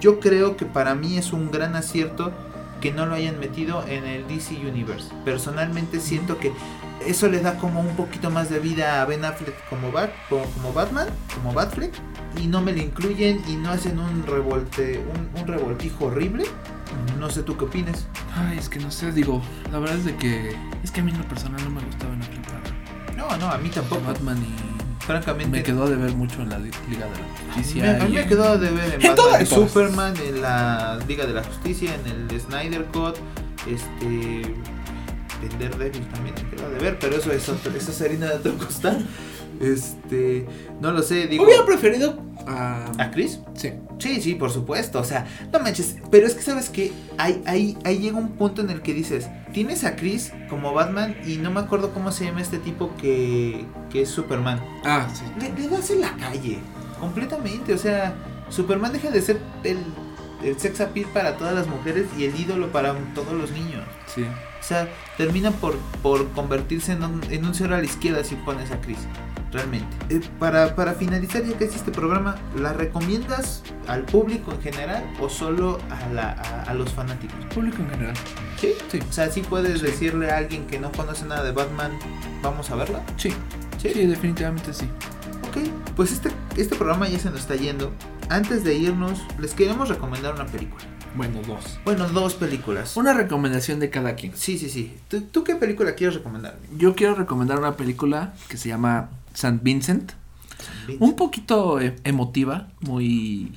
yo 0.00 0.18
creo 0.18 0.56
que 0.56 0.66
para 0.66 0.94
mí 0.96 1.16
es 1.16 1.32
un 1.32 1.50
gran 1.50 1.76
acierto 1.76 2.32
que 2.80 2.92
no 2.92 3.06
lo 3.06 3.14
hayan 3.14 3.38
metido 3.38 3.84
en 3.86 4.04
el 4.04 4.26
DC 4.28 4.54
Universe. 4.66 5.10
Personalmente 5.24 6.00
siento 6.00 6.38
que 6.38 6.52
eso 7.06 7.28
le 7.28 7.40
da 7.40 7.58
como 7.58 7.80
un 7.80 7.96
poquito 7.96 8.30
más 8.30 8.50
de 8.50 8.58
vida 8.58 9.02
a 9.02 9.04
Ben 9.04 9.24
Affleck 9.24 9.54
como, 9.68 9.92
Bat, 9.92 10.10
como, 10.28 10.44
como 10.46 10.72
Batman, 10.72 11.08
como 11.34 11.52
Batfleck, 11.52 11.92
y 12.40 12.46
no 12.46 12.60
me 12.60 12.72
lo 12.72 12.82
incluyen 12.82 13.42
y 13.48 13.56
no 13.56 13.70
hacen 13.70 13.98
un 13.98 14.26
revolte, 14.26 15.00
un, 15.14 15.40
un 15.40 15.46
revoltijo 15.46 16.06
horrible. 16.06 16.44
No 17.18 17.30
sé 17.30 17.42
tú 17.42 17.56
qué 17.56 17.64
opinas. 17.64 18.06
Ay, 18.34 18.58
es 18.58 18.68
que 18.68 18.78
no 18.78 18.90
sé, 18.90 19.12
digo, 19.12 19.42
la 19.72 19.78
verdad 19.78 19.96
es 19.96 20.04
de 20.04 20.16
que 20.16 20.56
es 20.82 20.90
que 20.90 21.00
a 21.00 21.04
mí 21.04 21.10
en 21.10 21.18
lo 21.18 21.24
personal 21.24 21.62
no 21.64 21.70
me 21.70 21.80
gustaba 21.84 22.14
en 22.14 22.20
para 22.20 23.16
No, 23.16 23.36
no, 23.36 23.50
a 23.50 23.58
mí 23.58 23.68
tampoco. 23.68 24.02
Batman 24.06 24.38
y 24.38 24.77
Francamente, 25.08 25.50
me 25.58 25.62
quedó 25.64 25.88
de 25.88 25.96
ver 25.96 26.12
mucho 26.12 26.42
en 26.42 26.50
la 26.50 26.58
li- 26.58 26.70
Liga 26.88 27.06
de 27.06 27.10
la 27.12 27.54
Justicia. 27.54 27.82
Me- 27.82 27.90
a 28.00 28.04
mí 28.04 28.14
me 28.14 28.26
quedó 28.26 28.58
de 28.58 28.70
ver 28.70 28.94
en, 28.94 29.02
En 29.04 29.16
Batman. 29.16 29.46
Superman, 29.46 30.14
en 30.24 30.40
la 30.42 30.98
Liga 31.08 31.26
de 31.26 31.32
la 31.32 31.42
Justicia, 31.42 31.90
en 31.94 32.30
el 32.30 32.40
Snyder 32.40 32.84
Cut, 32.92 33.16
este. 33.66 34.42
En 35.40 35.58
Daredevil 35.58 36.06
también 36.08 36.34
me 36.34 36.50
quedó 36.56 36.68
de 36.70 36.78
ver, 36.78 36.98
pero 37.00 37.16
eso 37.16 37.32
es 37.32 37.48
otro, 37.48 37.72
eso 37.74 37.90
es 37.90 38.00
harina 38.02 38.26
de 38.26 38.34
otro 38.34 38.58
costal. 38.58 39.06
Este. 39.60 40.46
No 40.80 40.92
lo 40.92 41.02
sé, 41.02 41.26
digo. 41.26 41.44
Hubiera 41.44 41.64
preferido 41.64 42.18
a... 42.48 42.90
¿A 42.98 43.10
Chris? 43.10 43.40
Sí. 43.54 43.72
Sí, 43.98 44.20
sí, 44.20 44.34
por 44.34 44.50
supuesto. 44.50 44.98
O 45.00 45.04
sea, 45.04 45.26
no 45.52 45.60
manches. 45.60 45.96
Pero 46.10 46.26
es 46.26 46.34
que, 46.34 46.42
¿sabes 46.42 46.70
qué? 46.70 46.92
Ahí, 47.18 47.42
ahí, 47.46 47.76
ahí 47.84 47.98
llega 47.98 48.16
un 48.16 48.30
punto 48.30 48.62
en 48.62 48.70
el 48.70 48.82
que 48.82 48.94
dices: 48.94 49.28
Tienes 49.52 49.84
a 49.84 49.96
Chris 49.96 50.32
como 50.48 50.72
Batman 50.72 51.16
y 51.26 51.36
no 51.36 51.50
me 51.50 51.60
acuerdo 51.60 51.92
cómo 51.92 52.12
se 52.12 52.24
llama 52.24 52.40
este 52.40 52.58
tipo 52.58 52.90
que, 52.96 53.66
que 53.90 54.02
es 54.02 54.08
Superman. 54.08 54.60
Ah, 54.84 55.08
sí. 55.12 55.24
Le, 55.40 55.52
le 55.60 55.68
das 55.68 55.90
en 55.90 56.00
la 56.00 56.16
calle, 56.16 56.58
completamente. 57.00 57.74
O 57.74 57.78
sea, 57.78 58.14
Superman 58.48 58.92
deja 58.92 59.10
de 59.10 59.20
ser 59.20 59.40
el, 59.64 59.78
el 60.42 60.58
sex 60.58 60.80
appeal 60.80 61.06
para 61.12 61.36
todas 61.36 61.54
las 61.54 61.66
mujeres 61.66 62.06
y 62.16 62.24
el 62.24 62.38
ídolo 62.38 62.70
para 62.72 62.94
todos 63.14 63.34
los 63.34 63.50
niños. 63.50 63.84
Sí. 64.14 64.22
O 64.22 64.62
sea, 64.62 64.88
termina 65.16 65.50
por, 65.50 65.76
por 66.02 66.28
convertirse 66.30 66.92
en 66.92 67.02
un, 67.02 67.22
en 67.30 67.44
un 67.44 67.54
cero 67.54 67.74
a 67.74 67.78
la 67.78 67.84
izquierda 67.84 68.24
si 68.24 68.34
pones 68.34 68.70
a 68.70 68.80
Chris. 68.80 68.98
Realmente. 69.52 69.86
Eh, 70.10 70.20
para, 70.38 70.74
para 70.74 70.92
finalizar 70.92 71.42
ya 71.42 71.52
casi 71.56 71.76
este 71.76 71.90
programa, 71.90 72.36
¿la 72.56 72.72
recomiendas 72.74 73.62
al 73.86 74.02
público 74.02 74.52
en 74.52 74.60
general 74.60 75.04
o 75.20 75.28
solo 75.30 75.78
a, 75.90 76.12
la, 76.12 76.32
a, 76.32 76.62
a 76.64 76.74
los 76.74 76.92
fanáticos? 76.92 77.36
Público 77.54 77.78
en 77.82 77.90
general. 77.90 78.14
Sí. 78.60 78.72
Sí. 78.90 78.98
O 79.08 79.12
sea, 79.12 79.30
sí 79.30 79.40
puedes 79.40 79.80
Sí. 79.80 79.86
decirle 79.86 80.30
a 80.30 80.36
alguien 80.36 80.66
que 80.66 80.78
no 80.78 80.92
conoce 80.92 81.24
nada 81.24 81.42
de 81.44 81.52
Batman, 81.52 81.92
vamos 82.42 82.70
a 82.70 82.76
verla. 82.76 83.02
Sí. 83.16 83.30
Sí. 83.80 83.90
Sí, 83.94 84.06
definitivamente 84.06 84.74
sí. 84.74 84.86
Ok, 85.48 85.56
pues 85.96 86.12
este, 86.12 86.30
este 86.56 86.76
programa 86.76 87.08
ya 87.08 87.18
se 87.18 87.30
nos 87.30 87.40
está 87.40 87.54
yendo. 87.56 87.92
Antes 88.28 88.64
de 88.64 88.74
irnos, 88.74 89.22
les 89.38 89.54
queremos 89.54 89.88
recomendar 89.88 90.34
una 90.34 90.44
película. 90.46 90.82
Bueno, 91.16 91.40
dos. 91.46 91.78
Bueno, 91.86 92.06
dos 92.08 92.34
películas. 92.34 92.94
Una 92.96 93.14
recomendación 93.14 93.80
de 93.80 93.88
cada 93.88 94.14
quien. 94.14 94.36
Sí, 94.36 94.58
sí, 94.58 94.68
sí. 94.68 94.94
¿Tú, 95.08 95.22
tú 95.22 95.42
qué 95.42 95.54
película 95.56 95.94
quieres 95.94 96.16
recomendarme? 96.16 96.60
Yo 96.76 96.94
quiero 96.94 97.14
recomendar 97.14 97.58
una 97.58 97.76
película 97.76 98.34
que 98.48 98.58
se 98.58 98.68
llama 98.68 99.08
St. 99.38 99.60
Vincent. 99.62 100.12
Un 100.98 101.14
poquito 101.14 101.80
eh, 101.80 101.94
emotiva, 102.02 102.68
muy 102.80 103.52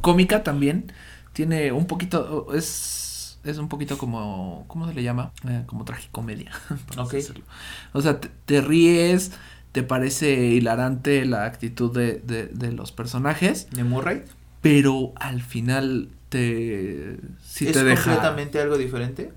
cómica 0.00 0.42
también. 0.42 0.92
Tiene 1.32 1.70
un 1.72 1.86
poquito, 1.86 2.48
es, 2.54 3.38
es 3.44 3.58
un 3.58 3.68
poquito 3.68 3.96
como, 3.98 4.64
¿cómo 4.66 4.88
se 4.88 4.94
le 4.94 5.02
llama? 5.04 5.32
Eh, 5.48 5.62
como 5.66 5.84
tragicomedia. 5.84 6.50
Ok. 6.96 7.12
decirlo. 7.12 7.44
O 7.92 8.02
sea, 8.02 8.18
te, 8.20 8.28
te 8.46 8.60
ríes, 8.60 9.30
te 9.72 9.82
parece 9.84 10.46
hilarante 10.48 11.24
la 11.24 11.44
actitud 11.44 11.92
de, 11.94 12.14
de, 12.14 12.46
de 12.46 12.72
los 12.72 12.90
personajes, 12.90 13.68
¿De 13.70 13.84
Murray? 13.84 14.24
pero 14.60 15.12
al 15.16 15.42
final 15.42 16.08
te... 16.30 17.18
Sí 17.42 17.66
¿Es 17.68 17.72
te 17.72 17.84
deja... 17.84 18.02
completamente 18.02 18.60
algo 18.60 18.76
diferente? 18.76 19.32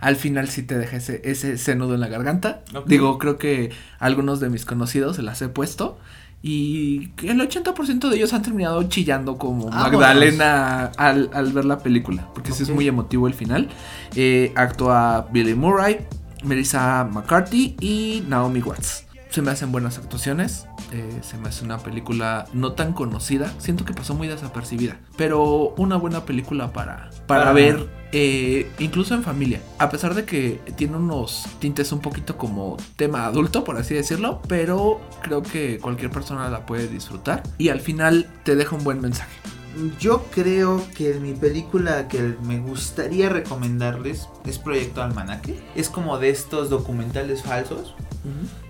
Al 0.00 0.16
final 0.16 0.48
sí 0.48 0.62
te 0.62 0.78
deja 0.78 0.96
ese, 0.96 1.20
ese, 1.24 1.52
ese 1.52 1.74
nudo 1.74 1.94
en 1.94 2.00
la 2.00 2.08
garganta. 2.08 2.62
Digo, 2.86 3.18
creo 3.18 3.36
que 3.36 3.70
algunos 3.98 4.40
de 4.40 4.48
mis 4.50 4.64
conocidos 4.64 5.16
se 5.16 5.22
las 5.22 5.42
he 5.42 5.48
puesto. 5.48 5.98
Y 6.40 7.10
el 7.24 7.40
80% 7.40 8.08
de 8.08 8.16
ellos 8.16 8.32
han 8.32 8.42
terminado 8.42 8.84
chillando 8.84 9.38
como. 9.38 9.70
Magdalena 9.70 10.84
al, 10.96 11.30
al 11.32 11.52
ver 11.52 11.64
la 11.64 11.78
película. 11.80 12.28
Porque 12.32 12.52
sí 12.52 12.62
es 12.62 12.70
muy 12.70 12.86
emotivo 12.86 13.26
el 13.26 13.34
final. 13.34 13.68
Eh, 14.14 14.52
actúa 14.54 15.26
Billy 15.32 15.54
Murray, 15.54 15.98
Melissa 16.44 17.08
McCarthy 17.10 17.74
y 17.80 18.22
Naomi 18.28 18.60
Watts. 18.60 19.07
Se 19.30 19.42
me 19.42 19.50
hacen 19.50 19.70
buenas 19.72 19.98
actuaciones. 19.98 20.66
eh, 20.90 21.18
se 21.22 21.36
me 21.36 21.48
hace 21.50 21.64
una 21.64 21.78
película 21.78 22.46
no 22.54 22.72
tan 22.72 22.94
conocida. 22.94 23.52
Siento 23.58 23.84
que 23.84 23.92
pasó 23.92 24.14
muy 24.14 24.26
desapercibida. 24.26 24.96
Pero 25.18 25.74
una 25.76 25.96
buena 25.96 26.24
película 26.24 26.72
para, 26.72 27.10
para 27.26 27.40
Para- 27.40 27.52
ver 27.52 27.88
eh, 28.12 28.70
incluso 28.78 29.14
en 29.14 29.22
familia. 29.22 29.60
A 29.78 29.90
pesar 29.90 30.14
de 30.14 30.24
que 30.24 30.62
tiene 30.76 30.96
unos 30.96 31.44
tintes 31.58 31.92
un 31.92 32.00
poquito 32.00 32.38
como 32.38 32.78
tema 32.96 33.26
adulto, 33.26 33.64
por 33.64 33.76
así 33.76 33.92
decirlo, 33.94 34.40
pero 34.48 34.98
creo 35.22 35.42
que 35.42 35.78
cualquier 35.78 36.10
persona 36.10 36.48
la 36.48 36.64
puede 36.64 36.88
disfrutar 36.88 37.42
y 37.58 37.68
al 37.68 37.80
final 37.80 38.26
te 38.44 38.56
deja 38.56 38.74
un 38.74 38.82
buen 38.82 39.02
mensaje. 39.02 39.36
Yo 40.00 40.24
creo 40.34 40.82
que 40.96 41.14
mi 41.20 41.34
película 41.34 42.08
que 42.08 42.34
me 42.44 42.58
gustaría 42.60 43.28
recomendarles 43.28 44.26
es 44.46 44.58
Proyecto 44.58 45.02
Almanaque. 45.02 45.60
Es 45.76 45.90
como 45.90 46.16
de 46.18 46.30
estos 46.30 46.70
documentales 46.70 47.42
falsos. 47.42 47.94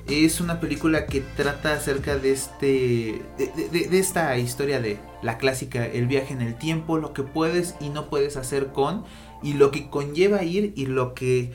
Es 0.09 0.41
una 0.41 0.59
película 0.59 1.05
que 1.07 1.21
trata 1.21 1.75
acerca 1.75 2.17
de 2.17 2.33
este. 2.33 3.23
De, 3.37 3.53
de- 3.57 3.69
de- 3.69 3.89
de 3.89 3.99
esta 3.99 4.37
historia 4.39 4.81
de 4.81 4.99
la 5.23 5.37
clásica, 5.37 5.85
el 5.87 6.07
viaje 6.07 6.33
en 6.33 6.41
el 6.41 6.55
tiempo, 6.57 6.97
lo 6.99 7.13
que 7.13 7.23
puedes 7.23 7.75
y 7.81 7.91
no 7.91 8.09
puedes 8.09 8.37
hacer 8.39 8.69
con, 8.69 9.05
y 9.43 9.53
lo 9.55 9.71
que 9.71 9.91
conlleva 9.91 10.43
ir 10.45 10.73
y 10.77 10.87
lo 10.87 11.15
que. 11.15 11.53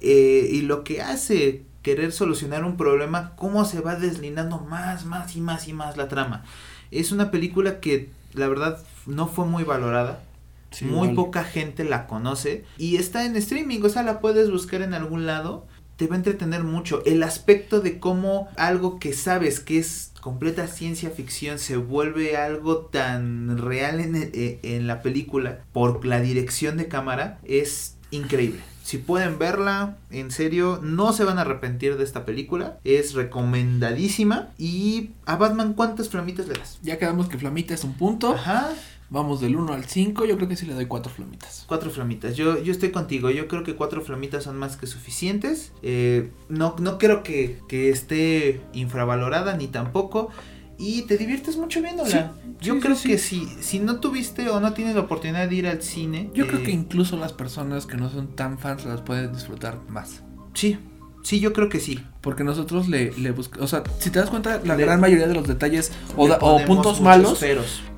eh, 0.00 0.48
y 0.50 0.62
lo 0.62 0.82
que 0.82 1.02
hace 1.02 1.62
querer 1.82 2.12
solucionar 2.12 2.64
un 2.64 2.76
problema, 2.78 3.34
cómo 3.36 3.64
se 3.66 3.80
va 3.80 3.96
deslindando 3.96 4.58
más, 4.60 5.04
más 5.04 5.36
y 5.36 5.40
más 5.42 5.68
y 5.68 5.74
más 5.74 5.96
la 5.98 6.08
trama. 6.08 6.44
Es 6.90 7.12
una 7.12 7.30
película 7.30 7.80
que 7.80 8.08
la 8.32 8.48
verdad 8.48 8.82
no 9.06 9.26
fue 9.28 9.44
muy 9.46 9.64
valorada. 9.64 10.22
Sí, 10.70 10.84
Muy 10.84 11.08
poca 11.14 11.42
gente 11.44 11.82
la 11.84 12.06
conoce 12.06 12.64
y 12.78 12.96
está 12.96 13.26
en 13.26 13.34
streaming, 13.36 13.80
o 13.82 13.88
sea, 13.88 14.04
la 14.04 14.20
puedes 14.20 14.50
buscar 14.50 14.82
en 14.82 14.94
algún 14.94 15.26
lado. 15.26 15.66
Te 16.00 16.06
va 16.06 16.14
a 16.14 16.16
entretener 16.16 16.64
mucho. 16.64 17.02
El 17.04 17.22
aspecto 17.22 17.82
de 17.82 17.98
cómo 18.00 18.48
algo 18.56 18.98
que 18.98 19.12
sabes 19.12 19.60
que 19.60 19.76
es 19.78 20.12
completa 20.22 20.66
ciencia 20.66 21.10
ficción 21.10 21.58
se 21.58 21.76
vuelve 21.76 22.38
algo 22.38 22.78
tan 22.86 23.58
real 23.58 24.00
en, 24.00 24.16
el- 24.16 24.30
eh, 24.32 24.58
en 24.62 24.86
la 24.86 25.02
película 25.02 25.58
por 25.74 26.06
la 26.06 26.20
dirección 26.20 26.78
de 26.78 26.88
cámara 26.88 27.38
es 27.44 27.96
increíble. 28.10 28.60
Si 28.82 28.96
pueden 28.96 29.38
verla, 29.38 29.98
en 30.10 30.30
serio, 30.30 30.80
no 30.82 31.12
se 31.12 31.24
van 31.24 31.36
a 31.38 31.42
arrepentir 31.42 31.98
de 31.98 32.02
esta 32.04 32.24
película. 32.24 32.78
Es 32.82 33.12
recomendadísima. 33.12 34.48
Y 34.58 35.10
a 35.26 35.36
Batman, 35.36 35.74
¿cuántas 35.74 36.08
flamitas 36.08 36.48
le 36.48 36.54
das? 36.54 36.78
Ya 36.82 36.98
quedamos 36.98 37.28
que 37.28 37.36
Flamita 37.38 37.74
es 37.74 37.84
un 37.84 37.92
punto. 37.92 38.32
Ajá. 38.34 38.70
Vamos 39.10 39.40
del 39.40 39.56
1 39.56 39.72
al 39.72 39.84
5. 39.84 40.24
Yo 40.24 40.36
creo 40.36 40.48
que 40.48 40.56
sí 40.56 40.66
le 40.66 40.74
doy 40.74 40.86
4 40.86 41.12
flamitas. 41.12 41.64
Cuatro 41.66 41.90
flamitas. 41.90 42.36
Yo, 42.36 42.62
yo 42.62 42.72
estoy 42.72 42.90
contigo. 42.92 43.30
Yo 43.30 43.48
creo 43.48 43.64
que 43.64 43.74
cuatro 43.74 44.02
flamitas 44.02 44.44
son 44.44 44.56
más 44.56 44.76
que 44.76 44.86
suficientes. 44.86 45.72
Eh, 45.82 46.30
no, 46.48 46.76
no 46.78 46.98
creo 46.98 47.22
que, 47.22 47.58
que 47.68 47.90
esté 47.90 48.60
infravalorada 48.72 49.56
ni 49.56 49.66
tampoco. 49.66 50.30
Y 50.78 51.02
te 51.02 51.18
diviertes 51.18 51.56
mucho 51.56 51.82
viéndola. 51.82 52.08
Sí, 52.08 52.18
yo 52.60 52.74
sí, 52.74 52.80
creo 52.80 52.96
sí, 52.96 53.08
que 53.08 53.18
si, 53.18 53.46
si 53.60 53.80
no 53.80 54.00
tuviste 54.00 54.48
o 54.48 54.60
no 54.60 54.72
tienes 54.72 54.94
la 54.94 55.02
oportunidad 55.02 55.48
de 55.48 55.54
ir 55.54 55.66
al 55.66 55.82
cine. 55.82 56.30
Yo 56.32 56.46
creo 56.46 56.60
eh, 56.60 56.62
que 56.62 56.70
incluso 56.70 57.16
las 57.16 57.32
personas 57.32 57.86
que 57.86 57.96
no 57.96 58.08
son 58.08 58.34
tan 58.34 58.58
fans 58.58 58.86
las 58.86 59.02
pueden 59.02 59.32
disfrutar 59.32 59.78
más. 59.88 60.22
Sí, 60.54 60.78
Sí, 61.22 61.38
yo 61.40 61.52
creo 61.52 61.68
que 61.68 61.80
sí. 61.80 62.00
Porque 62.20 62.44
nosotros 62.44 62.88
le, 62.88 63.12
le 63.12 63.30
buscamos. 63.30 63.64
O 63.64 63.68
sea, 63.68 63.82
si 63.98 64.10
te 64.10 64.18
das 64.18 64.30
cuenta, 64.30 64.60
la 64.64 64.76
Le- 64.76 64.84
gran 64.84 65.00
mayoría 65.00 65.26
de 65.28 65.34
los 65.34 65.46
detalles 65.46 65.92
o, 66.16 66.28
da- 66.28 66.38
puntos 66.66 67.00
malos 67.00 67.38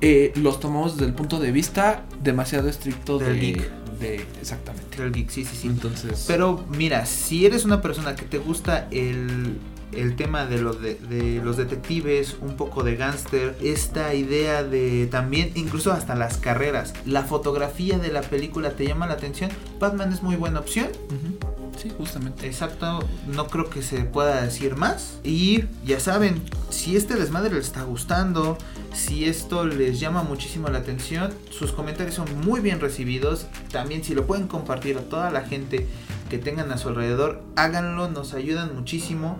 eh, 0.01 0.31
los 0.35 0.59
tomamos 0.59 0.93
desde 0.97 1.07
el 1.07 1.13
punto 1.13 1.39
de 1.39 1.51
vista 1.51 2.03
demasiado 2.21 2.69
estricto 2.69 3.17
Del 3.19 3.33
de, 3.35 3.39
geek. 3.39 3.71
de- 3.99 4.25
Exactamente. 4.41 4.97
Del 5.01 5.11
geek, 5.11 5.29
sí, 5.29 5.45
sí, 5.45 5.55
sí. 5.61 5.67
Entonces. 5.67 6.25
Pero 6.27 6.65
mira, 6.77 7.05
si 7.05 7.45
eres 7.45 7.65
una 7.65 7.81
persona 7.81 8.15
que 8.15 8.25
te 8.25 8.37
gusta 8.37 8.87
el, 8.91 9.57
el 9.93 10.15
tema 10.15 10.45
de, 10.45 10.61
los 10.61 10.81
de, 10.81 10.95
de 10.95 11.41
los 11.43 11.57
detectives, 11.57 12.35
un 12.41 12.55
poco 12.57 12.83
de 12.83 12.95
gángster, 12.95 13.55
esta 13.61 14.13
idea 14.13 14.63
de 14.63 15.07
también, 15.07 15.51
incluso 15.55 15.91
hasta 15.93 16.15
las 16.15 16.37
carreras, 16.37 16.93
la 17.05 17.23
fotografía 17.23 17.97
de 17.99 18.11
la 18.11 18.21
película 18.21 18.71
te 18.71 18.85
llama 18.87 19.07
la 19.07 19.13
atención, 19.13 19.49
Batman 19.79 20.11
es 20.13 20.21
muy 20.23 20.35
buena 20.35 20.59
opción. 20.59 20.87
Ujú. 21.07 21.37
Sí, 21.77 21.91
justamente. 21.97 22.45
Exacto, 22.45 22.99
no 23.27 23.47
creo 23.47 23.69
que 23.69 23.81
se 23.81 24.03
pueda 24.03 24.41
decir 24.41 24.75
más. 24.75 25.19
Y 25.23 25.65
ya 25.85 25.99
saben, 25.99 26.41
si 26.69 26.95
este 26.95 27.15
desmadre 27.15 27.53
les 27.53 27.67
está 27.67 27.83
gustando, 27.83 28.57
si 28.93 29.25
esto 29.25 29.65
les 29.65 29.99
llama 29.99 30.23
muchísimo 30.23 30.69
la 30.69 30.79
atención, 30.79 31.33
sus 31.49 31.71
comentarios 31.71 32.15
son 32.15 32.27
muy 32.45 32.61
bien 32.61 32.79
recibidos. 32.79 33.47
También 33.71 34.03
si 34.03 34.13
lo 34.13 34.25
pueden 34.25 34.47
compartir 34.47 34.97
a 34.97 35.01
toda 35.01 35.31
la 35.31 35.41
gente 35.41 35.87
que 36.29 36.37
tengan 36.37 36.71
a 36.71 36.77
su 36.77 36.89
alrededor, 36.89 37.43
háganlo, 37.55 38.09
nos 38.09 38.33
ayudan 38.33 38.75
muchísimo. 38.75 39.37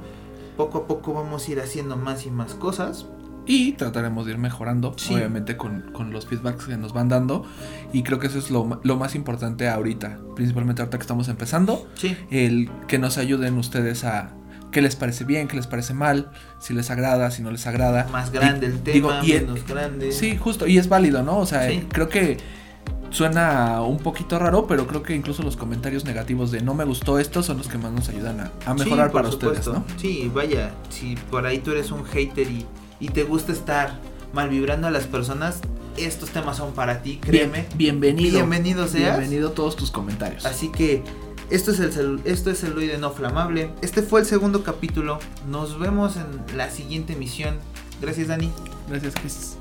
Poco 0.57 0.79
a 0.79 0.88
poco 0.88 1.13
vamos 1.13 1.47
a 1.47 1.51
ir 1.51 1.59
haciendo 1.59 1.97
más 1.97 2.25
y 2.25 2.31
más 2.31 2.53
cosas. 2.53 3.05
Y 3.45 3.73
trataremos 3.73 4.25
de 4.25 4.31
ir 4.33 4.37
mejorando, 4.37 4.93
Sí. 4.97 5.13
obviamente, 5.13 5.57
con, 5.57 5.91
con 5.91 6.11
los 6.11 6.25
feedbacks 6.27 6.65
que 6.65 6.77
nos 6.77 6.93
van 6.93 7.09
dando. 7.09 7.45
Y 7.91 8.03
creo 8.03 8.17
que 8.19 8.27
eso 8.27 8.39
es 8.39 8.49
lo, 8.51 8.79
lo 8.83 8.95
más 8.97 9.15
importante 9.15 9.67
ahorita. 9.67 10.19
Principalmente 10.35 10.81
ahorita 10.81 10.97
que 10.97 11.01
estamos 11.03 11.27
empezando. 11.27 11.87
Sí. 11.95 12.15
El 12.31 12.69
que 12.87 12.99
nos 12.99 13.17
ayuden 13.17 13.57
ustedes 13.57 14.03
a 14.05 14.31
qué 14.71 14.81
les 14.81 14.95
parece 14.95 15.23
bien, 15.25 15.47
qué 15.47 15.55
les 15.55 15.67
parece 15.67 15.93
mal, 15.93 16.31
si 16.59 16.73
les 16.73 16.89
agrada, 16.89 17.29
si 17.31 17.41
no 17.43 17.51
les 17.51 17.67
agrada. 17.67 18.07
Más 18.11 18.31
grande 18.31 18.67
Y- 18.67 18.69
el 18.71 18.83
digo, 18.83 19.09
tema, 19.09 19.25
y- 19.25 19.33
menos 19.33 19.67
grande. 19.67 20.11
Sí, 20.11 20.35
justo, 20.37 20.65
y 20.65 20.77
es 20.77 20.87
válido, 20.89 21.21
¿no? 21.21 21.37
O 21.37 21.45
sea, 21.45 21.69
Sí. 21.69 21.85
creo 21.91 22.09
que 22.09 22.37
suena 23.09 23.81
un 23.81 23.97
poquito 23.99 24.39
raro, 24.39 24.65
pero 24.65 24.87
creo 24.87 25.03
que 25.03 25.15
incluso 25.15 25.43
los 25.43 25.55
comentarios 25.57 26.05
negativos 26.05 26.49
de 26.51 26.61
no 26.61 26.73
me 26.73 26.83
gustó 26.83 27.19
esto 27.19 27.43
son 27.43 27.57
los 27.57 27.67
que 27.67 27.77
más 27.77 27.91
nos 27.91 28.09
ayudan 28.09 28.39
a, 28.39 28.51
a 28.65 28.73
mejorar 28.73 29.09
Sí, 29.09 29.13
para 29.13 29.27
ustedes, 29.29 29.63
supuesto. 29.63 29.73
¿no? 29.93 29.99
Sí, 29.99 30.31
vaya, 30.33 30.71
si 30.89 31.15
por 31.29 31.45
ahí 31.45 31.59
tú 31.59 31.71
eres 31.71 31.91
un 31.91 32.03
hater 32.05 32.49
y, 32.49 32.65
y 32.99 33.09
te 33.09 33.23
gusta 33.23 33.51
estar 33.51 33.99
mal 34.33 34.49
vibrando 34.49 34.87
a 34.87 34.91
las 34.91 35.05
personas, 35.05 35.59
estos 35.97 36.29
temas 36.29 36.57
son 36.57 36.73
para 36.73 37.01
ti, 37.03 37.17
créeme. 37.21 37.67
Bien- 37.75 37.99
bienvenido. 37.99 38.37
Bienvenido 38.39 38.87
seas. 38.87 39.17
Bienvenido 39.19 39.51
todos 39.51 39.75
tus 39.75 39.91
comentarios. 39.91 40.45
Así 40.45 40.69
que 40.69 41.03
esto 41.49 41.71
es 41.71 41.79
el 41.79 42.21
esto 42.25 42.49
es 42.49 42.63
no 42.99 43.11
flamable. 43.11 43.69
Este 43.81 44.01
fue 44.01 44.21
el 44.21 44.25
segundo 44.25 44.63
capítulo. 44.63 45.19
Nos 45.47 45.77
vemos 45.79 46.15
en 46.17 46.57
la 46.57 46.69
siguiente 46.71 47.13
emisión. 47.13 47.57
Gracias, 48.01 48.27
Dani. 48.29 48.51
Gracias, 48.89 49.13
Chris. 49.13 49.57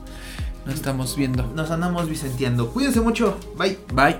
Nos 0.64 0.76
estamos 0.76 1.16
viendo. 1.16 1.46
Nos 1.54 1.70
andamos 1.70 2.08
vicenteando. 2.08 2.70
Cuídense 2.70 3.00
mucho. 3.00 3.36
Bye. 3.58 3.78
Bye. 3.92 4.18